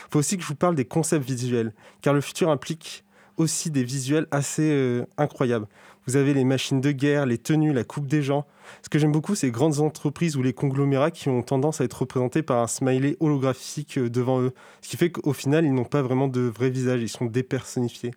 Faut 0.10 0.18
aussi 0.18 0.38
que 0.38 0.42
je 0.42 0.48
vous 0.48 0.56
parle 0.56 0.74
des 0.74 0.86
concepts 0.86 1.24
visuels, 1.24 1.72
car 2.02 2.16
le 2.16 2.22
futur 2.22 2.50
implique 2.50 3.04
aussi 3.38 3.70
des 3.70 3.84
visuels 3.84 4.26
assez 4.32 4.72
euh, 4.72 5.06
incroyables. 5.20 5.68
Vous 6.08 6.16
avez 6.16 6.34
les 6.34 6.44
machines 6.44 6.82
de 6.82 6.92
guerre, 6.92 7.26
les 7.26 7.38
tenues, 7.38 7.74
la 7.74 7.84
coupe 7.84 8.08
des 8.08 8.24
gens. 8.24 8.46
Ce 8.82 8.90
que 8.90 8.98
j'aime 8.98 9.12
beaucoup, 9.12 9.36
c'est 9.36 9.48
les 9.48 9.52
grandes 9.52 9.80
entreprises 9.80 10.36
ou 10.36 10.42
les 10.42 10.54
conglomérats 10.54 11.12
qui 11.12 11.30
ont 11.30 11.44
tendance 11.44 11.80
à 11.80 11.84
être 11.84 12.02
représentés 12.02 12.42
par 12.42 12.58
un 12.60 12.68
smiley 12.68 13.18
holographique 13.20 13.98
euh, 13.98 14.10
devant 14.10 14.42
eux. 14.42 14.54
Ce 14.82 14.90
qui 14.90 14.98
fait 14.98 15.12
qu'au 15.12 15.34
final, 15.34 15.66
ils 15.66 15.74
n'ont 15.74 15.84
pas 15.84 16.02
vraiment 16.02 16.28
de 16.28 16.42
vrai 16.42 16.70
visage, 16.70 17.02
ils 17.02 17.10
sont 17.10 17.26
dépersonnifiés. 17.26 18.12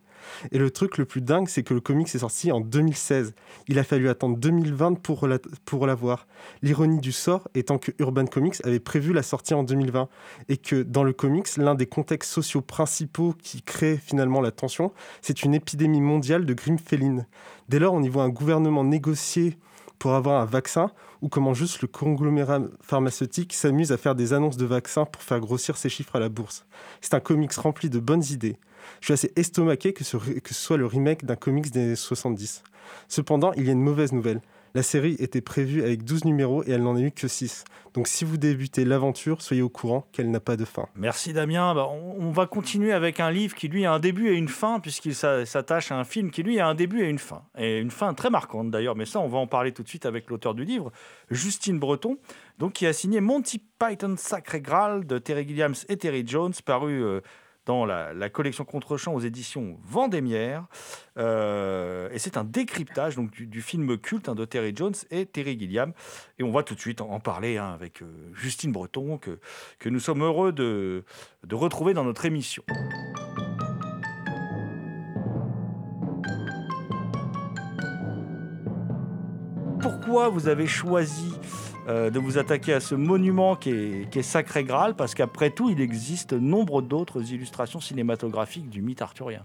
Et 0.53 0.59
le 0.59 0.71
truc 0.71 0.99
le 0.99 1.07
plus 1.07 1.23
dingue, 1.23 1.49
c'est 1.49 1.63
que 1.63 1.75
le 1.75 1.81
comics 1.81 2.15
est 2.15 2.19
sorti 2.19 2.53
en 2.53 2.61
2016. 2.61 3.35
Il 3.69 3.79
a 3.79 3.85
fallu 3.85 4.09
attendre 4.09 4.37
2020 4.37 5.01
pour 5.01 5.27
la, 5.27 5.39
pour 5.65 5.87
l'avoir. 5.87 6.27
L'ironie 6.63 7.01
du 7.01 7.13
sort 7.13 7.49
étant 7.55 7.79
que 7.79 7.93
Urban 7.99 8.27
Comics 8.27 8.57
avait 8.65 8.81
prévu 8.81 9.13
la 9.13 9.23
sortie 9.23 9.55
en 9.55 9.63
2020 9.63 10.09
et 10.49 10.57
que 10.59 10.83
dans 10.83 11.03
le 11.03 11.13
comics, 11.13 11.57
l'un 11.57 11.75
des 11.75 11.87
contextes 11.87 12.31
sociaux 12.31 12.61
principaux 12.61 13.35
qui 13.43 13.63
crée 13.63 13.97
finalement 13.97 14.41
la 14.41 14.51
tension, 14.51 14.93
c'est 15.23 15.45
une 15.45 15.55
épidémie 15.55 16.01
mondiale 16.03 16.45
de 16.45 16.53
grippe. 16.53 16.75
Dès 17.69 17.79
lors, 17.79 17.95
on 17.95 18.03
y 18.03 18.09
voit 18.09 18.25
un 18.25 18.29
gouvernement 18.29 18.85
négocier 18.85 19.57
pour 19.99 20.15
avoir 20.15 20.41
un 20.41 20.45
vaccin 20.45 20.91
ou 21.23 21.29
comment 21.29 21.55
juste 21.55 21.81
le 21.83 21.89
conglomérat 21.89 22.61
pharmaceutique 22.83 23.55
s'amuse 23.55 23.93
à 23.93 23.97
faire 23.97 24.15
des 24.15 24.33
annonces 24.33 24.57
de 24.57 24.67
vaccins 24.67 25.05
pour 25.05 25.23
faire 25.23 25.41
grossir 25.41 25.77
ses 25.77 25.89
chiffres 25.89 26.17
à 26.17 26.21
la 26.21 26.29
bourse. 26.29 26.67
C'est 27.01 27.15
un 27.15 27.21
comics 27.21 27.53
rempli 27.55 27.89
de 27.89 27.99
bonnes 27.99 28.25
idées. 28.31 28.57
Je 29.01 29.07
suis 29.07 29.15
assez 29.15 29.33
estomaqué 29.37 29.93
que 29.93 30.05
ce, 30.05 30.19
soit 30.51 30.77
le 30.77 30.87
remake 30.87 31.25
d'un 31.25 31.37
comics 31.37 31.71
des 31.71 31.81
années 31.81 31.97
70. 31.97 32.63
Cependant, 33.09 33.53
il 33.55 33.65
y 33.65 33.69
a 33.71 33.73
une 33.73 33.83
mauvaise 33.83 34.13
nouvelle. 34.13 34.41
La 34.77 34.83
série 34.83 35.15
était 35.21 35.41
prévue 35.41 35.85
avec 35.85 36.03
12 36.03 36.25
numéros 36.25 36.65
et 36.65 36.73
elle 36.73 36.83
n'en 36.83 36.97
a 36.97 37.01
eu 37.01 37.13
que 37.13 37.29
6. 37.29 37.63
Donc 37.95 38.09
si 38.09 38.25
vous 38.25 38.37
débutez 38.37 38.85
l'aventure, 38.85 39.41
soyez 39.41 39.63
au 39.63 39.69
courant 39.69 40.05
qu'elle 40.11 40.33
n'a 40.33 40.41
pas 40.41 40.57
de 40.57 40.65
fin. 40.65 40.89
Merci 40.97 41.33
Damien. 41.33 41.77
Bah, 41.77 41.87
on, 41.89 42.33
va 42.33 42.47
continuer 42.47 42.93
avec 42.93 43.21
un 43.21 43.31
livre 43.31 43.55
qui 43.55 43.69
lui 43.69 43.87
a 43.87 43.93
un 43.93 44.01
début 44.01 44.31
et 44.31 44.35
une 44.35 44.49
fin, 44.49 44.81
puisqu'il 44.81 45.15
s'attache 45.15 45.93
à 45.93 45.97
un 45.97 46.03
film 46.03 46.33
qui 46.33 46.43
lui 46.43 46.59
a 46.59 46.67
un 46.67 46.75
début 46.75 47.05
et 47.05 47.09
une 47.09 47.21
fin. 47.21 47.45
Et 47.57 47.79
une 47.79 47.93
fin 47.93 48.15
très 48.15 48.31
marquante 48.31 48.73
d'ailleurs, 48.73 48.97
mais 48.97 49.05
ça 49.05 49.21
on 49.21 49.29
va 49.29 49.39
en 49.39 49.47
parler 49.47 49.71
tout 49.71 49.85
de 49.85 49.89
suite 49.89 50.07
avec 50.07 50.29
l'auteur 50.29 50.55
du 50.55 50.65
livre, 50.65 50.91
Justine 51.31 51.79
Breton, 51.79 52.19
donc, 52.59 52.73
qui 52.73 52.87
a 52.87 52.93
signé 52.93 53.21
Monty 53.21 53.63
Python 53.79 54.17
Sacré 54.17 54.61
Graal 54.61 55.07
de 55.07 55.19
Terry 55.19 55.47
Gilliams 55.47 55.75
et 55.89 55.97
Terry 55.97 56.25
Jones, 56.27 56.53
paru... 56.65 57.01
Euh, 57.01 57.21
dans 57.67 57.85
la, 57.87 58.29
collection 58.31 58.65
Contre-champ 58.65 59.15
aux 59.15 59.21
éditions 59.21 59.79
Vendémiaire. 59.85 60.67
Euh, 61.17 62.09
et 62.13 62.19
c'est 62.19 62.37
un 62.37 62.45
décryptage 62.45 63.17
donc, 63.17 63.31
du, 63.31 63.63
film 63.63 63.99
culte 63.99 64.29
hein, 64.29 64.35
de 64.35 64.45
Terry 64.45 64.73
Jones 64.75 64.95
et 65.11 65.27
Terry 65.27 65.59
Gilliam. 65.59 65.93
Et 66.39 66.43
on 66.43 66.51
va 66.51 66.63
tout 66.63 66.75
de 66.75 66.81
suite 66.81 67.01
en, 67.01 67.21
parler 67.21 67.57
hein, 67.57 67.73
avec 67.73 68.03
euh, 68.03 68.07
Justine 68.35 68.73
Breton, 68.73 69.19
que, 69.19 69.39
que 69.79 69.89
nous 69.89 70.01
sommes 70.01 70.23
heureux 70.23 70.53
de, 70.53 71.05
de 71.45 71.55
retrouver 71.55 71.95
dans 71.95 72.05
notre 72.05 72.25
émission. 72.25 72.63
Pourquoi 79.81 80.29
vous 80.29 80.49
avez 80.49 80.67
choisi 80.67 81.33
euh, 81.87 82.11
de 82.11 82.19
vous 82.19 82.39
attaquer 82.39 82.73
à 82.73 82.81
ce 82.81 82.95
monument 82.95 83.57
qui 83.57 83.71
est, 83.71 84.23
Sacré 84.23 84.65
Graal, 84.65 84.95
parce 84.95 85.15
qu'après 85.15 85.51
tout, 85.51 85.71
il 85.71 85.81
existe 85.81 86.33
nombre 86.33 86.81
d'autres 86.81 87.33
illustrations 87.33 87.81
cinématographiques 87.81 88.71
du 88.71 88.81
mythe 88.81 89.03
arthurien. 89.03 89.45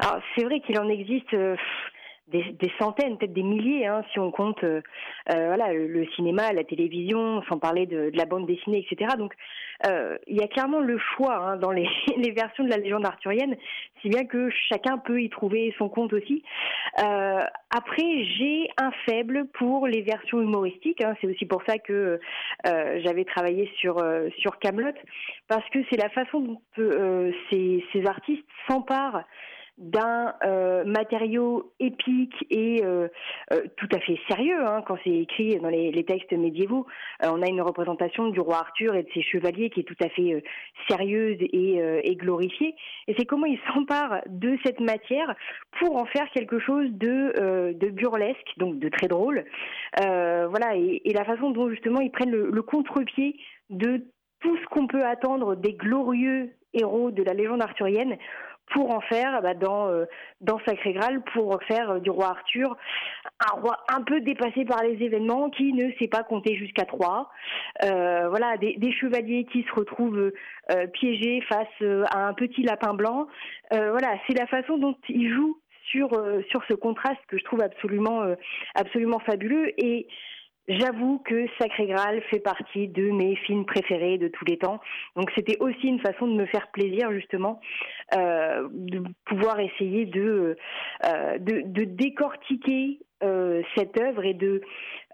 Alors, 0.00 0.20
c'est 0.34 0.44
vrai 0.44 0.60
qu'il 0.60 0.78
en 0.78 0.88
existe. 0.88 1.32
Euh, 1.32 1.56
des, 2.28 2.72
centaines, 2.78 3.18
peut-être 3.18 3.34
des 3.34 3.42
milliers, 3.42 3.86
hein, 3.86 4.02
si 4.12 4.18
on 4.18 4.30
compte 4.30 4.64
euh, 4.64 4.80
euh, 5.30 5.86
le, 5.86 6.06
cinéma, 6.16 6.52
la 6.52 6.64
télévision, 6.64 7.42
sans 7.48 7.58
parler 7.58 7.86
de, 7.86 8.10
la 8.14 8.24
bande 8.24 8.46
dessinée, 8.46 8.86
etc. 8.90 9.14
Donc 9.18 9.34
euh, 9.86 10.16
il 10.26 10.36
y 10.36 10.42
a 10.42 10.48
clairement 10.48 10.80
le 10.80 10.98
choix 10.98 11.36
hein, 11.36 11.56
dans 11.56 11.70
les, 11.70 11.86
versions 12.32 12.64
de 12.64 12.70
la 12.70 12.78
légende 12.78 13.04
arthurienne, 13.04 13.56
si 14.00 14.08
bien 14.08 14.24
que 14.24 14.48
chacun 14.68 14.98
peut 14.98 15.20
y 15.20 15.28
trouver 15.28 15.74
son 15.78 15.88
compte 15.88 16.12
aussi. 16.12 16.42
après, 16.96 18.24
j'ai 18.38 18.68
un 18.78 18.90
faible 19.06 19.46
pour 19.54 19.86
les 19.86 20.02
versions 20.02 20.40
humoristiques. 20.40 21.02
Hein, 21.02 21.14
c'est 21.20 21.26
aussi 21.26 21.44
pour 21.44 21.62
ça 21.66 21.78
que 21.78 22.20
j'avais 22.64 23.24
travaillé 23.24 23.70
sur 23.76 24.02
sur 24.38 24.58
Camelot, 24.58 24.94
parce 25.48 25.68
que 25.70 25.78
c'est 25.90 25.96
la 25.96 26.08
façon 26.10 26.40
dont 26.40 27.32
ces 27.50 28.06
artistes 28.06 28.46
s'emparent 28.68 29.24
d'un 29.76 30.34
euh, 30.44 30.84
matériau 30.84 31.72
épique 31.80 32.34
et 32.48 32.84
euh, 32.84 33.08
euh, 33.52 33.62
tout 33.76 33.88
à 33.92 33.98
fait 33.98 34.18
sérieux. 34.28 34.64
Hein, 34.64 34.82
quand 34.86 34.96
c'est 35.02 35.10
écrit 35.10 35.58
dans 35.58 35.68
les, 35.68 36.04
textes 36.04 36.32
médiévaux, 36.32 36.86
on 37.22 37.42
a 37.42 37.48
une 37.48 37.62
représentation 37.62 38.28
du 38.28 38.40
roi 38.40 38.58
Arthur 38.58 38.94
et 38.94 39.02
de 39.02 39.08
ses 39.14 39.22
chevaliers 39.22 39.70
qui 39.70 39.80
est 39.80 39.84
tout 39.84 39.96
à 40.02 40.08
fait 40.10 40.44
sérieuse 40.88 41.38
et, 41.40 42.16
glorifiée. 42.16 42.76
Et 43.08 43.14
c'est 43.18 43.24
comment 43.24 43.46
ils 43.46 43.58
s'emparent 43.72 44.20
de 44.26 44.56
cette 44.64 44.80
matière 44.80 45.34
pour 45.80 45.96
en 45.96 46.04
faire 46.04 46.30
quelque 46.30 46.58
chose 46.58 46.88
de, 46.92 47.90
burlesque, 47.90 48.52
donc 48.58 48.78
de 48.78 48.88
très 48.88 49.08
drôle. 49.08 49.44
voilà, 49.96 50.76
et, 50.76 51.02
et, 51.04 51.12
la 51.14 51.24
façon 51.24 51.50
dont 51.50 51.70
justement 51.70 52.00
ils 52.00 52.10
prennent 52.10 52.30
le, 52.30 52.50
le 52.50 52.62
contre-pied 52.62 53.36
de 53.70 54.04
tout 54.40 54.56
ce 54.58 54.66
qu'on 54.66 54.86
peut 54.86 55.04
attendre 55.04 55.56
des 55.56 55.72
glorieux 55.72 56.50
héros 56.74 57.10
de 57.10 57.22
la 57.22 57.32
légende 57.32 57.62
arthurienne 57.62 58.18
pour 58.72 58.94
en 58.94 59.00
faire 59.00 59.42
bah, 59.42 59.54
dans 59.54 59.88
euh, 59.88 60.06
dans 60.40 60.58
Sacré 60.66 60.92
Graal 60.92 61.22
pour 61.32 61.58
faire 61.64 61.90
euh, 61.90 61.98
du 62.00 62.10
roi 62.10 62.28
Arthur. 62.28 62.76
Un 63.40 63.60
roi 63.60 63.78
un 63.92 64.02
peu 64.02 64.20
dépassé 64.20 64.64
par 64.64 64.82
les 64.82 65.02
événements 65.02 65.50
qui 65.50 65.72
ne 65.72 65.90
sait 65.98 66.08
pas 66.08 66.22
compter 66.22 66.56
jusqu'à 66.56 66.84
trois. 66.84 67.30
Euh, 67.84 68.28
voilà 68.28 68.56
des, 68.56 68.76
des, 68.76 68.92
chevaliers 68.92 69.44
qui 69.52 69.64
se 69.64 69.72
retrouvent 69.72 70.32
euh, 70.70 70.86
piégés 70.88 71.40
face 71.42 71.82
à 72.10 72.26
un 72.26 72.34
petit 72.34 72.62
lapin 72.62 72.94
blanc. 72.94 73.26
Voilà 73.70 74.16
c'est 74.26 74.38
la 74.38 74.46
façon 74.46 74.78
dont 74.78 74.96
il 75.08 75.32
joue 75.32 75.58
sur 75.90 76.10
sur 76.48 76.62
ce 76.68 76.74
contraste 76.74 77.20
que 77.28 77.38
je 77.38 77.44
trouve 77.44 77.60
absolument 77.60 78.22
absolument 78.74 79.18
fabuleux. 79.20 79.72
Et 79.82 80.06
J'avoue 80.66 81.18
que 81.18 81.46
Sacré 81.58 81.86
Graal 81.86 82.22
fait 82.30 82.38
partie 82.38 82.88
de 82.88 83.10
mes 83.10 83.36
films 83.36 83.66
préférés 83.66 84.16
de 84.16 84.28
tous 84.28 84.46
les 84.46 84.56
temps. 84.56 84.80
Donc 85.14 85.30
c'était 85.34 85.58
aussi 85.60 85.86
une 85.86 86.00
façon 86.00 86.26
de 86.26 86.32
me 86.32 86.46
faire 86.46 86.68
plaisir 86.68 87.12
justement, 87.12 87.60
euh, 88.16 88.66
de 88.72 89.02
pouvoir 89.26 89.60
essayer 89.60 90.06
de, 90.06 90.56
euh, 91.06 91.38
de, 91.38 91.84
décortiquer 91.84 92.98
euh, 93.22 93.62
cette 93.76 93.98
œuvre 94.00 94.24
et 94.24 94.34
de, 94.34 94.62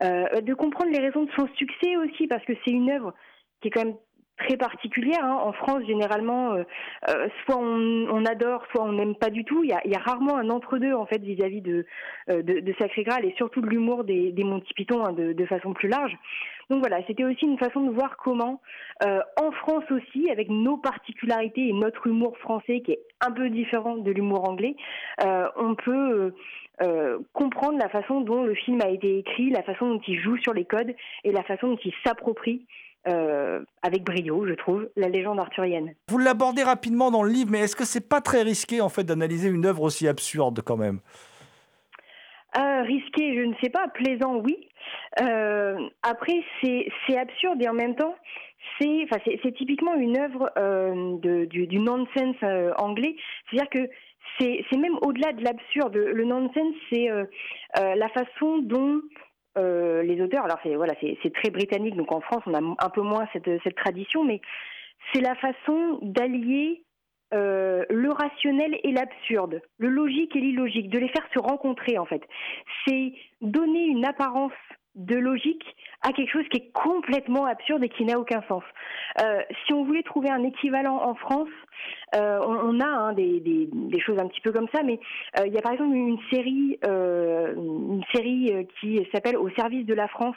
euh, 0.05 0.40
de 0.40 0.55
comprendre 0.55 0.92
les 0.92 1.01
raisons 1.01 1.24
de 1.24 1.30
son 1.32 1.48
succès 1.57 1.96
aussi, 1.96 2.28
parce 2.28 2.44
que 2.44 2.53
c'est 2.64 2.70
une 2.70 2.90
œuvre 2.90 3.12
qui 3.61 3.68
est 3.68 3.70
quand 3.72 3.84
même 3.84 3.96
très 4.41 4.57
particulière. 4.57 5.22
Hein. 5.22 5.38
En 5.43 5.53
France, 5.53 5.82
généralement, 5.86 6.53
euh, 6.53 6.62
euh, 7.09 7.28
soit 7.45 7.59
on, 7.59 8.24
adore, 8.24 8.64
soit 8.72 8.82
on 8.82 8.93
n'aime 8.93 9.14
pas 9.14 9.30
du 9.30 9.45
tout. 9.45 9.62
Il 9.64 9.70
y 9.70 9.95
a, 9.95 9.99
rarement 9.99 10.36
un 10.36 10.51
entre-deux 10.51 10.95
en 10.95 11.07
fait 11.07 11.20
vis-à-vis 11.20 11.61
de, 11.61 11.86
euh, 12.30 12.43
de, 12.43 12.61
de, 12.61 12.74
Sacré 12.78 13.05
Graal 13.05 13.24
et 13.24 13.34
surtout 13.36 13.61
de 13.61 13.66
l'humour 13.66 14.05
des, 14.05 14.32
Monty 14.38 14.72
Python 14.74 15.05
hein, 15.05 15.12
de, 15.12 15.47
façon 15.47 15.72
plus 15.72 15.88
large. 15.88 16.16
Donc 16.70 16.80
voilà, 16.80 16.99
c'était 17.07 17.24
aussi 17.24 17.45
une 17.45 17.59
façon 17.59 17.80
de 17.80 17.91
voir 17.91 18.16
comment, 18.16 18.61
en 19.03 19.51
France 19.51 19.84
aussi, 19.91 20.30
avec 20.30 20.49
nos 20.49 20.76
particularités 20.76 21.68
et 21.68 21.72
notre 21.72 22.07
humour 22.07 22.38
français 22.38 22.80
qui 22.80 22.93
est 22.93 23.01
un 23.20 23.32
peu 23.32 23.51
différent 23.51 23.97
de 23.97 24.11
l'humour 24.12 24.49
anglais, 24.49 24.76
on 25.57 25.74
peut 25.74 26.32
comprendre 27.32 27.76
la 27.78 27.88
façon 27.88 28.20
dont 28.20 28.45
le 28.45 28.55
film 28.55 28.80
a 28.84 28.88
été 28.88 29.18
écrit, 29.18 29.51
la 29.51 29.64
façon 29.64 29.95
dont 29.95 30.01
il 30.07 30.20
joue 30.20 30.36
sur 30.38 30.55
les 30.55 30.64
codes 30.64 30.95
et 31.24 31.32
la 31.32 31.43
façon 31.43 31.70
dont 31.70 31.78
il 31.84 31.93
s'approprie 32.05 32.64
euh, 33.09 33.64
avec 33.82 34.05
brio, 34.05 34.46
je 34.46 34.53
trouve, 34.53 34.90
la 34.96 35.09
légende 35.09 35.40
arthurienne. 35.40 35.94
Vous 36.09 36.18
l'abordez 36.18 36.62
rapidement 36.62 37.11
dans 37.11 37.22
le 37.22 37.30
livre, 37.30 37.51
mais 37.51 37.61
est-ce 37.61 37.74
que 37.74 37.86
c'est 37.86 38.07
pas 38.07 38.20
très 38.20 38.42
risqué 38.42 38.80
en 38.80 38.90
fait 38.90 39.05
d'analyser 39.05 39.48
une 39.48 39.64
œuvre 39.64 39.82
aussi 39.82 40.07
absurde 40.07 40.61
quand 40.62 40.76
même? 40.76 41.01
Euh, 42.59 42.82
risqué, 42.82 43.34
je 43.36 43.42
ne 43.42 43.55
sais 43.62 43.70
pas. 43.70 43.88
Plaisant, 43.88 44.36
oui. 44.36 44.68
Euh, 45.22 45.78
après, 46.03 46.44
c'est 46.62 47.16
absurde 47.16 47.62
et 47.62 47.68
en 47.68 47.74
même 47.74 47.94
temps, 47.94 48.14
c'est 48.80 49.55
typiquement 49.57 49.94
une 49.94 50.18
œuvre 50.18 50.51
de, 50.57 51.44
du, 51.46 51.66
du, 51.66 51.78
nonsense 51.78 52.36
anglais. 52.76 53.16
C'est-à-dire 53.51 53.70
que 53.70 53.90
c'est 54.38 54.78
même 54.78 54.98
au-delà 55.03 55.32
de 55.32 55.42
l'absurde. 55.42 55.94
Le 55.94 56.24
nonsense, 56.24 56.74
c'est 56.90 57.09
la 57.76 58.09
façon 58.09 58.59
dont 58.59 59.01
euh, 59.59 60.03
les 60.03 60.20
auteurs, 60.22 60.44
alors 60.44 60.59
c'est 60.62 60.74
voilà, 60.76 60.94
c'est 61.01 61.32
très 61.32 61.51
britannique, 61.51 61.96
donc 61.96 62.12
en 62.12 62.20
France 62.20 62.42
on 62.46 62.55
a 62.55 62.61
un 62.61 62.90
peu 62.90 63.03
moins 63.03 63.26
cette, 63.32 63.74
tradition, 63.74 64.24
mais 64.24 64.40
c'est 65.12 65.20
la 65.20 65.34
façon 65.34 65.98
d'allier 66.03 66.84
euh, 67.32 67.84
le 67.90 68.11
rationnel 68.11 68.78
et 68.82 68.92
l'absurde, 68.92 69.61
le 69.78 69.88
logique 69.88 70.34
et 70.36 70.40
l'illogique, 70.40 70.88
de 70.88 70.98
les 70.98 71.09
faire 71.09 71.26
se 71.34 71.40
rencontrer 71.40 71.98
en 71.98 72.05
fait. 72.05 72.22
C'est 72.86 73.12
donner 73.40 73.84
une 73.86 74.05
apparence 74.05 74.53
de 74.95 75.16
logique 75.16 75.64
à 76.03 76.12
quelque 76.12 76.30
chose 76.30 76.49
qui 76.51 76.59
est 76.59 76.72
complètement 76.72 77.45
absurde 77.47 77.84
et 77.84 77.88
qui 77.88 78.05
n'a 78.05 78.18
aucun 78.18 78.43
sens. 78.49 78.62
Euh, 79.22 79.41
si 79.64 79.72
on 79.72 79.84
voulait 79.84 80.03
trouver 80.03 80.30
un 80.30 80.43
équivalent 80.43 80.97
en 80.97 81.14
France, 81.14 81.49
euh, 82.14 82.41
on, 82.47 82.80
a 82.80 82.86
hein, 82.86 83.12
des, 83.12 83.68
choses 84.05 84.18
un 84.18 84.26
petit 84.26 84.41
peu 84.41 84.53
comme 84.53 84.68
ça, 84.74 84.82
mais 84.82 84.99
euh, 85.38 85.47
il 85.47 85.53
y 85.53 85.59
a 85.59 85.62
par 85.62 85.72
exemple 85.72 85.95
une 85.95 86.18
série, 86.32 86.78
une 86.82 88.03
série 88.14 88.66
qui 88.80 89.07
s'appelle 89.12 89.36
Au 89.36 89.51
service 89.51 89.86
de 89.86 89.95
la 89.95 90.09
France, 90.09 90.36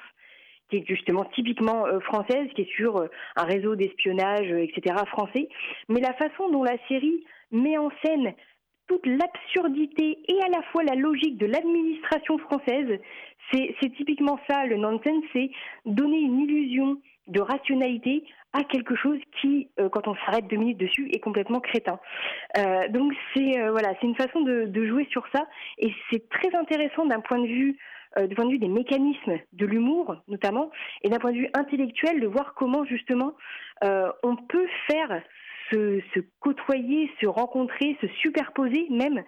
qui 0.70 0.78
est 0.78 0.86
justement 0.88 1.26
typiquement 1.36 1.86
française, 2.02 2.48
qui 2.56 2.62
est 2.62 2.76
sur 2.76 3.08
un 3.36 3.44
réseau 3.44 3.76
d'espionnage, 3.76 4.52
etc. 4.52 4.96
français. 5.08 5.48
Mais 5.90 6.00
la 6.00 6.14
façon 6.14 6.50
dont 6.50 6.64
la 6.64 6.78
série 6.88 7.24
met 7.52 7.78
en 7.78 7.90
scène 8.04 8.34
toute 8.88 9.06
l'absurdité 9.06 10.20
et 10.28 10.42
à 10.44 10.50
la 10.50 10.62
fois 10.72 10.84
la 10.84 10.96
logique 10.96 11.38
de 11.38 11.46
l'administration 11.46 12.38
française, 12.38 13.00
c'est 13.52 13.96
typiquement 13.96 14.40
ça 14.50 14.66
le 14.66 14.78
nonsense, 14.78 15.24
c'est 15.34 15.52
donner 15.86 16.20
une 16.20 16.40
illusion 16.40 16.98
de 17.28 17.40
rationalité 17.40 18.24
à 18.54 18.64
quelque 18.64 18.96
chose 18.96 19.20
qui, 19.42 19.70
euh, 19.80 19.90
quand 19.90 20.08
on 20.08 20.16
s'arrête 20.26 20.48
deux 20.48 20.58
minutes 20.58 20.78
dessus, 20.78 21.10
est 21.12 21.20
complètement 21.20 21.60
crétin. 21.60 22.00
Euh, 22.58 22.88
donc 22.90 23.14
c'est 23.34 23.60
euh, 23.60 23.72
voilà, 23.72 23.94
c'est 24.00 24.08
une 24.08 24.16
façon 24.16 24.42
de, 24.42 24.66
de, 24.66 24.86
jouer 24.86 25.08
sur 25.10 25.26
ça, 25.34 25.48
et 25.80 25.92
c'est 26.12 26.30
très 26.30 26.56
intéressant 26.56 27.06
d'un 27.06 27.20
point 27.20 27.40
de 27.40 27.48
vue 27.48 27.78
du 28.30 28.36
point 28.36 28.46
de 28.46 28.52
vue 28.52 28.60
des 28.60 28.68
mécanismes 28.68 29.40
de 29.54 29.66
l'humour 29.66 30.16
notamment, 30.28 30.70
et 31.02 31.10
d'un 31.10 31.18
point 31.18 31.32
de 31.32 31.38
vue 31.38 31.50
intellectuel 31.56 32.20
de 32.20 32.28
voir 32.28 32.54
comment 32.54 32.86
justement 32.86 33.34
on 33.82 34.36
peut 34.36 34.68
faire 34.88 35.24
se, 35.72 36.20
côtoyer, 36.40 37.10
se 37.22 37.28
rencontrer, 37.28 37.98
se 38.02 38.08
superposer 38.22 38.88
même 38.90 39.24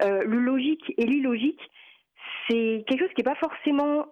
le 0.00 0.38
logique 0.38 0.92
et 0.96 1.04
l'illogique 1.04 1.60
c'est 2.48 2.84
quelque 2.86 3.00
chose 3.00 3.14
qui 3.14 3.22
n'est 3.22 3.32
pas 3.32 3.34
forcément 3.34 4.06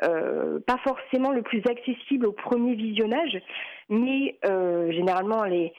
pas 0.00 0.78
forcément 0.84 1.32
le 1.32 1.42
plus 1.42 1.62
accessible 1.68 2.26
au 2.26 2.32
premier 2.32 2.74
visionnage, 2.74 3.40
mais 3.88 4.38
généralement 4.42 5.44
les, 5.44 5.72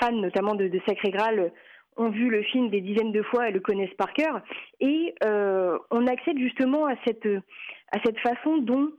fans, 0.00 0.12
notamment 0.12 0.54
de, 0.54 0.70
Sacré 0.86 1.10
Graal, 1.10 1.52
ont 1.96 2.08
vu 2.08 2.30
le 2.30 2.42
film 2.42 2.70
des 2.70 2.80
dizaines 2.80 3.12
de 3.12 3.22
fois 3.22 3.48
et 3.48 3.52
le 3.52 3.60
connaissent 3.60 3.94
par 3.94 4.12
cœur. 4.12 4.40
Et 4.80 5.14
euh, 5.24 5.78
on 5.90 6.06
accède 6.06 6.38
justement 6.38 6.86
à 6.86 6.94
cette, 7.04 7.26
à 7.92 7.98
cette 8.04 8.18
façon 8.20 8.58
dont 8.58 8.90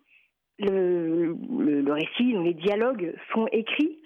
le, 0.60 1.36
le, 1.60 1.94
récit, 1.94 2.34
dont 2.34 2.44
les 2.44 2.54
dialogues 2.54 3.16
sont 3.34 3.48
écrits 3.52 4.01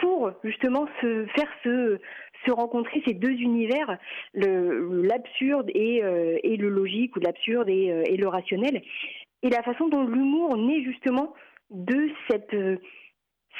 pour 0.00 0.32
justement 0.44 0.86
se 1.00 1.26
faire 1.36 1.48
se, 1.62 1.98
se 2.46 2.52
rencontrer 2.52 3.02
ces 3.06 3.14
deux 3.14 3.32
univers, 3.32 3.98
l'absurde 4.34 5.70
et, 5.74 6.02
euh, 6.02 6.38
et, 6.42 6.56
le 6.56 6.68
logique, 6.68 7.16
ou 7.16 7.20
l'absurde 7.20 7.68
et, 7.68 7.90
euh, 7.90 8.02
et, 8.06 8.16
le 8.16 8.28
rationnel, 8.28 8.82
et 9.42 9.50
la 9.50 9.62
façon 9.62 9.88
dont 9.88 10.04
l'humour 10.04 10.56
naît 10.56 10.82
justement 10.82 11.34
de 11.70 12.10
cette 12.28 12.56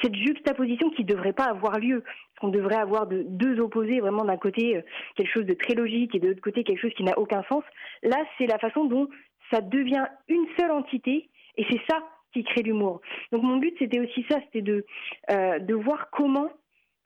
cette 0.03 0.15
juxtaposition 0.15 0.91
qui 0.91 1.03
ne 1.03 1.09
devrait 1.09 1.33
pas 1.33 1.47
avoir 1.47 1.79
lieu. 1.79 2.05
qu'on 2.41 2.49
devrait 2.49 2.77
avoir 2.77 3.09
de, 3.09 3.25
deux 3.27 3.59
opposés, 3.59 3.99
vraiment 3.99 4.25
d'un 4.25 4.37
côté 4.37 4.77
euh, 4.77 4.83
quelque 5.17 5.33
chose 5.33 5.45
de 5.45 5.55
très 5.55 5.75
logique 5.75 6.15
et 6.15 6.21
de 6.21 6.29
l'autre 6.29 6.41
côté 6.41 6.63
quelque 6.63 6.81
chose 6.81 6.95
qui 6.95 7.03
n'a 7.03 7.19
aucun 7.19 7.43
sens. 7.49 7.65
Là, 8.05 8.25
c'est 8.37 8.47
la 8.47 8.59
façon 8.59 8.85
dont 8.85 9.09
ça 9.51 9.61
devient 9.61 10.05
une 10.29 10.47
seule 10.57 10.71
entité 10.71 11.29
et 11.57 11.67
c'est 11.69 11.81
ça 11.91 11.99
qui 12.33 12.45
crée 12.45 12.63
l'humour. 12.63 13.01
Donc 13.33 13.43
mon 13.43 13.57
but, 13.57 13.75
c'était 13.79 14.01
aussi 14.01 14.25
ça, 14.29 14.39
c'était 14.45 14.63
de, 14.63 14.85
euh, 15.31 15.59
de 15.59 15.75
voir 15.75 16.11
comment 16.11 16.51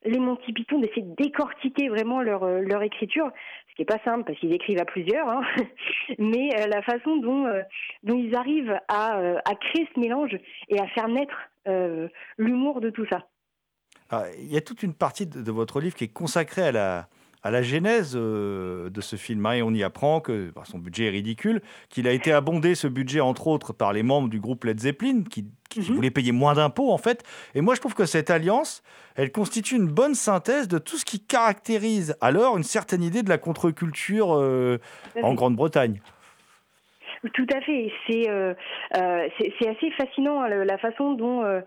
les 0.05 0.18
Monty 0.18 0.53
Python 0.53 0.81
d'essayer 0.81 1.03
de 1.03 1.14
décortiquer 1.14 1.89
vraiment 1.89 2.23
leur, 2.23 2.43
euh, 2.43 2.61
leur 2.61 2.83
écriture, 2.83 3.31
ce 3.70 3.75
qui 3.77 3.83
n'est 3.83 3.87
pas 3.87 4.03
simple 4.05 4.25
parce 4.25 4.39
qu'ils 4.39 4.53
écrivent 4.53 4.81
à 4.81 4.85
plusieurs, 4.85 5.29
hein, 5.29 5.43
mais 6.18 6.51
la 6.68 6.83
façon 6.83 7.16
dont, 7.18 7.47
dont 8.03 8.18
ils 8.18 8.35
arrivent 8.35 8.79
à, 8.89 9.16
à 9.45 9.55
créer 9.55 9.89
ce 9.95 10.01
mélange 10.01 10.37
et 10.68 10.81
à 10.81 10.89
faire 10.89 11.09
naître 11.09 11.39
euh, 11.68 12.09
l'humour 12.39 12.81
de 12.81 12.91
tout 12.91 13.07
ça. 13.09 13.29
Ah, 14.11 14.25
il 14.37 14.53
y 14.53 14.57
a 14.57 14.61
toute 14.61 14.83
une 14.83 14.95
partie 14.95 15.27
de, 15.27 15.53
votre 15.53 15.81
livre 15.81 15.95
qui 15.95 16.05
est 16.05 16.12
consacrée 16.12 16.62
à 16.62 16.73
la, 16.73 17.09
à 17.43 17.51
la 17.51 17.62
genèse 17.62 18.12
euh, 18.14 18.90
de 18.90 19.01
ce 19.01 19.16
film. 19.16 19.45
Hein, 19.47 19.53
et 19.53 19.62
on 19.62 19.72
y 19.72 19.82
apprend 19.82 20.20
que 20.20 20.53
bah, 20.55 20.62
son 20.64 20.78
budget 20.78 21.07
est 21.07 21.11
ridicule, 21.11 21.62
qu'il 21.88 22.07
a 22.07 22.12
été 22.12 22.32
abondé, 22.32 22.74
ce 22.74 22.86
budget, 22.86 23.20
entre 23.20 23.49
autres, 23.49 23.72
par 23.72 23.93
les 23.93 24.03
membres 24.03 24.28
du 24.28 24.40
groupe 24.40 24.64
Led 24.64 24.78
Zeppelin, 24.80 25.22
qui, 25.28 25.47
mhm. 25.76 25.82
voulaient 25.95 26.11
payer 26.11 26.32
moins 26.32 26.55
d'impôts, 26.55 26.93
en 26.93 26.99
fait. 26.99 27.24
Et 27.55 27.61
moi, 27.61 27.74
je 27.74 27.80
trouve 27.80 27.95
que 27.95 28.07
cette 28.07 28.30
alliance, 28.30 28.82
elle 29.16 29.32
constitue 29.32 29.76
une 29.76 29.88
bonne 29.88 30.14
synthèse 30.14 30.68
de 30.68 30.78
tout 30.78 30.97
ce 30.97 31.05
qui 31.05 31.20
caractérise 31.20 32.16
alors 32.20 32.57
une 32.57 32.64
certaine 32.64 33.03
idée 33.03 33.22
de 33.22 33.28
la 33.28 33.38
contre-culture 33.38 34.34
euh, 34.34 34.78
en 35.22 35.34
Grande-Bretagne. 35.34 36.01
Tout 37.31 37.47
à 37.55 37.61
fait. 37.61 37.93
C'est 38.07 38.29
euh, 38.29 38.53
euh 38.97 39.29
assez 39.68 39.91
fascinant 39.93 40.43
hein, 40.43 40.49
la 40.49 40.79
façon 40.79 41.12
dont, 41.12 41.45
euh, 41.45 41.61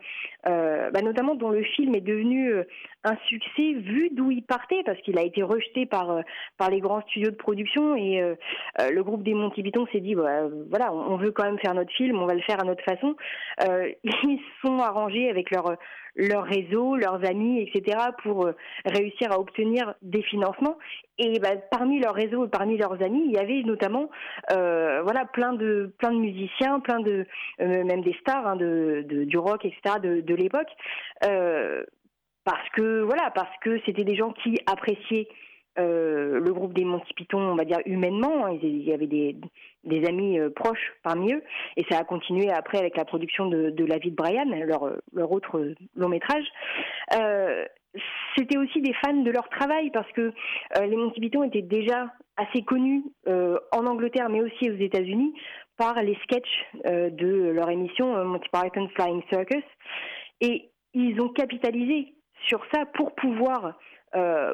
euh, 0.47 0.91
bah, 0.91 1.01
notamment 1.01 1.35
dont 1.35 1.49
le 1.49 1.63
film 1.63 1.95
est 1.95 2.01
devenu 2.01 2.53
un 3.05 3.15
succès 3.27 3.73
vu 3.73 4.09
d'où 4.11 4.31
il 4.31 4.43
partait, 4.43 4.83
parce 4.85 4.99
qu'il 5.01 5.17
a 5.17 5.23
été 5.23 5.43
rejeté 5.43 5.85
par 5.85 6.21
par 6.57 6.69
les 6.69 6.81
grands 6.81 7.01
studios 7.03 7.31
de 7.31 7.35
production 7.35 7.95
et 7.95 8.21
le 8.79 9.03
groupe 9.03 9.23
des 9.23 9.33
Monty 9.33 9.63
Python 9.63 9.87
s'est 9.93 10.01
dit 10.01 10.15
bah, 10.15 10.41
voilà, 10.69 10.91
on 10.91 11.15
veut 11.15 11.31
quand 11.31 11.45
même 11.45 11.59
faire 11.59 11.73
notre 11.73 11.91
film, 11.93 12.19
on 12.19 12.25
va 12.25 12.33
le 12.33 12.41
faire 12.41 12.59
à 12.59 12.65
notre 12.65 12.83
façon. 12.83 13.15
ils 14.03 14.41
sont 14.63 14.79
arrangés 14.79 15.29
avec 15.29 15.51
leur 15.51 15.77
leur 16.15 16.43
réseau, 16.43 16.95
leurs 16.95 17.25
amis, 17.25 17.61
etc., 17.61 17.97
pour 18.23 18.49
réussir 18.85 19.31
à 19.31 19.39
obtenir 19.39 19.95
des 20.01 20.21
financements. 20.21 20.77
Et 21.17 21.39
bah, 21.39 21.55
parmi 21.71 21.99
leur 21.99 22.13
réseau 22.13 22.45
et 22.45 22.49
parmi 22.49 22.77
leurs 22.77 23.01
amis, 23.01 23.23
il 23.25 23.31
y 23.31 23.37
avait 23.37 23.63
notamment 23.63 24.09
euh, 24.51 25.01
voilà 25.03 25.25
plein 25.25 25.53
de 25.53 25.93
plein 25.97 26.11
de 26.11 26.17
musiciens, 26.17 26.79
plein 26.79 26.99
de 26.99 27.25
euh, 27.61 27.83
même 27.85 28.01
des 28.01 28.15
stars 28.19 28.45
hein, 28.47 28.55
de, 28.55 29.05
de, 29.07 29.23
du 29.23 29.37
rock, 29.37 29.63
etc. 29.63 29.95
de, 30.01 30.21
de 30.21 30.35
l'époque, 30.35 30.69
euh, 31.25 31.83
parce 32.43 32.67
que 32.69 33.01
voilà 33.01 33.31
parce 33.33 33.55
que 33.61 33.79
c'était 33.85 34.03
des 34.03 34.15
gens 34.15 34.31
qui 34.31 34.59
appréciaient 34.65 35.27
euh, 35.77 36.39
le 36.39 36.53
groupe 36.53 36.73
des 36.73 36.85
Monty 36.85 37.13
Python, 37.13 37.39
on 37.39 37.55
va 37.55 37.65
dire 37.65 37.79
humainement, 37.85 38.47
il 38.47 38.83
y 38.83 38.93
avait 38.93 39.07
des, 39.07 39.35
amis 40.07 40.39
euh, 40.39 40.49
proches 40.49 40.93
parmi 41.03 41.33
eux, 41.33 41.43
et 41.75 41.85
ça 41.89 41.99
a 41.99 42.03
continué 42.03 42.49
après 42.49 42.77
avec 42.77 42.95
la 42.95 43.05
production 43.05 43.47
de, 43.47 43.71
de 43.71 43.85
La 43.85 43.97
vie 43.97 44.11
de 44.11 44.15
Brian, 44.15 44.45
leur, 44.45 45.31
autre 45.31 45.73
long 45.95 46.09
métrage. 46.09 46.45
Euh, 47.15 47.65
c'était 48.37 48.57
aussi 48.57 48.81
des 48.81 48.93
fans 48.93 49.21
de 49.21 49.31
leur 49.31 49.47
travail 49.49 49.89
parce 49.91 50.11
que 50.11 50.33
les 50.81 50.97
Monty 50.97 51.21
Python 51.21 51.43
étaient 51.43 51.61
déjà 51.61 52.11
assez 52.35 52.61
connus 52.61 53.05
en 53.25 53.85
Angleterre 53.85 54.27
mais 54.27 54.41
aussi 54.41 54.69
aux 54.69 54.75
États-Unis 54.75 55.33
par 55.77 56.03
les 56.03 56.17
sketchs 56.23 56.65
de 56.83 57.51
leur 57.51 57.69
émission 57.69 58.25
Monty 58.25 58.49
Python 58.51 58.89
Flying 58.95 59.21
Circus 59.29 59.63
et 60.41 60.71
ils 60.93 61.21
ont 61.21 61.29
capitalisé 61.29 62.15
sur 62.47 62.61
ça 62.73 62.85
pour 62.85 63.15
pouvoir 63.15 63.77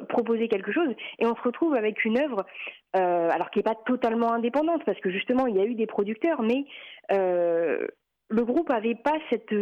proposer 0.09 0.47
quelque 0.47 0.72
chose. 0.72 0.89
Et 1.20 1.26
on 1.26 1.36
se 1.36 1.41
retrouve 1.41 1.76
avec 1.76 2.03
une 2.05 2.18
œuvre 2.18 2.45
alors 2.93 3.49
qui 3.51 3.59
n'est 3.59 3.64
pas 3.64 3.76
totalement 3.86 4.34
indépendante 4.34 4.84
parce 4.86 4.99
que 4.99 5.12
justement 5.12 5.47
il 5.47 5.55
y 5.55 5.62
a 5.62 5.66
eu 5.66 5.76
des 5.76 5.88
producteurs 5.88 6.41
mais 6.41 6.66
le 7.09 8.43
groupe 8.43 8.70
n'avait 8.70 8.95
pas 8.95 9.18
cette 9.30 9.53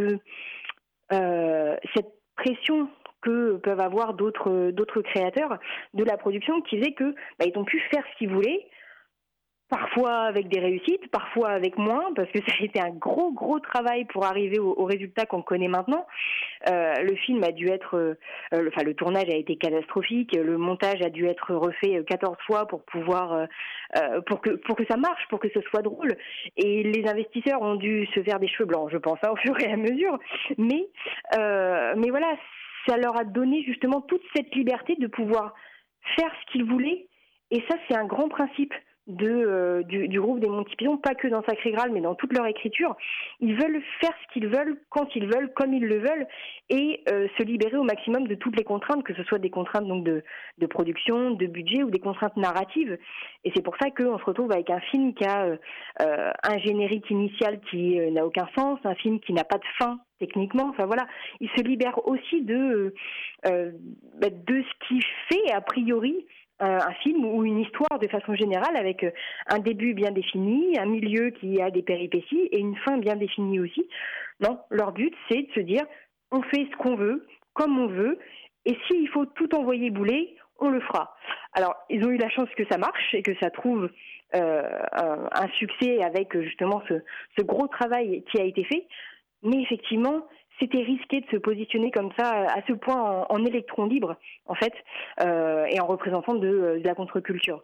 cette 1.11 2.13
pression 2.35 2.87
que 3.21 3.57
peuvent 3.57 3.81
avoir 3.81 4.13
d'autres 4.13 5.01
créateurs 5.01 5.59
de 5.93 6.03
la 6.03 6.17
production 6.17 6.61
qui 6.61 6.79
faisaient 6.79 6.93
que 6.93 7.13
bah, 7.37 7.45
ils 7.45 7.57
ont 7.57 7.65
pu 7.65 7.79
faire 7.91 8.03
ce 8.11 8.17
qu'ils 8.17 8.29
voulaient 8.29 8.65
parfois 9.69 10.21
avec 10.23 10.47
des 10.47 10.59
réussites, 10.59 11.09
parfois 11.11 11.49
avec 11.49 11.77
moins, 11.77 12.13
parce 12.15 12.29
que 12.31 12.39
ça 12.47 12.53
a 12.59 12.63
été 12.63 12.81
un 12.81 12.89
gros 12.89 13.31
gros 13.31 13.59
travail 13.59 14.05
pour 14.05 14.25
arriver 14.25 14.59
au, 14.59 14.73
au 14.77 14.85
résultat 14.85 15.25
qu'on 15.25 15.41
connaît 15.41 15.67
maintenant. 15.67 16.05
Euh, 16.69 16.93
le 16.95 17.15
film 17.15 17.43
a 17.43 17.51
dû 17.51 17.69
être, 17.69 17.95
euh, 17.95 18.15
le, 18.51 18.69
enfin 18.69 18.83
le 18.83 18.93
tournage 18.93 19.29
a 19.29 19.35
été 19.35 19.55
catastrophique, 19.55 20.35
le 20.35 20.57
montage 20.57 21.01
a 21.01 21.09
dû 21.09 21.25
être 21.25 21.53
refait 21.53 22.03
14 22.07 22.37
fois 22.45 22.67
pour 22.67 22.83
pouvoir, 22.83 23.33
euh, 23.33 23.45
euh, 23.97 24.21
pour 24.21 24.41
que 24.41 24.51
pour 24.51 24.75
que 24.75 24.85
ça 24.89 24.97
marche, 24.97 25.25
pour 25.29 25.39
que 25.39 25.49
ce 25.53 25.61
soit 25.61 25.81
drôle. 25.81 26.15
Et 26.57 26.83
les 26.83 27.07
investisseurs 27.07 27.61
ont 27.61 27.75
dû 27.75 28.07
se 28.13 28.21
faire 28.23 28.39
des 28.39 28.47
cheveux 28.47 28.65
blancs, 28.65 28.89
je 28.91 28.97
pense, 28.97 29.19
hein, 29.23 29.29
au 29.31 29.35
fur 29.37 29.59
et 29.59 29.71
à 29.71 29.77
mesure. 29.77 30.17
Mais 30.57 30.87
euh, 31.37 31.93
mais 31.97 32.09
voilà, 32.09 32.35
ça 32.87 32.97
leur 32.97 33.17
a 33.19 33.23
donné 33.23 33.63
justement 33.63 34.01
toute 34.01 34.23
cette 34.35 34.53
liberté 34.55 34.95
de 34.97 35.07
pouvoir 35.07 35.53
faire 36.17 36.31
ce 36.41 36.51
qu'ils 36.51 36.65
voulaient. 36.65 37.05
Et 37.51 37.63
ça, 37.69 37.75
c'est 37.87 37.97
un 37.97 38.05
grand 38.05 38.29
principe 38.29 38.73
euh, 39.21 39.81
du, 39.83 40.21
groupe 40.21 40.39
des 40.39 40.47
Monty 40.47 40.75
Python, 40.75 40.97
pas 40.97 41.15
que 41.15 41.27
dans 41.27 41.43
Sacré 41.43 41.71
Graal, 41.71 41.91
mais 41.91 42.01
dans 42.01 42.15
toute 42.15 42.33
leur 42.33 42.45
écriture. 42.45 42.95
Ils 43.39 43.55
veulent 43.55 43.81
faire 44.01 44.13
ce 44.21 44.33
qu'ils 44.33 44.47
veulent, 44.47 44.77
quand 44.89 45.15
ils 45.15 45.25
veulent, 45.25 45.51
comme 45.53 45.73
ils 45.73 45.85
le 45.85 45.97
veulent, 45.97 46.27
et 46.69 47.01
euh, 47.11 47.27
se 47.37 47.43
libérer 47.43 47.77
au 47.77 47.83
maximum 47.83 48.27
de 48.27 48.35
toutes 48.35 48.55
les 48.55 48.63
contraintes, 48.63 49.03
que 49.03 49.15
ce 49.15 49.23
soit 49.23 49.39
des 49.39 49.49
contraintes 49.49 49.87
donc 49.87 50.03
de, 50.03 50.23
de 50.59 50.65
production, 50.67 51.31
de 51.31 51.47
budget 51.47 51.81
ou 51.83 51.89
des 51.89 51.99
contraintes 51.99 52.37
narratives. 52.37 52.97
Et 53.43 53.51
c'est 53.55 53.63
pour 53.63 53.75
ça 53.81 53.89
qu'on 53.89 54.19
se 54.19 54.23
retrouve 54.25 54.51
avec 54.51 54.69
un 54.69 54.79
film 54.79 55.13
qui 55.13 55.25
a 55.25 55.45
euh, 55.45 56.31
un 56.43 56.57
générique 56.59 57.09
initial 57.09 57.59
qui 57.71 57.97
n'a 58.11 58.25
aucun 58.25 58.47
sens, 58.55 58.79
un 58.83 58.95
film 58.95 59.19
qui 59.19 59.33
n'a 59.33 59.43
pas 59.43 59.57
de 59.57 59.65
fin 59.79 59.99
techniquement. 60.19 60.67
Enfin 60.69 60.85
voilà, 60.85 61.07
il 61.39 61.49
se 61.49 61.63
libère 61.63 62.05
aussi 62.07 62.41
de 62.41 62.93
bah, 63.43 64.29
de 64.29 64.61
ce 64.61 64.87
qui 64.87 65.01
fait 65.29 65.51
a 65.53 65.61
priori 65.61 66.25
un 66.59 66.93
film 66.95 67.25
ou 67.25 67.45
une 67.45 67.59
histoire 67.59 67.99
de 67.99 68.07
façon 68.07 68.35
générale 68.35 68.75
avec 68.75 69.03
euh, 69.03 69.11
un 69.47 69.59
début 69.59 69.93
bien 69.93 70.11
défini, 70.11 70.77
un 70.77 70.85
milieu 70.85 71.29
qui 71.31 71.61
a 71.61 71.71
des 71.71 71.81
péripéties 71.81 72.49
et 72.51 72.59
une 72.59 72.75
fin 72.77 72.97
bien 72.97 73.15
définie 73.15 73.59
aussi. 73.59 73.87
Non, 74.39 74.59
leur 74.69 74.91
but 74.91 75.13
c'est 75.29 75.43
de 75.43 75.51
se 75.53 75.59
dire 75.61 75.83
on 76.31 76.41
fait 76.43 76.67
ce 76.71 76.77
qu'on 76.77 76.95
veut, 76.95 77.25
comme 77.53 77.79
on 77.79 77.87
veut, 77.87 78.19
et 78.65 78.77
s'il 78.87 79.07
faut 79.09 79.25
tout 79.25 79.53
envoyer 79.55 79.89
bouler, 79.89 80.35
on 80.59 80.69
le 80.69 80.81
fera. 80.81 81.15
Alors 81.53 81.75
ils 81.89 82.05
ont 82.05 82.09
eu 82.09 82.17
la 82.17 82.29
chance 82.29 82.49
que 82.55 82.65
ça 82.69 82.77
marche 82.77 83.13
et 83.13 83.23
que 83.23 83.35
ça 83.41 83.49
trouve 83.49 83.89
euh, 84.35 84.69
un, 84.91 85.47
succès 85.55 86.03
avec 86.03 86.39
justement 86.39 86.83
ce 86.87 87.41
gros 87.43 87.67
travail 87.67 88.23
qui 88.31 88.39
a 88.39 88.43
été 88.43 88.63
fait, 88.63 88.85
mais 89.43 89.61
effectivement 89.61 90.27
c'était 90.59 90.81
risqué 90.81 91.21
de 91.21 91.27
se 91.31 91.37
positionner 91.37 91.91
comme 91.91 92.11
ça 92.17 92.47
à 92.47 92.61
ce 92.67 92.73
point 92.73 93.25
en, 93.29 93.45
électron 93.45 93.85
libre 93.85 94.17
en 94.47 94.55
fait 94.55 94.73
euh, 95.21 95.65
et 95.69 95.79
en 95.79 95.87
représentant 95.87 96.35
de, 96.35 96.79
de 96.79 96.81
la 96.83 96.95
contre-culture. 96.95 97.63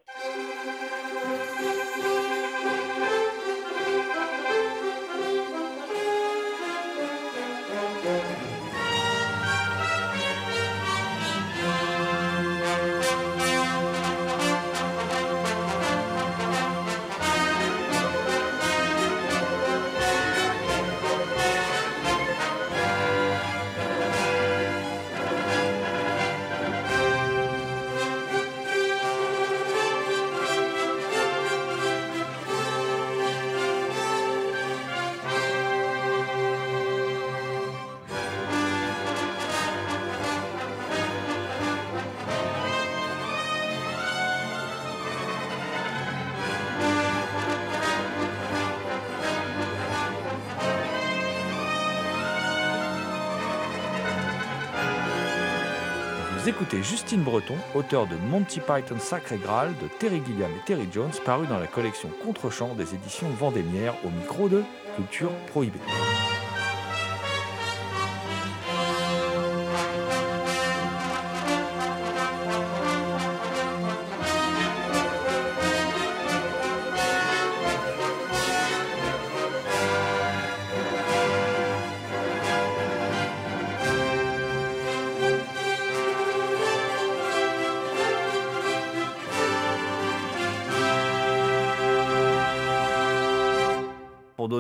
Vous 56.46 56.52
écoutez 56.52 56.84
Justine 56.84 57.24
Breton, 57.24 57.56
auteur 57.74 58.06
de 58.06 58.16
Monty 58.30 58.60
Python 58.60 59.00
Sacré 59.00 59.40
Graal 59.40 59.74
de 59.82 59.88
Terry 59.98 60.22
Gilliam 60.24 60.52
et 60.52 60.64
Terry 60.64 60.88
Jones, 60.94 61.10
paru 61.26 61.48
dans 61.48 61.58
la 61.58 61.66
collection 61.66 62.08
Contre-champ 62.24 62.76
des 62.76 62.94
éditions 62.94 63.28
Vendémiaire 63.32 63.96
au 64.06 64.12
micro 64.12 64.48
de 64.48 64.62
Culture 64.96 65.32
Prohibée. 65.48 65.80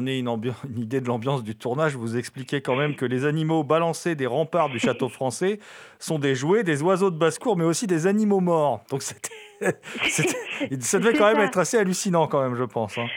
Une, 0.07 0.27
une, 0.69 0.79
idée 0.79 1.01
de 1.01 1.07
l'ambiance 1.07 1.43
du 1.43 1.55
tournage, 1.55 1.95
vous 1.95 2.17
expliquez 2.17 2.61
quand 2.61 2.75
même 2.75 2.95
que 2.95 3.05
les 3.05 3.25
animaux 3.25 3.63
balancés 3.63 4.15
des 4.15 4.25
remparts 4.25 4.69
du 4.69 4.79
château 4.79 5.09
français 5.09 5.59
sont 5.99 6.19
des 6.19 6.35
jouets, 6.35 6.63
des 6.63 6.81
oiseaux 6.81 7.11
de 7.11 7.17
basse-cour, 7.17 7.57
mais 7.57 7.65
aussi 7.65 7.87
des 7.87 8.07
animaux 8.07 8.39
morts. 8.39 8.83
Donc 8.89 9.01
c'était 9.03 9.34
ça 10.79 10.99
devait 10.99 11.13
quand 11.13 11.31
même 11.33 11.43
être 11.43 11.57
assez 11.57 11.77
hallucinant, 11.77 12.27
quand 12.27 12.41
même, 12.41 12.55
je 12.55 12.63
pense. 12.63 12.97
Hein. 12.97 13.07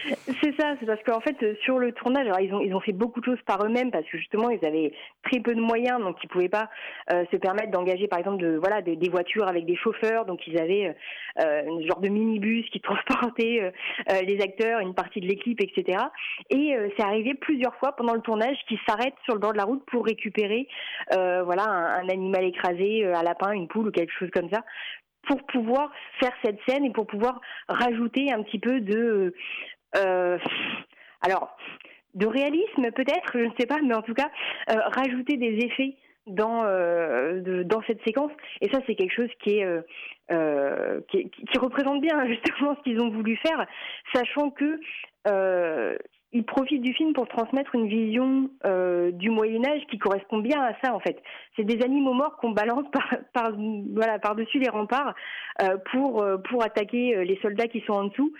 C'est 0.43 0.55
ça, 0.61 0.75
c'est 0.79 0.87
parce 0.87 1.03
qu'en 1.03 1.21
fait, 1.21 1.37
sur 1.63 1.79
le 1.79 1.93
tournage, 1.93 2.27
alors, 2.27 2.41
ils, 2.41 2.55
ont, 2.55 2.61
ils 2.61 2.75
ont 2.75 2.81
fait 2.81 2.93
beaucoup 2.93 3.21
de 3.21 3.25
choses 3.25 3.43
par 3.47 3.65
eux-mêmes 3.65 3.91
parce 3.91 4.05
que 4.07 4.19
justement, 4.19 4.51
ils 4.51 4.65
avaient 4.65 4.93
très 5.25 5.41
peu 5.41 5.55
de 5.55 5.61
moyens, 5.61 6.01
donc 6.01 6.17
ils 6.23 6.27
ne 6.27 6.33
pouvaient 6.33 6.49
pas 6.49 6.69
euh, 7.13 7.25
se 7.31 7.37
permettre 7.37 7.71
d'engager, 7.71 8.09
par 8.09 8.19
exemple, 8.19 8.39
de, 8.39 8.57
voilà, 8.57 8.83
des, 8.83 8.97
des, 8.97 9.09
voitures 9.09 9.49
avec 9.49 9.65
des 9.67 9.77
chauffeurs. 9.77 10.27
Donc 10.27 10.47
ils 10.47 10.59
avaient 10.59 10.95
euh, 11.41 11.63
un 11.63 11.87
genre 11.87 12.01
de 12.01 12.09
minibus 12.09 12.69
qui 12.71 12.81
transportait 12.81 13.73
euh, 14.11 14.21
les 14.23 14.41
acteurs, 14.41 14.81
une 14.81 14.95
partie 14.95 15.21
de 15.21 15.27
l'équipe, 15.27 15.61
etc. 15.61 15.99
Et 16.51 16.75
c'est 16.97 17.05
arrivé 17.05 17.35
plusieurs 17.35 17.75
fois 17.77 17.93
pendant 17.93 18.15
le 18.15 18.21
tournage 18.21 18.57
qu'ils 18.69 18.79
s'arrêtent 18.87 19.15
sur 19.25 19.35
le 19.35 19.41
bord 19.41 19.53
de 19.53 19.59
la 19.59 19.65
route 19.65 19.85
pour 19.87 20.05
récupérer 20.05 20.69
voilà, 21.11 21.65
un, 21.65 22.05
un 22.05 22.09
animal 22.09 22.45
écrasé, 22.45 23.05
un 23.05 23.23
lapin, 23.23 23.53
une 23.53 23.69
poule 23.69 23.89
ou 23.89 23.91
quelque 23.91 24.13
chose 24.13 24.31
comme 24.33 24.51
ça 24.51 24.63
pour 25.29 25.43
pouvoir 25.45 25.93
faire 26.21 26.33
cette 26.43 26.59
scène 26.67 26.85
et 26.85 26.91
pour 26.91 27.07
pouvoir 27.07 27.41
rajouter 27.69 28.33
un 28.33 28.43
petit 28.43 28.59
peu 28.59 28.81
de 28.81 29.35
euh, 29.97 30.39
alors 31.21 31.57
de 32.15 32.27
réalisme 32.27 32.91
peut-être, 32.93 33.33
je 33.35 33.45
ne 33.45 33.53
sais 33.59 33.67
pas, 33.67 33.79
mais 33.85 33.95
en 33.95 34.03
tout 34.03 34.15
cas 34.15 34.31
euh, 34.71 34.77
rajouter 34.87 35.37
des 35.37 35.59
effets 35.65 35.97
dans 36.27 36.65
euh, 36.65 37.63
dans 37.65 37.83
cette 37.87 38.03
séquence. 38.05 38.33
Et 38.61 38.71
ça 38.71 38.81
c'est 38.87 38.95
quelque 38.95 39.15
chose 39.15 39.31
qui 39.43 39.59
est, 39.59 39.67
qui, 41.11 41.59
représente 41.59 42.01
bien 42.01 42.27
justement 42.29 42.75
ce 42.77 42.83
qu'ils 42.83 43.01
ont 43.01 43.11
voulu 43.11 43.37
faire, 43.37 43.67
sachant 44.15 44.51
que 44.51 44.81
il 46.33 46.45
profite 46.45 46.83
du 46.83 46.93
film 46.93 47.15
pour 47.15 47.27
transmettre 47.27 47.75
une 47.75 47.89
vision 47.89 48.51
euh, 48.67 49.11
du 49.13 49.31
Moyen 49.31 49.65
Âge 49.67 49.81
qui 49.91 49.99
correspond 49.99 50.39
bien 50.39 50.61
à 50.61 50.75
ça 50.83 50.95
en 50.95 51.01
fait. 51.01 51.17
C'est 51.57 51.65
des 51.65 51.83
animaux 51.83 52.13
morts 52.13 52.37
qu'on 52.37 52.51
balance 52.51 52.85
par, 53.33 53.53
voilà 53.95 54.19
par 54.19 54.35
dessus 54.35 54.59
les 54.59 54.69
remparts 54.69 55.15
euh, 55.63 55.79
pour 55.91 56.23
euh, 56.23 56.37
pour 56.37 56.63
attaquer 56.63 57.17
euh, 57.17 57.25
les 57.25 57.39
soldats 57.41 57.69
qui 57.69 57.81
sont 57.87 57.95
en 57.95 58.05
dessous. 58.05 58.33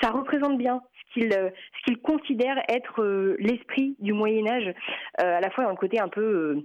Ça 0.00 0.10
représente 0.10 0.56
bien 0.56 0.82
ce 0.94 1.14
qu'ils 1.14 1.32
ce 1.32 1.84
qu'ils 1.84 2.00
considèrent 2.00 2.62
être 2.68 3.04
l'esprit 3.38 3.96
du 3.98 4.12
Moyen 4.12 4.46
Âge, 4.46 4.72
à 5.18 5.40
la 5.40 5.50
fois 5.50 5.64
dans 5.64 5.70
le 5.70 5.76
côté 5.76 6.00
un 6.00 6.08
peu 6.08 6.64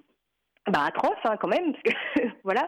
bah, 0.72 0.84
atroce 0.86 1.18
hein, 1.24 1.36
quand 1.40 1.48
même, 1.48 1.74
voilà, 2.44 2.68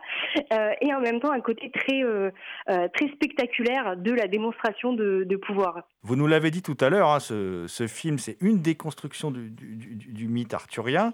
euh, 0.53 0.71
et 0.81 0.93
en 0.93 1.01
même 1.01 1.19
temps 1.19 1.31
un 1.31 1.41
côté 1.41 1.71
très 1.71 2.03
euh, 2.03 2.31
euh, 2.69 2.87
très 2.93 3.09
spectaculaire 3.09 3.97
de 3.97 4.11
la 4.11 4.27
démonstration 4.27 4.93
de, 4.93 5.25
pouvoir. 5.35 5.83
Vous 6.03 6.15
nous 6.15 6.27
l'avez 6.27 6.51
dit 6.51 6.61
tout 6.61 6.77
à 6.81 6.89
l'heure, 6.89 7.09
hein, 7.09 7.19
ce, 7.19 7.65
ce, 7.67 7.87
film 7.87 8.17
c'est 8.17 8.37
une 8.41 8.61
déconstruction 8.61 9.31
du, 9.31 9.49
du, 9.49 10.27
mythe 10.27 10.53
arthurien. 10.53 11.13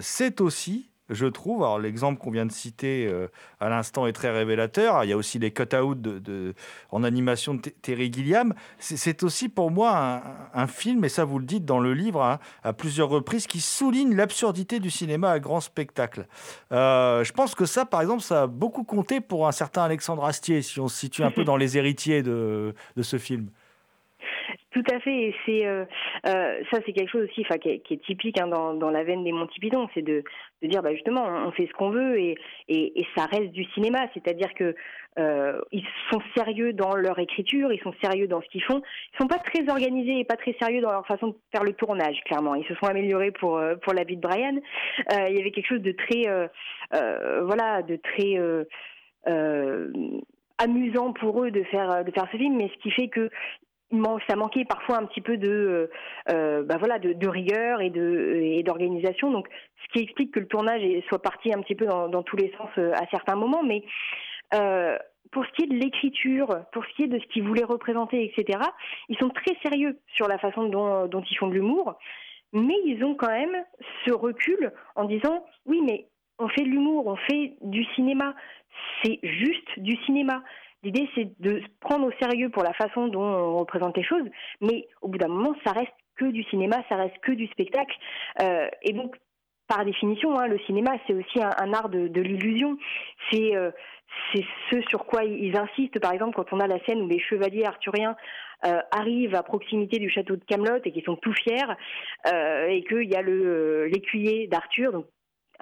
C'est 0.00 0.40
aussi 0.40 0.90
je 1.10 1.26
trouve. 1.26 1.62
Alors 1.62 1.78
l'exemple 1.78 2.20
qu'on 2.20 2.30
vient 2.30 2.46
de 2.46 2.52
citer 2.52 3.06
euh, 3.06 3.28
à 3.60 3.68
l'instant 3.68 4.06
est 4.06 4.12
très 4.12 4.30
révélateur. 4.30 5.04
Il 5.04 5.10
y 5.10 5.12
a 5.12 5.16
aussi 5.16 5.38
les 5.38 5.50
cut-outs 5.50 5.94
de, 5.94 6.18
de, 6.18 6.54
en 6.90 7.04
animation 7.04 7.54
de 7.54 7.60
Terry 7.60 8.12
Gilliam. 8.12 8.54
C'est 8.78 9.22
aussi 9.22 9.48
pour 9.48 9.70
moi 9.70 9.96
un, 9.96 10.22
un, 10.62 10.66
film, 10.66 11.04
et 11.04 11.08
ça 11.08 11.24
vous 11.24 11.38
le 11.38 11.46
dites 11.46 11.64
dans 11.64 11.80
le 11.80 11.94
livre 11.94 12.22
hein, 12.22 12.38
à 12.62 12.72
plusieurs 12.72 13.08
reprises, 13.08 13.46
qui 13.46 13.60
souligne 13.60 14.14
l'absurdité 14.14 14.80
du 14.80 14.90
cinéma 14.90 15.30
à 15.30 15.38
grand 15.38 15.60
spectacle. 15.60 16.26
Euh, 16.72 17.24
je 17.24 17.32
pense 17.32 17.54
que 17.54 17.66
ça, 17.66 17.84
par 17.84 18.00
exemple, 18.00 18.22
ça 18.22 18.42
a 18.42 18.46
beaucoup 18.46 18.84
compté 18.84 19.20
pour 19.20 19.46
un 19.46 19.52
certain 19.52 19.82
Alexandre 19.82 20.24
Astier, 20.24 20.62
si 20.62 20.80
on 20.80 20.88
se 20.88 20.96
situe 20.96 21.22
un 21.22 21.30
peu 21.30 21.44
dans 21.44 21.56
les 21.56 21.76
héritiers 21.76 22.22
de, 22.22 22.74
de 22.96 23.02
ce 23.02 23.18
film. 23.18 23.48
Tout 24.74 24.82
à 24.92 24.98
fait, 24.98 25.28
et 25.28 25.34
c'est 25.46 25.66
euh, 25.66 25.84
euh, 26.26 26.60
ça, 26.72 26.80
c'est 26.84 26.92
quelque 26.92 27.08
chose 27.08 27.28
aussi, 27.30 27.44
qui, 27.44 27.80
qui, 27.82 27.94
est 27.94 28.04
typique 28.04 28.40
hein, 28.40 28.48
dans, 28.48 28.74
dans, 28.74 28.90
la 28.90 29.04
veine 29.04 29.22
des 29.22 29.30
Monty 29.30 29.60
Python, 29.60 29.88
c'est 29.94 30.02
de, 30.02 30.24
de, 30.62 30.68
dire, 30.68 30.82
bah, 30.82 30.92
justement, 30.92 31.24
on 31.46 31.52
fait 31.52 31.68
ce 31.68 31.72
qu'on 31.74 31.90
veut 31.90 32.18
et, 32.18 32.36
et, 32.66 33.06
ça 33.16 33.26
reste 33.26 33.52
du 33.52 33.62
cinéma, 33.66 34.00
c'est-à-dire 34.14 34.52
que 34.54 34.74
euh, 35.20 35.60
ils 35.70 35.86
sont 36.10 36.20
sérieux 36.36 36.72
dans 36.72 36.96
leur 36.96 37.20
écriture, 37.20 37.72
ils 37.72 37.80
sont 37.82 37.94
sérieux 38.02 38.26
dans 38.26 38.42
ce 38.42 38.48
qu'ils 38.48 38.64
font, 38.64 38.82
ils 39.12 39.16
sont 39.18 39.28
pas 39.28 39.38
très 39.38 39.70
organisés 39.70 40.18
et 40.18 40.24
pas 40.24 40.34
très 40.36 40.56
sérieux 40.60 40.80
dans 40.80 40.90
leur 40.90 41.06
façon 41.06 41.28
de 41.28 41.36
faire 41.52 41.62
le 41.62 41.74
tournage, 41.74 42.18
clairement. 42.24 42.56
Ils 42.56 42.66
se 42.66 42.74
sont 42.74 42.86
améliorés 42.86 43.30
pour 43.30 43.62
pour 43.82 43.94
la 43.94 44.02
vie 44.02 44.16
de 44.16 44.22
Brian. 44.22 44.56
Il 45.08 45.36
y 45.36 45.40
avait 45.40 45.52
quelque 45.52 45.68
chose 45.68 45.82
de 45.82 45.92
très, 45.92 46.24
voilà, 46.90 47.82
de 47.82 47.94
très 47.94 48.66
amusant 50.58 51.12
pour 51.12 51.44
eux 51.44 51.52
de 51.52 51.62
faire 51.62 52.04
de 52.04 52.10
faire 52.10 52.26
ce 52.32 52.36
film, 52.36 52.56
mais 52.56 52.68
ce 52.74 52.82
qui 52.82 52.90
fait 52.90 53.08
que 53.08 53.30
ça 54.28 54.36
manquait 54.36 54.64
parfois 54.64 54.98
un 54.98 55.06
petit 55.06 55.20
peu 55.20 55.36
de, 55.36 55.90
euh, 56.30 56.62
bah 56.62 56.76
voilà, 56.78 56.98
de, 56.98 57.28
rigueur 57.28 57.80
et 57.80 57.90
de 57.90 58.62
d'organisation. 58.62 59.30
Donc, 59.30 59.48
ce 59.82 59.92
qui 59.92 60.04
explique 60.04 60.32
que 60.32 60.40
le 60.40 60.46
tournage 60.46 60.82
soit 61.08 61.22
parti 61.22 61.52
un 61.52 61.60
petit 61.60 61.74
peu 61.74 61.86
dans, 61.86 62.08
dans 62.08 62.22
tous 62.22 62.36
les 62.36 62.52
sens 62.56 62.70
euh, 62.78 62.92
à 62.94 63.06
certains 63.10 63.36
moments. 63.36 63.62
Mais 63.62 63.84
euh, 64.54 64.96
pour 65.32 65.44
ce 65.44 65.50
qui 65.52 65.64
est 65.64 65.66
de 65.66 65.76
l'écriture, 65.76 66.48
pour 66.72 66.84
ce 66.84 66.94
qui 66.94 67.02
est 67.04 67.08
de 67.08 67.18
ce 67.18 67.26
qu'ils 67.26 67.44
voulaient 67.44 67.64
représenter, 67.64 68.24
etc., 68.24 68.58
ils 69.08 69.18
sont 69.18 69.30
très 69.30 69.56
sérieux 69.62 69.98
sur 70.14 70.28
la 70.28 70.38
façon 70.38 70.64
dont, 70.68 71.06
dont 71.06 71.22
ils 71.28 71.36
font 71.36 71.48
de 71.48 71.54
l'humour. 71.54 71.98
Mais 72.52 72.76
ils 72.84 73.02
ont 73.04 73.14
quand 73.14 73.32
même 73.32 73.64
ce 74.06 74.12
recul 74.12 74.72
en 74.94 75.04
disant 75.04 75.44
oui, 75.66 75.80
mais 75.84 76.06
on 76.38 76.48
fait 76.48 76.62
de 76.62 76.68
l'humour, 76.68 77.06
on 77.06 77.16
fait 77.16 77.54
du 77.62 77.84
cinéma. 77.94 78.34
C'est 79.02 79.18
juste 79.22 79.78
du 79.78 79.96
cinéma. 80.04 80.42
L'idée, 80.84 81.08
c'est 81.14 81.40
de 81.40 81.60
se 81.60 81.66
prendre 81.80 82.06
au 82.06 82.12
sérieux 82.20 82.50
pour 82.50 82.62
la 82.62 82.74
façon 82.74 83.08
dont 83.08 83.22
on 83.22 83.58
représente 83.58 83.96
les 83.96 84.04
choses, 84.04 84.28
mais 84.60 84.86
au 85.00 85.08
bout 85.08 85.18
d'un 85.18 85.28
moment, 85.28 85.54
ça 85.64 85.72
reste 85.72 85.92
que 86.16 86.26
du 86.26 86.44
cinéma, 86.44 86.76
ça 86.88 86.96
reste 86.96 87.18
que 87.22 87.32
du 87.32 87.46
spectacle. 87.48 87.96
Euh, 88.42 88.68
et 88.82 88.92
donc, 88.92 89.16
par 89.66 89.84
définition, 89.84 90.38
hein, 90.38 90.46
le 90.46 90.58
cinéma, 90.60 90.92
c'est 91.06 91.14
aussi 91.14 91.40
un, 91.40 91.72
art 91.72 91.88
de, 91.88 92.20
l'illusion. 92.20 92.76
C'est 93.30 93.56
euh, 93.56 93.70
c'est 94.32 94.44
ce 94.70 94.80
sur 94.82 95.06
quoi 95.06 95.24
ils 95.24 95.56
insistent. 95.56 95.98
Par 95.98 96.12
exemple, 96.12 96.36
quand 96.36 96.52
on 96.52 96.60
a 96.60 96.66
la 96.66 96.78
scène 96.84 97.00
où 97.00 97.08
les 97.08 97.18
chevaliers 97.18 97.64
arthuriens 97.64 98.14
euh, 98.66 98.78
arrivent 98.92 99.34
à 99.34 99.42
proximité 99.42 99.98
du 99.98 100.10
château 100.10 100.36
de 100.36 100.44
Camelot 100.44 100.80
et 100.84 100.92
qui 100.92 101.00
sont 101.00 101.16
tout 101.16 101.32
fiers, 101.32 101.56
et 102.68 102.84
qu'il 102.84 103.10
y 103.10 103.16
a 103.16 103.22
l'écuyer 103.22 104.46
d'Arthur, 104.46 105.04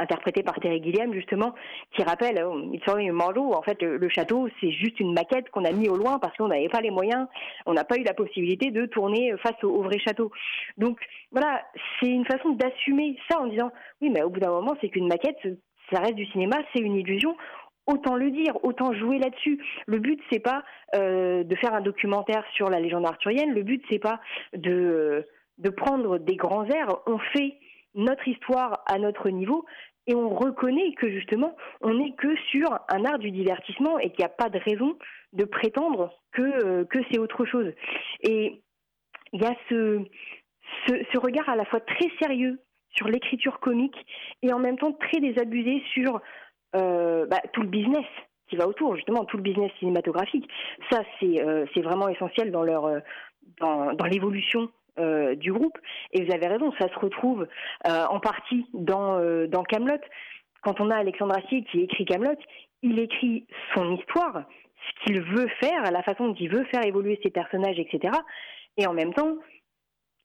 interprété 0.02 0.42
par 0.42 0.58
Terry 0.60 0.82
Gilliam 0.82 1.12
justement, 1.14 1.54
qui 1.92 2.02
rappelle 2.02 2.38
euh, 2.38 2.62
il 2.72 2.98
une 2.98 3.12
Marlowe, 3.12 3.54
en 3.54 3.62
fait 3.62 3.80
le, 3.82 4.08
château 4.08 4.48
c'est 4.60 4.70
juste 4.70 5.00
une 5.00 5.14
maquette 5.14 5.48
qu'on 5.50 5.64
a 5.64 5.72
mis 5.72 5.88
au 5.88 5.96
loin 5.96 6.18
parce 6.18 6.36
qu'on 6.36 6.48
n'avait 6.48 6.68
pas 6.68 6.80
les 6.80 6.90
moyens, 6.90 7.26
on 7.66 7.72
n'a 7.72 7.84
pas 7.84 7.96
eu 7.96 8.02
la 8.02 8.14
possibilité 8.14 8.70
de 8.70 8.86
tourner 8.86 9.34
face 9.38 9.62
au, 9.62 9.82
vrai 9.82 9.98
château. 9.98 10.30
Donc 10.76 10.98
voilà, 11.30 11.62
c'est 12.00 12.08
une 12.08 12.26
façon 12.26 12.50
d'assumer 12.50 13.16
ça 13.30 13.40
en 13.40 13.46
disant 13.46 13.72
oui 14.00 14.10
mais 14.10 14.22
au 14.22 14.30
bout 14.30 14.40
d'un 14.40 14.50
moment 14.50 14.76
c'est 14.80 14.88
qu'une 14.88 15.08
maquette, 15.08 15.38
ça 15.92 16.00
reste 16.00 16.14
du 16.14 16.26
cinéma, 16.26 16.56
c'est 16.74 16.80
une 16.80 16.96
illusion, 16.96 17.36
autant 17.86 18.16
le 18.16 18.30
dire, 18.30 18.54
autant 18.64 18.92
jouer 18.92 19.18
là-dessus. 19.18 19.62
Le 19.86 19.98
but 19.98 20.20
c'est 20.30 20.40
pas 20.40 20.64
euh, 20.94 21.44
de 21.44 21.56
faire 21.56 21.74
un 21.74 21.80
documentaire 21.80 22.44
sur 22.54 22.68
la 22.68 22.80
légende 22.80 23.06
arthurienne, 23.06 23.54
le 23.54 23.62
but 23.62 23.82
c'est 23.88 23.98
pas 23.98 24.20
de 24.54 25.26
de 25.58 25.70
prendre 25.70 26.18
des 26.18 26.36
grands 26.36 26.64
airs, 26.64 26.96
on 27.06 27.18
fait 27.18 27.54
notre 27.94 28.26
histoire 28.26 28.82
à 28.86 28.98
notre 28.98 29.30
niveau 29.30 29.64
et 30.06 30.14
on 30.14 30.30
reconnaît 30.30 30.92
que 30.94 31.10
justement 31.10 31.56
on 31.80 31.94
n'est 31.94 32.12
que 32.12 32.34
sur 32.50 32.70
un 32.88 33.04
art 33.04 33.18
du 33.18 33.30
divertissement 33.30 33.98
et 33.98 34.10
qu'il 34.10 34.20
n'y 34.20 34.26
a 34.26 34.28
pas 34.28 34.48
de 34.48 34.58
raison 34.58 34.96
de 35.32 35.44
prétendre 35.44 36.12
que, 36.32 36.42
euh, 36.42 36.84
que 36.84 36.98
c'est 37.10 37.18
autre 37.18 37.44
chose. 37.44 37.72
Et 38.22 38.60
il 39.32 39.42
y 39.42 39.46
a 39.46 39.54
ce, 39.68 40.00
ce, 40.86 41.18
regard 41.18 41.48
à 41.48 41.56
la 41.56 41.64
fois 41.64 41.80
très 41.80 42.10
sérieux 42.20 42.60
sur 42.90 43.08
l'écriture 43.08 43.60
comique 43.60 43.96
et 44.42 44.52
en 44.52 44.58
même 44.58 44.78
temps 44.78 44.92
très 44.92 45.20
désabusé 45.20 45.82
sur 45.92 46.20
euh, 46.76 47.26
bah, 47.26 47.40
tout 47.52 47.62
le 47.62 47.68
business 47.68 48.04
qui 48.48 48.56
va 48.56 48.68
autour, 48.68 48.96
justement 48.96 49.24
tout 49.24 49.38
le 49.38 49.42
business 49.42 49.72
cinématographique. 49.78 50.48
Ça 50.90 51.02
c'est 51.18 51.40
euh, 51.40 51.64
vraiment 51.76 52.08
essentiel 52.08 52.50
dans 52.50 52.62
leur 52.62 52.84
euh, 52.84 53.00
dans, 53.60 53.94
dans 53.94 54.04
l'évolution 54.04 54.70
euh, 54.98 55.34
du 55.36 55.54
groupe. 55.54 55.78
Et 56.12 56.22
vous 56.22 56.34
avez 56.34 56.46
raison, 56.46 56.70
ça 56.78 56.86
se 56.86 56.98
retrouve 56.98 57.48
euh, 57.88 58.04
en 58.10 58.20
partie 58.20 58.66
dans, 58.74 59.18
euh, 59.18 59.46
dans 59.46 59.62
Camelot. 59.62 59.96
quand 60.60 60.80
on 60.80 60.90
a 60.90 60.96
Alexandre 60.96 61.34
Astier 61.34 61.64
qui 61.64 61.80
écrit 61.80 62.04
Camelot, 62.04 62.36
il 62.82 62.98
écrit 62.98 63.46
son 63.74 63.96
histoire, 63.96 64.42
ce 64.76 65.04
qu'il 65.06 65.22
veut 65.22 65.48
faire, 65.62 65.90
la 65.90 66.02
façon 66.02 66.28
dont 66.28 66.36
il 66.38 66.50
veut 66.50 66.64
faire 66.64 66.84
évoluer 66.84 67.18
ses 67.22 67.30
personnages, 67.30 67.78
etc. 67.78 68.12
Et 68.76 68.86
en 68.86 68.92
même 68.92 69.14
temps, 69.14 69.38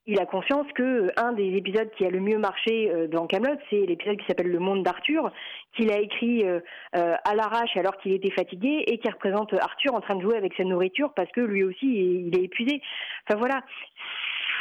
il 0.06 0.20
a 0.20 0.26
conscience 0.26 0.68
que 0.76 0.84
euh, 0.84 1.12
un 1.16 1.32
des 1.32 1.56
épisodes 1.56 1.90
qui 1.98 2.06
a 2.06 2.10
le 2.10 2.20
mieux 2.20 2.38
marché 2.38 2.92
dans 3.10 3.26
Camelot, 3.26 3.58
c'est 3.70 3.86
l'épisode 3.86 4.18
qui 4.18 4.26
s'appelle 4.28 4.52
Le 4.52 4.60
Monde 4.60 4.84
d'Arthur, 4.84 5.32
qu'il 5.78 5.94
a 5.94 6.00
écrit 6.00 6.44
à 6.92 7.36
l'arrache 7.36 7.78
alors 7.78 7.96
qu'il 8.00 8.12
était 8.12 8.32
fatigué 8.32 8.84
et 8.86 8.98
qui 8.98 9.10
représente 9.10 9.54
Arthur 9.54 9.94
en 9.94 10.02
train 10.02 10.16
de 10.16 10.22
jouer 10.24 10.36
avec 10.36 10.54
sa 10.56 10.66
nourriture 10.66 11.14
parce 11.14 11.32
que 11.32 11.40
lui 11.40 11.64
aussi 11.64 11.86
il 11.86 12.38
est 12.38 12.44
épuisé. 12.44 12.82
Enfin 13.30 13.40
voilà, 13.40 13.64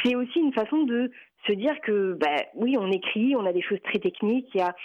c'est 0.03 0.15
aussi 0.15 0.39
une 0.39 0.53
façon 0.53 0.83
de 0.83 1.11
se 1.45 1.53
dire 1.53 1.79
que 1.81 2.13
bah, 2.13 2.43
oui, 2.55 2.75
on 2.79 2.91
écrit, 2.91 3.35
on 3.35 3.45
a 3.45 3.53
des 3.53 3.61
choses 3.61 3.81
très 3.83 3.99
techniques, 3.99 4.49
il 4.53 4.59
y 4.59 4.63
a 4.63 4.75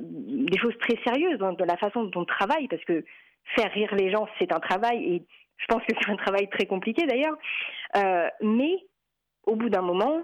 des 0.00 0.58
choses 0.58 0.76
très 0.78 0.98
sérieuses 1.04 1.38
dans, 1.38 1.56
la 1.58 1.76
façon 1.76 2.04
dont 2.04 2.20
on 2.20 2.24
travaille 2.24 2.68
parce 2.68 2.84
que 2.84 3.04
faire 3.56 3.72
rire 3.72 3.94
les 3.96 4.10
gens 4.10 4.28
c'est 4.38 4.52
un 4.52 4.60
travail 4.60 5.02
et 5.04 5.22
je 5.56 5.66
pense 5.66 5.82
que 5.82 5.94
c'est 6.00 6.10
un 6.10 6.16
travail 6.16 6.48
très 6.48 6.66
compliqué 6.66 7.06
d'ailleurs, 7.06 7.36
mais 8.40 8.76
au 9.44 9.56
bout 9.56 9.68
d'un 9.68 9.82
moment, 9.82 10.22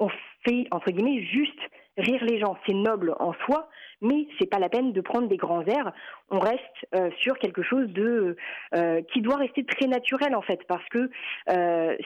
on 0.00 0.08
fait, 0.44 0.66
entre 0.70 0.90
guillemets, 0.90 1.22
juste 1.24 1.58
rire 1.96 2.24
les 2.24 2.38
gens. 2.38 2.56
C'est 2.66 2.74
noble 2.74 3.14
en 3.18 3.34
soi, 3.44 3.68
mais 4.02 4.26
c'est 4.38 4.50
pas 4.50 4.58
la 4.58 4.68
peine 4.68 4.92
de 4.92 5.00
prendre 5.00 5.28
des 5.28 5.36
grands 5.36 5.64
airs. 5.64 5.92
On 6.30 6.38
reste 6.38 6.60
euh, 6.94 7.10
sur 7.18 7.38
quelque 7.38 7.62
chose 7.62 7.88
de 7.88 8.36
euh, 8.74 9.00
qui 9.12 9.22
doit 9.22 9.36
rester 9.36 9.64
très 9.64 9.86
naturel 9.86 10.34
en 10.34 10.42
fait, 10.42 10.60
parce 10.68 10.86
que 10.90 11.10
euh, 11.50 11.96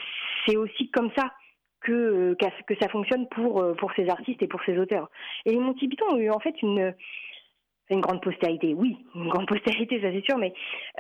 c'est 0.47 0.57
aussi 0.57 0.91
comme 0.91 1.11
ça 1.17 1.33
que, 1.81 2.37
que 2.67 2.75
ça 2.81 2.89
fonctionne 2.89 3.29
pour 3.29 3.65
pour 3.77 3.93
ces 3.95 4.09
artistes 4.09 4.43
et 4.43 4.49
pour 4.49 4.63
ces 4.65 4.77
auteurs. 4.79 5.09
Et 5.45 5.53
les 5.53 5.59
Monty 5.59 5.89
Python 5.89 6.07
ont 6.11 6.19
eu 6.19 6.31
en 6.31 6.41
fait 6.41 6.61
une 6.63 6.95
une 7.91 8.01
grande 8.01 8.21
postérité, 8.21 8.75
oui, 8.75 8.97
une 9.15 9.29
grande 9.29 9.47
postérité, 9.47 10.01
ça 10.01 10.11
c'est 10.11 10.25
sûr, 10.25 10.39
mais 10.39 10.53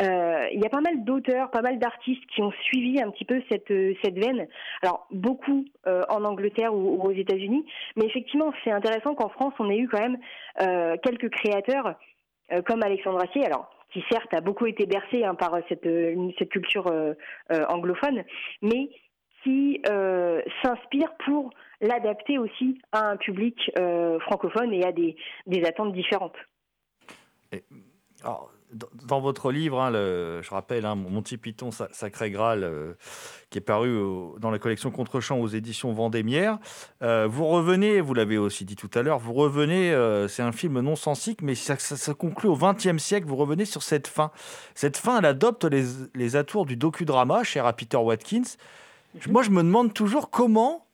euh, 0.02 0.48
il 0.52 0.60
y 0.60 0.66
a 0.66 0.68
pas 0.68 0.80
mal 0.80 1.04
d'auteurs, 1.04 1.50
pas 1.50 1.62
mal 1.62 1.78
d'artistes 1.78 2.24
qui 2.34 2.42
ont 2.42 2.52
suivi 2.62 3.00
un 3.00 3.10
petit 3.10 3.24
peu 3.24 3.42
cette, 3.50 3.70
euh, 3.70 3.94
cette 4.02 4.18
veine. 4.18 4.46
Alors, 4.82 5.06
beaucoup 5.10 5.64
euh, 5.86 6.02
en 6.08 6.24
Angleterre 6.24 6.74
ou, 6.74 7.02
aux 7.02 7.12
États-Unis, 7.12 7.64
mais 7.96 8.04
effectivement, 8.04 8.52
c'est 8.62 8.70
intéressant 8.70 9.14
qu'en 9.14 9.28
France, 9.28 9.54
on 9.58 9.70
ait 9.70 9.78
eu 9.78 9.88
quand 9.88 10.00
même 10.00 10.18
quelques 11.02 11.28
créateurs 11.30 11.94
comme 12.64 12.82
Alexandre 12.82 13.22
Assier, 13.22 13.44
alors 13.44 13.70
qui 13.92 14.02
certes 14.10 14.32
a 14.32 14.40
beaucoup 14.40 14.66
été 14.66 14.86
bercé 14.86 15.24
hein, 15.24 15.34
par 15.34 15.58
cette, 15.68 15.86
cette 16.38 16.48
culture 16.48 16.90
anglophone, 17.68 18.24
mais 18.62 18.88
qui 19.42 19.80
s'inspire 20.62 21.14
pour 21.24 21.50
l'adapter 21.80 22.38
aussi 22.38 22.78
à 22.92 23.10
un 23.10 23.16
public 23.16 23.70
francophone 24.20 24.72
et 24.72 24.84
à 24.84 24.92
des, 24.92 25.16
des 25.46 25.64
attentes 25.64 25.92
différentes 25.92 26.36
dans 29.04 29.20
votre 29.20 29.52
livre, 29.52 29.80
hein, 29.80 29.92
je 29.92 30.50
rappelle, 30.50 30.84
hein, 30.84 30.94
Monty 30.94 31.36
Python, 31.36 31.70
Sacré 31.70 32.30
Graal, 32.30 32.64
euh, 32.64 32.94
qui 33.50 33.58
est 33.58 33.62
paru 33.62 33.96
dans 34.38 34.50
la 34.50 34.58
collection 34.58 34.90
Contre-champ 34.90 35.38
aux 35.38 35.48
éditions 35.48 35.92
Vendémiaire, 35.92 36.58
euh, 37.02 37.26
vous 37.30 37.46
revenez, 37.46 38.00
vous 38.00 38.14
l'avez 38.14 38.38
aussi 38.38 38.64
dit 38.64 38.76
tout 38.76 38.90
à 38.94 39.02
l'heure, 39.02 39.18
vous 39.18 39.32
revenez, 39.32 39.92
euh, 39.92 40.28
c'est 40.28 40.42
un 40.42 40.52
film 40.52 40.80
non 40.80 40.96
sensique, 40.96 41.42
mais 41.42 41.54
ça, 41.54 41.76
conclut 42.14 42.48
au 42.48 42.56
XXe 42.56 42.98
siècle, 42.98 43.26
vous 43.26 43.36
revenez 43.36 43.64
sur 43.64 43.82
cette 43.82 44.08
fin. 44.08 44.30
Cette 44.74 44.96
fin, 44.96 45.18
elle 45.18 45.26
adopte 45.26 45.64
les, 45.64 45.84
les 46.14 46.36
atours 46.36 46.66
du 46.66 46.76
docudrama, 46.76 47.44
cher 47.44 47.66
à 47.66 47.72
Peter 47.72 47.96
Watkins. 47.96 48.56
Moi, 49.28 49.42
je 49.42 49.50
me 49.50 49.62
demande 49.62 49.94
toujours 49.94 50.30
comment 50.30 50.86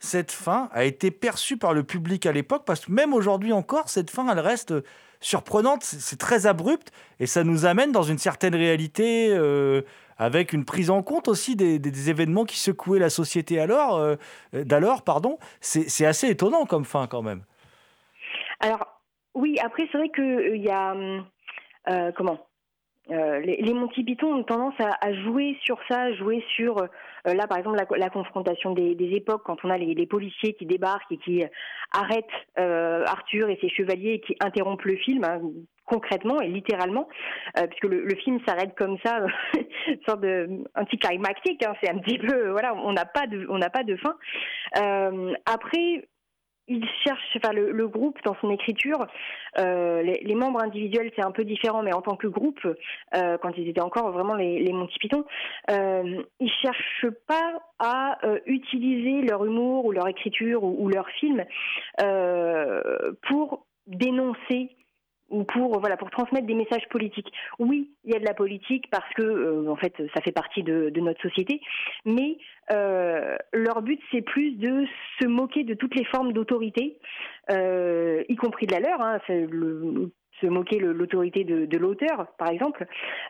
cette 0.00 0.32
fin 0.32 0.68
a 0.72 0.84
été 0.84 1.10
perçue 1.10 1.56
par 1.56 1.74
le 1.74 1.82
public 1.82 2.24
à 2.26 2.32
l'époque, 2.32 2.62
parce 2.64 2.86
que 2.86 2.92
même 2.92 3.12
aujourd'hui 3.12 3.52
encore, 3.52 3.88
cette 3.88 4.10
fin, 4.10 4.28
elle 4.30 4.40
reste 4.40 4.72
surprenante, 5.20 5.82
c'est 5.82 6.18
très 6.18 6.46
abrupt 6.46 6.92
et 7.20 7.26
ça 7.26 7.44
nous 7.44 7.66
amène 7.66 7.92
dans 7.92 8.02
une 8.02 8.18
certaine 8.18 8.54
réalité 8.54 9.28
euh, 9.30 9.82
avec 10.16 10.52
une 10.52 10.64
prise 10.64 10.90
en 10.90 11.02
compte 11.02 11.28
aussi 11.28 11.56
des, 11.56 12.10
événements 12.10 12.44
qui 12.44 12.58
secouaient 12.58 12.98
la 12.98 13.10
société 13.10 13.60
alors, 13.60 13.96
euh, 13.96 14.16
d'alors. 14.52 15.02
Pardon, 15.02 15.38
c'est 15.60 16.06
assez 16.06 16.28
étonnant 16.28 16.66
comme 16.66 16.84
fin 16.84 17.06
quand 17.06 17.22
même. 17.22 17.42
Alors 18.60 18.86
oui, 19.34 19.58
après 19.62 19.88
c'est 19.90 19.98
vrai 19.98 20.10
qu'il 20.10 20.62
y 20.62 20.70
a 20.70 20.94
euh, 21.88 22.12
comment? 22.16 22.47
Euh, 23.10 23.40
les, 23.40 23.72
Monty 23.72 24.04
Python 24.04 24.34
ont 24.34 24.42
tendance 24.42 24.74
à, 24.78 25.12
jouer 25.14 25.56
sur 25.62 25.78
ça, 25.88 26.12
jouer 26.12 26.44
sur 26.56 26.76
euh, 26.78 27.34
là 27.34 27.46
par 27.46 27.56
exemple 27.56 27.78
la, 27.96 28.10
confrontation 28.10 28.72
des, 28.72 28.96
époques 29.14 29.42
quand 29.44 29.56
on 29.64 29.70
a 29.70 29.78
les, 29.78 30.06
policiers 30.06 30.52
qui 30.54 30.66
débarquent 30.66 31.10
et 31.12 31.16
qui 31.18 31.42
arrêtent 31.92 32.26
euh, 32.58 33.04
Arthur 33.06 33.48
et 33.48 33.58
ses 33.62 33.70
chevaliers 33.70 34.14
et 34.14 34.20
qui 34.20 34.36
interrompent 34.40 34.84
le 34.84 34.96
film. 34.96 35.24
Hein, 35.24 35.40
concrètement 35.86 36.38
et 36.42 36.48
littéralement, 36.48 37.08
puisque 37.54 37.86
le, 37.86 38.14
film 38.16 38.40
s'arrête 38.46 38.74
comme 38.76 38.98
ça, 39.02 39.24
une 39.88 39.98
sorte 40.06 40.20
de 40.20 40.62
anticlimactique. 40.74 41.64
Hein, 41.64 41.72
c'est 41.82 41.88
un 41.88 41.96
petit 41.96 42.18
peu, 42.18 42.50
voilà, 42.50 42.74
on 42.74 42.92
n'a 42.92 43.06
pas 43.06 43.26
de, 43.26 43.46
on 43.48 43.56
n'a 43.56 43.70
pas 43.70 43.84
de 43.84 43.96
fin. 43.96 44.14
après, 45.46 46.06
il 46.68 46.86
cherche, 47.04 47.36
enfin 47.36 47.52
le, 47.52 47.88
groupe 47.88 48.18
dans 48.24 48.36
son 48.40 48.50
écriture, 48.50 49.06
euh, 49.58 50.02
les, 50.02 50.34
membres 50.34 50.62
individuels 50.62 51.10
c'est 51.16 51.24
un 51.24 51.30
peu 51.30 51.44
différent, 51.44 51.82
mais 51.82 51.92
en 51.92 52.02
tant 52.02 52.16
que 52.16 52.26
groupe, 52.26 52.60
euh, 53.14 53.38
quand 53.38 53.52
ils 53.56 53.68
étaient 53.68 53.80
encore 53.80 54.12
vraiment 54.12 54.34
les, 54.34 54.60
les 54.62 54.72
Monty 54.72 54.98
Python, 54.98 55.24
euh, 55.70 56.22
ils 56.40 56.52
cherchent 56.62 57.06
pas 57.26 57.60
à 57.78 58.18
euh, 58.26 58.38
utiliser 58.46 59.22
leur 59.26 59.44
humour 59.44 59.86
ou 59.86 59.92
leur 59.92 60.08
écriture 60.08 60.62
ou, 60.62 60.76
ou 60.78 60.88
leur 60.88 61.08
film 61.10 61.44
pour 63.22 63.66
dénoncer 63.86 64.77
ou 65.30 65.44
pour 65.44 65.78
voilà 65.80 65.96
pour 65.96 66.10
transmettre 66.10 66.46
des 66.46 66.54
messages 66.54 66.88
politiques. 66.90 67.32
Oui, 67.58 67.90
il 68.04 68.12
y 68.12 68.16
a 68.16 68.18
de 68.18 68.24
la 68.24 68.34
politique 68.34 68.88
parce 68.90 69.12
que 69.14 69.22
euh, 69.22 69.70
en 69.70 69.76
fait 69.76 69.94
ça 70.14 70.20
fait 70.20 70.32
partie 70.32 70.62
de, 70.62 70.90
notre 71.00 71.22
société, 71.22 71.60
mais 72.04 72.38
euh, 72.72 73.36
leur 73.52 73.82
but 73.82 74.00
c'est 74.10 74.22
plus 74.22 74.52
de 74.52 74.86
se 75.20 75.26
moquer 75.26 75.64
de 75.64 75.74
toutes 75.74 75.94
les 75.94 76.04
formes 76.04 76.32
d'autorité, 76.32 76.98
euh, 77.50 78.22
y 78.28 78.36
compris 78.36 78.66
de 78.66 78.72
la 78.72 78.80
leur. 78.80 79.00
Hein, 79.00 79.18
se 80.40 80.46
moquer 80.46 80.78
de 80.78 80.86
l'autorité 80.86 81.42
de, 81.42 81.78
l'auteur, 81.78 82.28
par 82.38 82.48
exemple. 82.48 82.86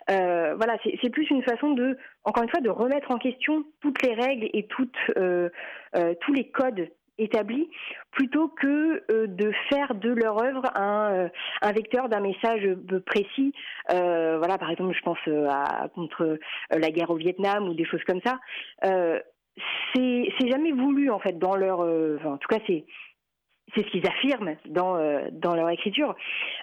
voilà, 0.08 0.76
c'est 0.82 1.08
plus 1.08 1.26
une 1.30 1.42
façon 1.42 1.70
de, 1.72 1.96
encore 2.24 2.42
une 2.42 2.50
fois, 2.50 2.60
de 2.60 2.68
remettre 2.68 3.10
en 3.10 3.16
question 3.16 3.64
toutes 3.80 4.02
les 4.02 4.12
règles 4.12 4.50
et 4.52 4.66
toutes, 4.66 4.98
tous 5.14 6.32
les 6.34 6.50
codes 6.50 6.90
établis 7.18 7.68
plutôt 8.12 8.48
que 8.48 9.02
euh, 9.10 9.26
de 9.26 9.52
faire 9.68 9.94
de 9.94 10.10
leur 10.10 10.38
œuvre 10.42 10.62
un, 10.76 11.12
euh, 11.12 11.72
vecteur 11.72 12.08
d'un 12.08 12.20
message 12.20 12.68
précis. 13.06 13.52
Euh, 13.90 14.38
voilà, 14.38 14.58
par 14.58 14.70
exemple, 14.70 14.94
je 14.94 15.02
pense 15.02 15.18
à 15.48 15.88
contre 15.94 16.38
la 16.70 16.90
guerre 16.90 17.10
au 17.10 17.16
Vietnam 17.16 17.68
ou 17.68 17.74
des 17.74 17.84
choses 17.84 18.02
comme 18.04 18.20
ça. 18.24 18.38
c'est 19.94 20.48
jamais 20.48 20.72
voulu 20.72 21.10
en 21.10 21.18
fait 21.18 21.38
dans 21.38 21.56
leur, 21.56 21.80
en 21.80 22.38
tout 22.38 22.48
cas 22.48 22.60
c'est 22.66 22.84
c'est 23.74 23.82
ce 23.82 23.90
qu'ils 23.90 24.06
affirment 24.06 24.56
dans 24.66 24.96
dans 25.32 25.54
leur 25.54 25.68
écriture. 25.68 26.14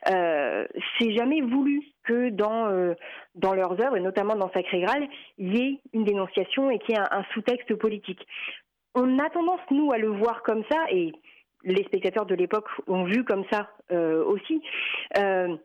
c'est 0.05 1.11
jamais 1.13 1.41
voulu 1.41 1.83
que 2.03 2.29
dans 2.29 2.95
dans 3.35 3.53
leurs 3.53 3.73
œuvres 3.73 3.97
et 3.97 4.01
notamment 4.01 4.35
dans 4.35 4.49
Sacré 4.51 4.81
Graal, 4.81 5.07
il 5.37 5.55
y 5.55 5.61
ait 5.61 5.81
une 5.93 6.03
dénonciation 6.03 6.71
et 6.71 6.79
qu'il 6.79 6.95
y 6.95 6.97
ait 6.97 7.01
un 7.11 7.23
sous-texte 7.33 7.75
politique 7.75 8.25
on 8.95 9.19
a 9.19 9.29
tendance, 9.29 9.61
nous, 9.71 9.91
à 9.91 9.97
le 9.97 10.07
voir 10.07 10.41
comme 10.43 10.63
ça, 10.69 10.85
et 10.89 11.11
les 11.65 11.83
spectateurs 11.83 12.25
de 12.25 12.35
l'époque 12.35 12.67
ont 12.87 13.03
vu 13.03 13.23
comme 13.23 13.43
ça 13.51 13.69
euh, 13.91 14.23
aussi. 14.23 14.61
Euh, 15.17 15.55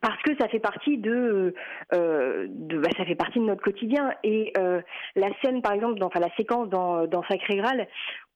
parce 0.00 0.20
que 0.22 0.34
ça 0.38 0.48
fait 0.48 0.58
partie 0.58 0.96
de, 0.96 1.54
euh, 1.92 2.46
bah, 2.48 2.88
ça 2.96 3.04
fait 3.04 3.14
partie 3.14 3.38
de 3.40 3.44
notre 3.44 3.62
quotidien 3.62 4.10
et 4.24 4.54
la 5.16 5.28
scène 5.42 5.60
par 5.60 5.72
exemple 5.72 6.02
enfin 6.02 6.18
la 6.18 6.34
séquence 6.34 6.70
dans, 6.70 7.06
dans 7.06 7.22
Sacré 7.24 7.56
Graal 7.56 7.86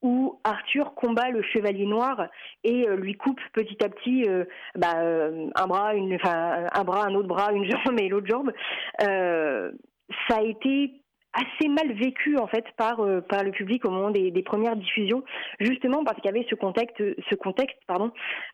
où 0.03 0.39
Arthur 0.45 0.93
combat 0.95 1.31
le 1.31 1.41
chevalier 1.41 1.87
noir 1.87 2.29
et 2.63 2.87
lui 2.99 3.15
coupe 3.15 3.41
petit 3.55 3.83
à 3.83 3.89
petit 3.89 4.29
bah, 4.75 4.97
un 4.99 5.67
bras 5.67 5.95
une 5.95 6.15
enfin 6.17 6.67
un 6.71 6.85
bras 6.85 7.07
un 7.07 7.15
autre 7.15 7.29
bras 7.29 7.51
une 7.53 7.65
jambe 7.65 7.99
et 8.01 8.09
l'autre 8.11 8.27
jambe 8.27 8.53
ça 9.01 10.37
a 10.37 10.43
été 10.43 10.93
assez 11.37 11.69
mal 11.69 11.93
vécu 11.93 12.39
en 12.39 12.47
fait 12.47 12.65
par 12.77 13.01
euh, 13.01 13.21
par 13.21 13.45
le 13.45 13.51
public 13.51 13.85
au 13.85 13.91
moment 13.91 14.11
des, 14.11 14.43
premières 14.43 14.77
diffusions, 14.77 15.23
justement 15.61 16.05
parce 16.05 16.17
qu'il 16.17 16.27
y 16.27 16.35
avait 16.35 16.47
ce 16.49 16.55
contexte 16.55 16.97
ce 16.99 17.35
contexte 17.35 17.79
pardon 17.87 18.13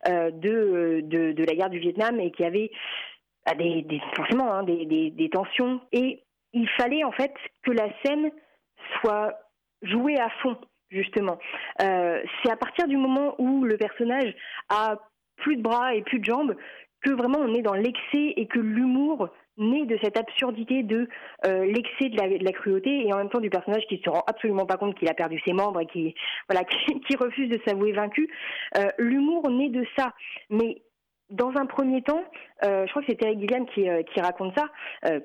euh, 0.08 0.30
de, 0.30 1.00
de, 1.02 1.44
la 1.44 1.54
guerre 1.54 1.70
du 1.70 1.78
Vietnam 1.78 2.18
et 2.20 2.30
qu'il 2.30 2.44
y 2.44 2.48
avait 2.48 2.70
bah, 3.46 3.54
des, 3.54 4.00
forcément 4.16 4.52
hein, 4.52 4.62
des, 4.64 5.10
des, 5.10 5.30
tensions 5.30 5.80
et 5.92 6.22
il 6.52 6.68
fallait 6.70 7.04
en 7.04 7.12
fait 7.12 7.32
que 7.62 7.70
la 7.70 7.88
scène 8.04 8.30
soit 9.00 9.34
jouée 9.82 10.18
à 10.18 10.28
fond 10.42 10.56
justement. 10.90 11.38
Euh, 11.80 12.22
c'est 12.42 12.50
à 12.50 12.56
partir 12.56 12.86
du 12.86 12.96
moment 12.96 13.34
où 13.38 13.64
le 13.64 13.76
personnage 13.76 14.34
a 14.68 14.96
plus 15.36 15.56
de 15.56 15.62
bras 15.62 15.94
et 15.94 16.02
plus 16.02 16.18
de 16.18 16.24
jambes 16.24 16.54
que 17.02 17.10
vraiment 17.10 17.38
on 17.38 17.54
est 17.54 17.62
dans 17.62 17.74
l'excès 17.74 18.34
et 18.36 18.46
que 18.46 18.58
l'humour 18.58 19.28
né 19.58 19.86
de 19.86 19.98
cette 20.02 20.16
absurdité 20.16 20.82
de 20.82 21.08
euh, 21.46 21.64
l'excès 21.66 22.08
de 22.08 22.44
la, 22.44 22.52
cruauté 22.52 23.06
et 23.06 23.12
en 23.12 23.18
même 23.18 23.28
temps 23.28 23.40
du 23.40 23.50
personnage 23.50 23.84
qui 23.88 24.00
se 24.02 24.08
rend 24.08 24.22
absolument 24.26 24.66
pas 24.66 24.76
compte 24.76 24.98
qu'il 24.98 25.08
a 25.08 25.14
perdu 25.14 25.40
ses 25.44 25.52
membres 25.52 25.80
et 25.80 25.86
qui 25.86 26.14
voilà 26.48 26.64
qui, 27.08 27.16
refuse 27.16 27.48
de 27.48 27.60
s'avouer 27.66 27.92
vaincu. 27.92 28.28
Euh, 28.76 28.88
l'humour 28.98 29.50
naît 29.50 29.68
de 29.68 29.84
ça, 29.96 30.14
mais 30.50 30.82
dans 31.30 31.50
un 31.56 31.66
premier 31.66 32.02
temps, 32.02 32.24
euh, 32.64 32.84
je 32.86 32.90
crois 32.90 33.02
que 33.02 33.08
c'est 33.10 33.16
Terry 33.16 33.38
Gilliam 33.40 33.66
qui, 33.66 33.86
qui 34.12 34.20
raconte 34.20 34.54
ça, 34.54 34.66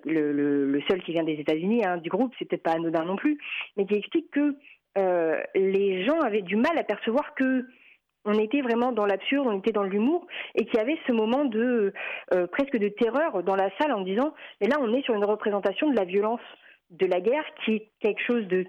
le, 0.06 0.80
seul 0.90 1.02
qui 1.04 1.12
vient 1.12 1.24
des 1.24 1.34
États-Unis 1.34 1.84
hein, 1.86 1.98
du 1.98 2.10
groupe, 2.10 2.34
c'est 2.40 2.46
peut-être 2.46 2.64
pas 2.64 2.72
anodin 2.72 3.04
non 3.04 3.18
plus, 3.18 3.38
mais 3.76 3.86
qui 3.86 3.96
explique 3.96 4.32
que 4.32 4.56
les 5.54 6.06
gens 6.06 6.20
avaient 6.22 6.42
du 6.42 6.56
mal 6.56 6.78
à 6.78 6.84
percevoir 6.84 7.36
que 7.36 7.66
on 8.28 8.38
était 8.38 8.62
vraiment 8.62 8.92
dans 8.92 9.06
l'absurde, 9.06 9.48
on 9.48 9.58
était 9.58 9.72
dans 9.72 9.84
l'humour, 9.84 10.28
et 10.54 10.66
qu'il 10.66 10.76
y 10.76 10.82
avait 10.82 11.00
ce 11.08 11.14
moment 11.14 11.46
de 11.46 11.94
euh, 12.34 12.46
presque 12.48 12.78
de 12.78 12.90
terreur 12.90 13.42
dans 13.44 13.56
la 13.56 13.70
salle 13.80 13.94
en 13.94 14.02
disant, 14.02 14.34
mais 14.62 14.68
là 14.68 14.78
on 14.80 14.94
est 14.94 15.02
sur 15.04 15.16
une 15.16 15.26
représentation 15.26 15.90
de 15.90 15.96
la 15.96 16.04
violence 16.04 16.42
de 16.92 17.06
la 17.06 17.22
guerre, 17.22 17.46
qui 17.64 17.76
est 17.76 17.90
quelque 18.00 18.22
chose 18.22 18.46
de 18.48 18.66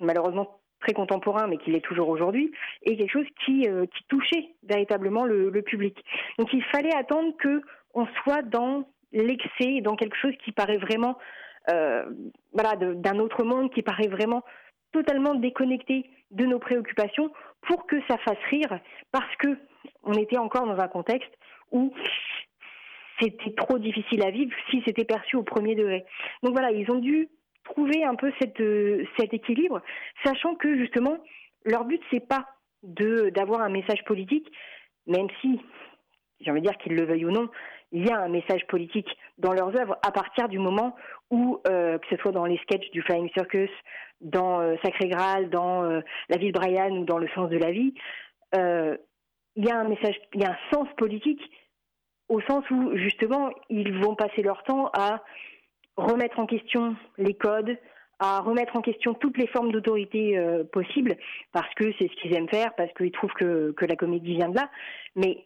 malheureusement 0.00 0.58
très 0.80 0.92
contemporain, 0.92 1.46
mais 1.46 1.58
qui 1.58 1.70
l'est 1.70 1.84
toujours 1.84 2.08
aujourd'hui, 2.08 2.52
et 2.82 2.96
quelque 2.96 3.12
chose 3.12 3.26
qui, 3.44 3.68
euh, 3.68 3.86
touchait 4.08 4.48
véritablement 4.62 5.24
le, 5.24 5.50
le, 5.50 5.62
public. 5.62 5.96
Donc 6.38 6.52
il 6.52 6.62
fallait 6.64 6.94
attendre 6.94 7.36
que 7.36 7.62
on 7.94 8.06
soit 8.22 8.42
dans 8.42 8.86
l'excès, 9.12 9.80
dans 9.80 9.96
quelque 9.96 10.16
chose 10.16 10.34
qui 10.44 10.52
paraît 10.52 10.76
vraiment, 10.76 11.16
euh, 11.70 12.04
voilà, 12.52 12.76
d'un 12.76 13.18
autre 13.18 13.42
monde, 13.42 13.72
qui 13.72 13.82
paraît 13.82 14.08
vraiment 14.08 14.42
totalement 14.92 15.34
déconnecté 15.34 16.10
de 16.30 16.44
nos 16.44 16.58
préoccupations, 16.58 17.30
pour 17.62 17.86
que 17.86 17.96
ça 18.08 18.18
fasse 18.18 18.42
rire, 18.50 18.80
parce 19.12 19.34
que 19.36 19.56
on 20.02 20.12
était 20.12 20.38
encore 20.38 20.66
dans 20.66 20.78
un 20.78 20.88
contexte 20.88 21.32
où 21.70 21.92
c'était 23.20 23.54
trop 23.54 23.78
difficile 23.78 24.22
à 24.24 24.30
vivre 24.30 24.52
si 24.70 24.82
c'était 24.86 25.04
perçu 25.04 25.36
au 25.36 25.42
premier 25.42 25.74
degré. 25.74 26.04
Donc 26.42 26.52
voilà, 26.52 26.70
ils 26.70 26.90
ont 26.90 26.98
dû 26.98 27.28
trouver 27.64 28.04
un 28.04 28.14
peu 28.14 28.32
euh, 28.60 29.04
cet 29.18 29.34
équilibre, 29.34 29.82
sachant 30.24 30.54
que 30.54 30.76
justement, 30.76 31.18
leur 31.64 31.84
but, 31.84 32.00
c'est 32.10 32.26
pas 32.26 32.46
d'avoir 32.82 33.60
un 33.62 33.68
message 33.68 34.04
politique, 34.04 34.48
même 35.06 35.28
si, 35.40 35.60
j'ai 36.40 36.50
envie 36.50 36.60
de 36.60 36.66
dire 36.66 36.78
qu'ils 36.78 36.94
le 36.94 37.04
veuillent 37.04 37.24
ou 37.24 37.32
non, 37.32 37.48
il 37.92 38.06
y 38.06 38.10
a 38.10 38.20
un 38.20 38.28
message 38.28 38.66
politique 38.66 39.08
dans 39.38 39.52
leurs 39.52 39.76
œuvres 39.76 39.98
à 40.06 40.10
partir 40.10 40.48
du 40.48 40.58
moment 40.58 40.96
où, 41.30 41.60
euh, 41.68 41.98
que 41.98 42.06
ce 42.08 42.16
soit 42.16 42.32
dans 42.32 42.46
les 42.46 42.58
sketchs 42.58 42.90
du 42.90 43.02
Flying 43.02 43.30
Circus, 43.34 43.70
dans 44.20 44.60
euh, 44.60 44.76
Sacré 44.82 45.08
Graal, 45.08 45.50
dans 45.50 45.84
euh, 45.84 46.00
La 46.28 46.38
vie 46.38 46.52
de 46.52 46.58
Brian 46.58 46.90
ou 46.90 47.04
dans 47.04 47.18
Le 47.18 47.28
sens 47.28 47.50
de 47.50 47.58
la 47.58 47.70
vie, 47.70 47.94
euh, 48.54 48.96
il 49.56 49.64
y 49.64 49.70
a 49.70 49.78
un 49.78 49.88
message, 49.88 50.16
il 50.34 50.42
y 50.42 50.44
a 50.44 50.52
un 50.52 50.74
sens 50.74 50.88
politique 50.96 51.40
au 52.28 52.40
sens 52.42 52.68
où 52.70 52.96
justement 52.96 53.50
ils 53.68 53.92
vont 54.02 54.14
passer 54.14 54.42
leur 54.42 54.62
temps 54.64 54.90
à 54.92 55.22
remettre 55.96 56.38
en 56.38 56.46
question 56.46 56.96
les 57.18 57.34
codes, 57.34 57.78
à 58.18 58.40
remettre 58.40 58.76
en 58.76 58.82
question 58.82 59.14
toutes 59.14 59.38
les 59.38 59.46
formes 59.46 59.72
d'autorité 59.72 60.38
possibles, 60.72 61.16
parce 61.52 61.72
que 61.74 61.92
c'est 61.98 62.08
ce 62.08 62.16
qu'ils 62.16 62.34
aiment 62.34 62.48
faire, 62.48 62.74
parce 62.74 62.92
qu'ils 62.94 63.12
trouvent 63.12 63.32
que, 63.32 63.72
que 63.72 63.84
la 63.86 63.96
comédie 63.96 64.34
vient 64.34 64.48
de 64.48 64.56
là. 64.56 64.68
Mais 65.14 65.44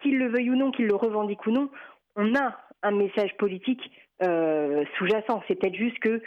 qu'ils 0.00 0.18
le 0.18 0.28
veuillent 0.28 0.50
ou 0.50 0.56
non, 0.56 0.72
qu'ils 0.72 0.86
le 0.86 0.96
revendiquent 0.96 1.46
ou 1.46 1.50
non, 1.50 1.70
on 2.16 2.34
a 2.34 2.58
un 2.82 2.90
message 2.92 3.36
politique 3.36 3.80
euh, 4.22 4.84
sous-jacent. 4.96 5.42
C'est 5.48 5.56
peut-être 5.56 5.74
juste 5.74 5.98
que 5.98 6.22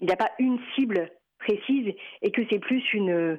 il 0.00 0.06
n'y 0.06 0.12
a 0.12 0.16
pas 0.16 0.30
une 0.38 0.58
cible 0.74 1.10
précise 1.38 1.92
et 2.22 2.30
que 2.30 2.42
c'est 2.50 2.58
plus 2.58 2.82
une, 2.94 3.38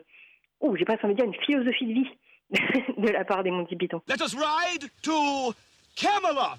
oh, 0.59 0.76
j'ai 0.76 0.86
pas 0.86 0.95
envie 1.03 1.14
de 1.16 1.20
dire 1.20 1.26
une 1.26 1.41
philosophie 1.43 1.88
de 1.88 1.93
vie 1.93 2.09
de 2.97 3.09
la 3.09 3.26
part 3.26 3.43
des 3.43 3.51
Monty 3.51 3.76
Python. 3.76 4.01
Let 4.07 4.22
us 4.24 4.36
ride 4.36 4.89
to 5.03 5.53
Camelot. 5.95 6.57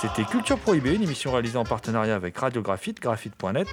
C'était 0.00 0.24
Culture 0.24 0.58
Prohibée, 0.58 0.94
une 0.94 1.02
émission 1.02 1.32
réalisée 1.32 1.58
en 1.58 1.64
partenariat 1.64 2.14
avec 2.14 2.38
Radiographite, 2.38 3.00
graphite.net. 3.00 3.66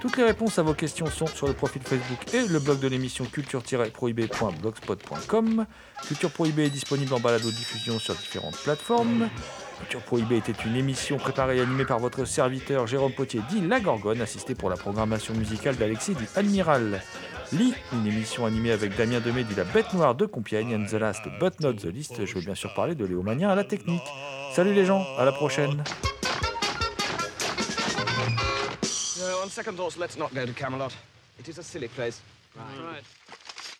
Toutes 0.00 0.16
les 0.16 0.24
réponses 0.24 0.58
à 0.58 0.62
vos 0.62 0.72
questions 0.74 1.06
sont 1.06 1.26
sur 1.26 1.46
le 1.46 1.52
profil 1.52 1.82
Facebook 1.82 2.32
et 2.32 2.46
le 2.46 2.58
blog 2.58 2.80
de 2.80 2.88
l'émission 2.88 3.24
culture-prohibée.blogspot.com. 3.24 5.66
Culture 6.06 6.30
Prohibée 6.30 6.64
est 6.66 6.70
disponible 6.70 7.12
en 7.12 7.20
balado-diffusion 7.20 7.98
sur 7.98 8.14
différentes 8.14 8.56
plateformes. 8.58 9.28
Culture 9.80 10.02
Prohibée 10.02 10.38
était 10.38 10.54
une 10.64 10.76
émission 10.76 11.18
préparée 11.18 11.58
et 11.58 11.60
animée 11.60 11.84
par 11.84 11.98
votre 11.98 12.24
serviteur 12.24 12.86
Jérôme 12.86 13.12
Potier, 13.12 13.42
dit 13.50 13.60
La 13.60 13.80
Gorgone, 13.80 14.22
assisté 14.22 14.54
pour 14.54 14.70
la 14.70 14.76
programmation 14.76 15.34
musicale 15.34 15.76
d'Alexis, 15.76 16.14
dit 16.14 16.28
Admiral. 16.36 17.02
Lee, 17.52 17.74
une 17.92 18.06
émission 18.06 18.46
animée 18.46 18.70
avec 18.70 18.96
Damien 18.96 19.20
Demey, 19.20 19.44
dit 19.44 19.54
La 19.54 19.64
Bête 19.64 19.92
Noire 19.92 20.14
de 20.14 20.24
Compiègne, 20.24 20.74
and 20.74 20.86
the 20.86 20.94
last 20.94 21.20
but 21.38 21.60
not 21.60 21.74
the 21.74 21.84
least, 21.84 22.24
je 22.24 22.34
veux 22.34 22.40
bien 22.40 22.54
sûr 22.54 22.72
parler 22.72 22.94
de 22.94 23.04
Léo 23.04 23.22
Mania 23.22 23.50
à 23.50 23.54
la 23.54 23.64
technique. 23.64 24.02
Salut 24.54 24.72
les 24.72 24.86
gens, 24.86 25.04
à 25.18 25.26
la 25.26 25.32
prochaine. 25.32 25.84
No, 29.18 29.26
on 29.44 29.50
second 29.50 29.76
thoughts, 29.76 29.98
let's 29.98 30.16
not 30.16 30.28
go 30.34 30.46
to 30.46 30.52
Camelot. 30.52 30.92
It 31.38 31.48
is 31.48 31.58
a 31.58 31.62
silly 31.62 31.88
place. 31.88 32.22
Right. 32.56 32.94
right. 32.94 33.21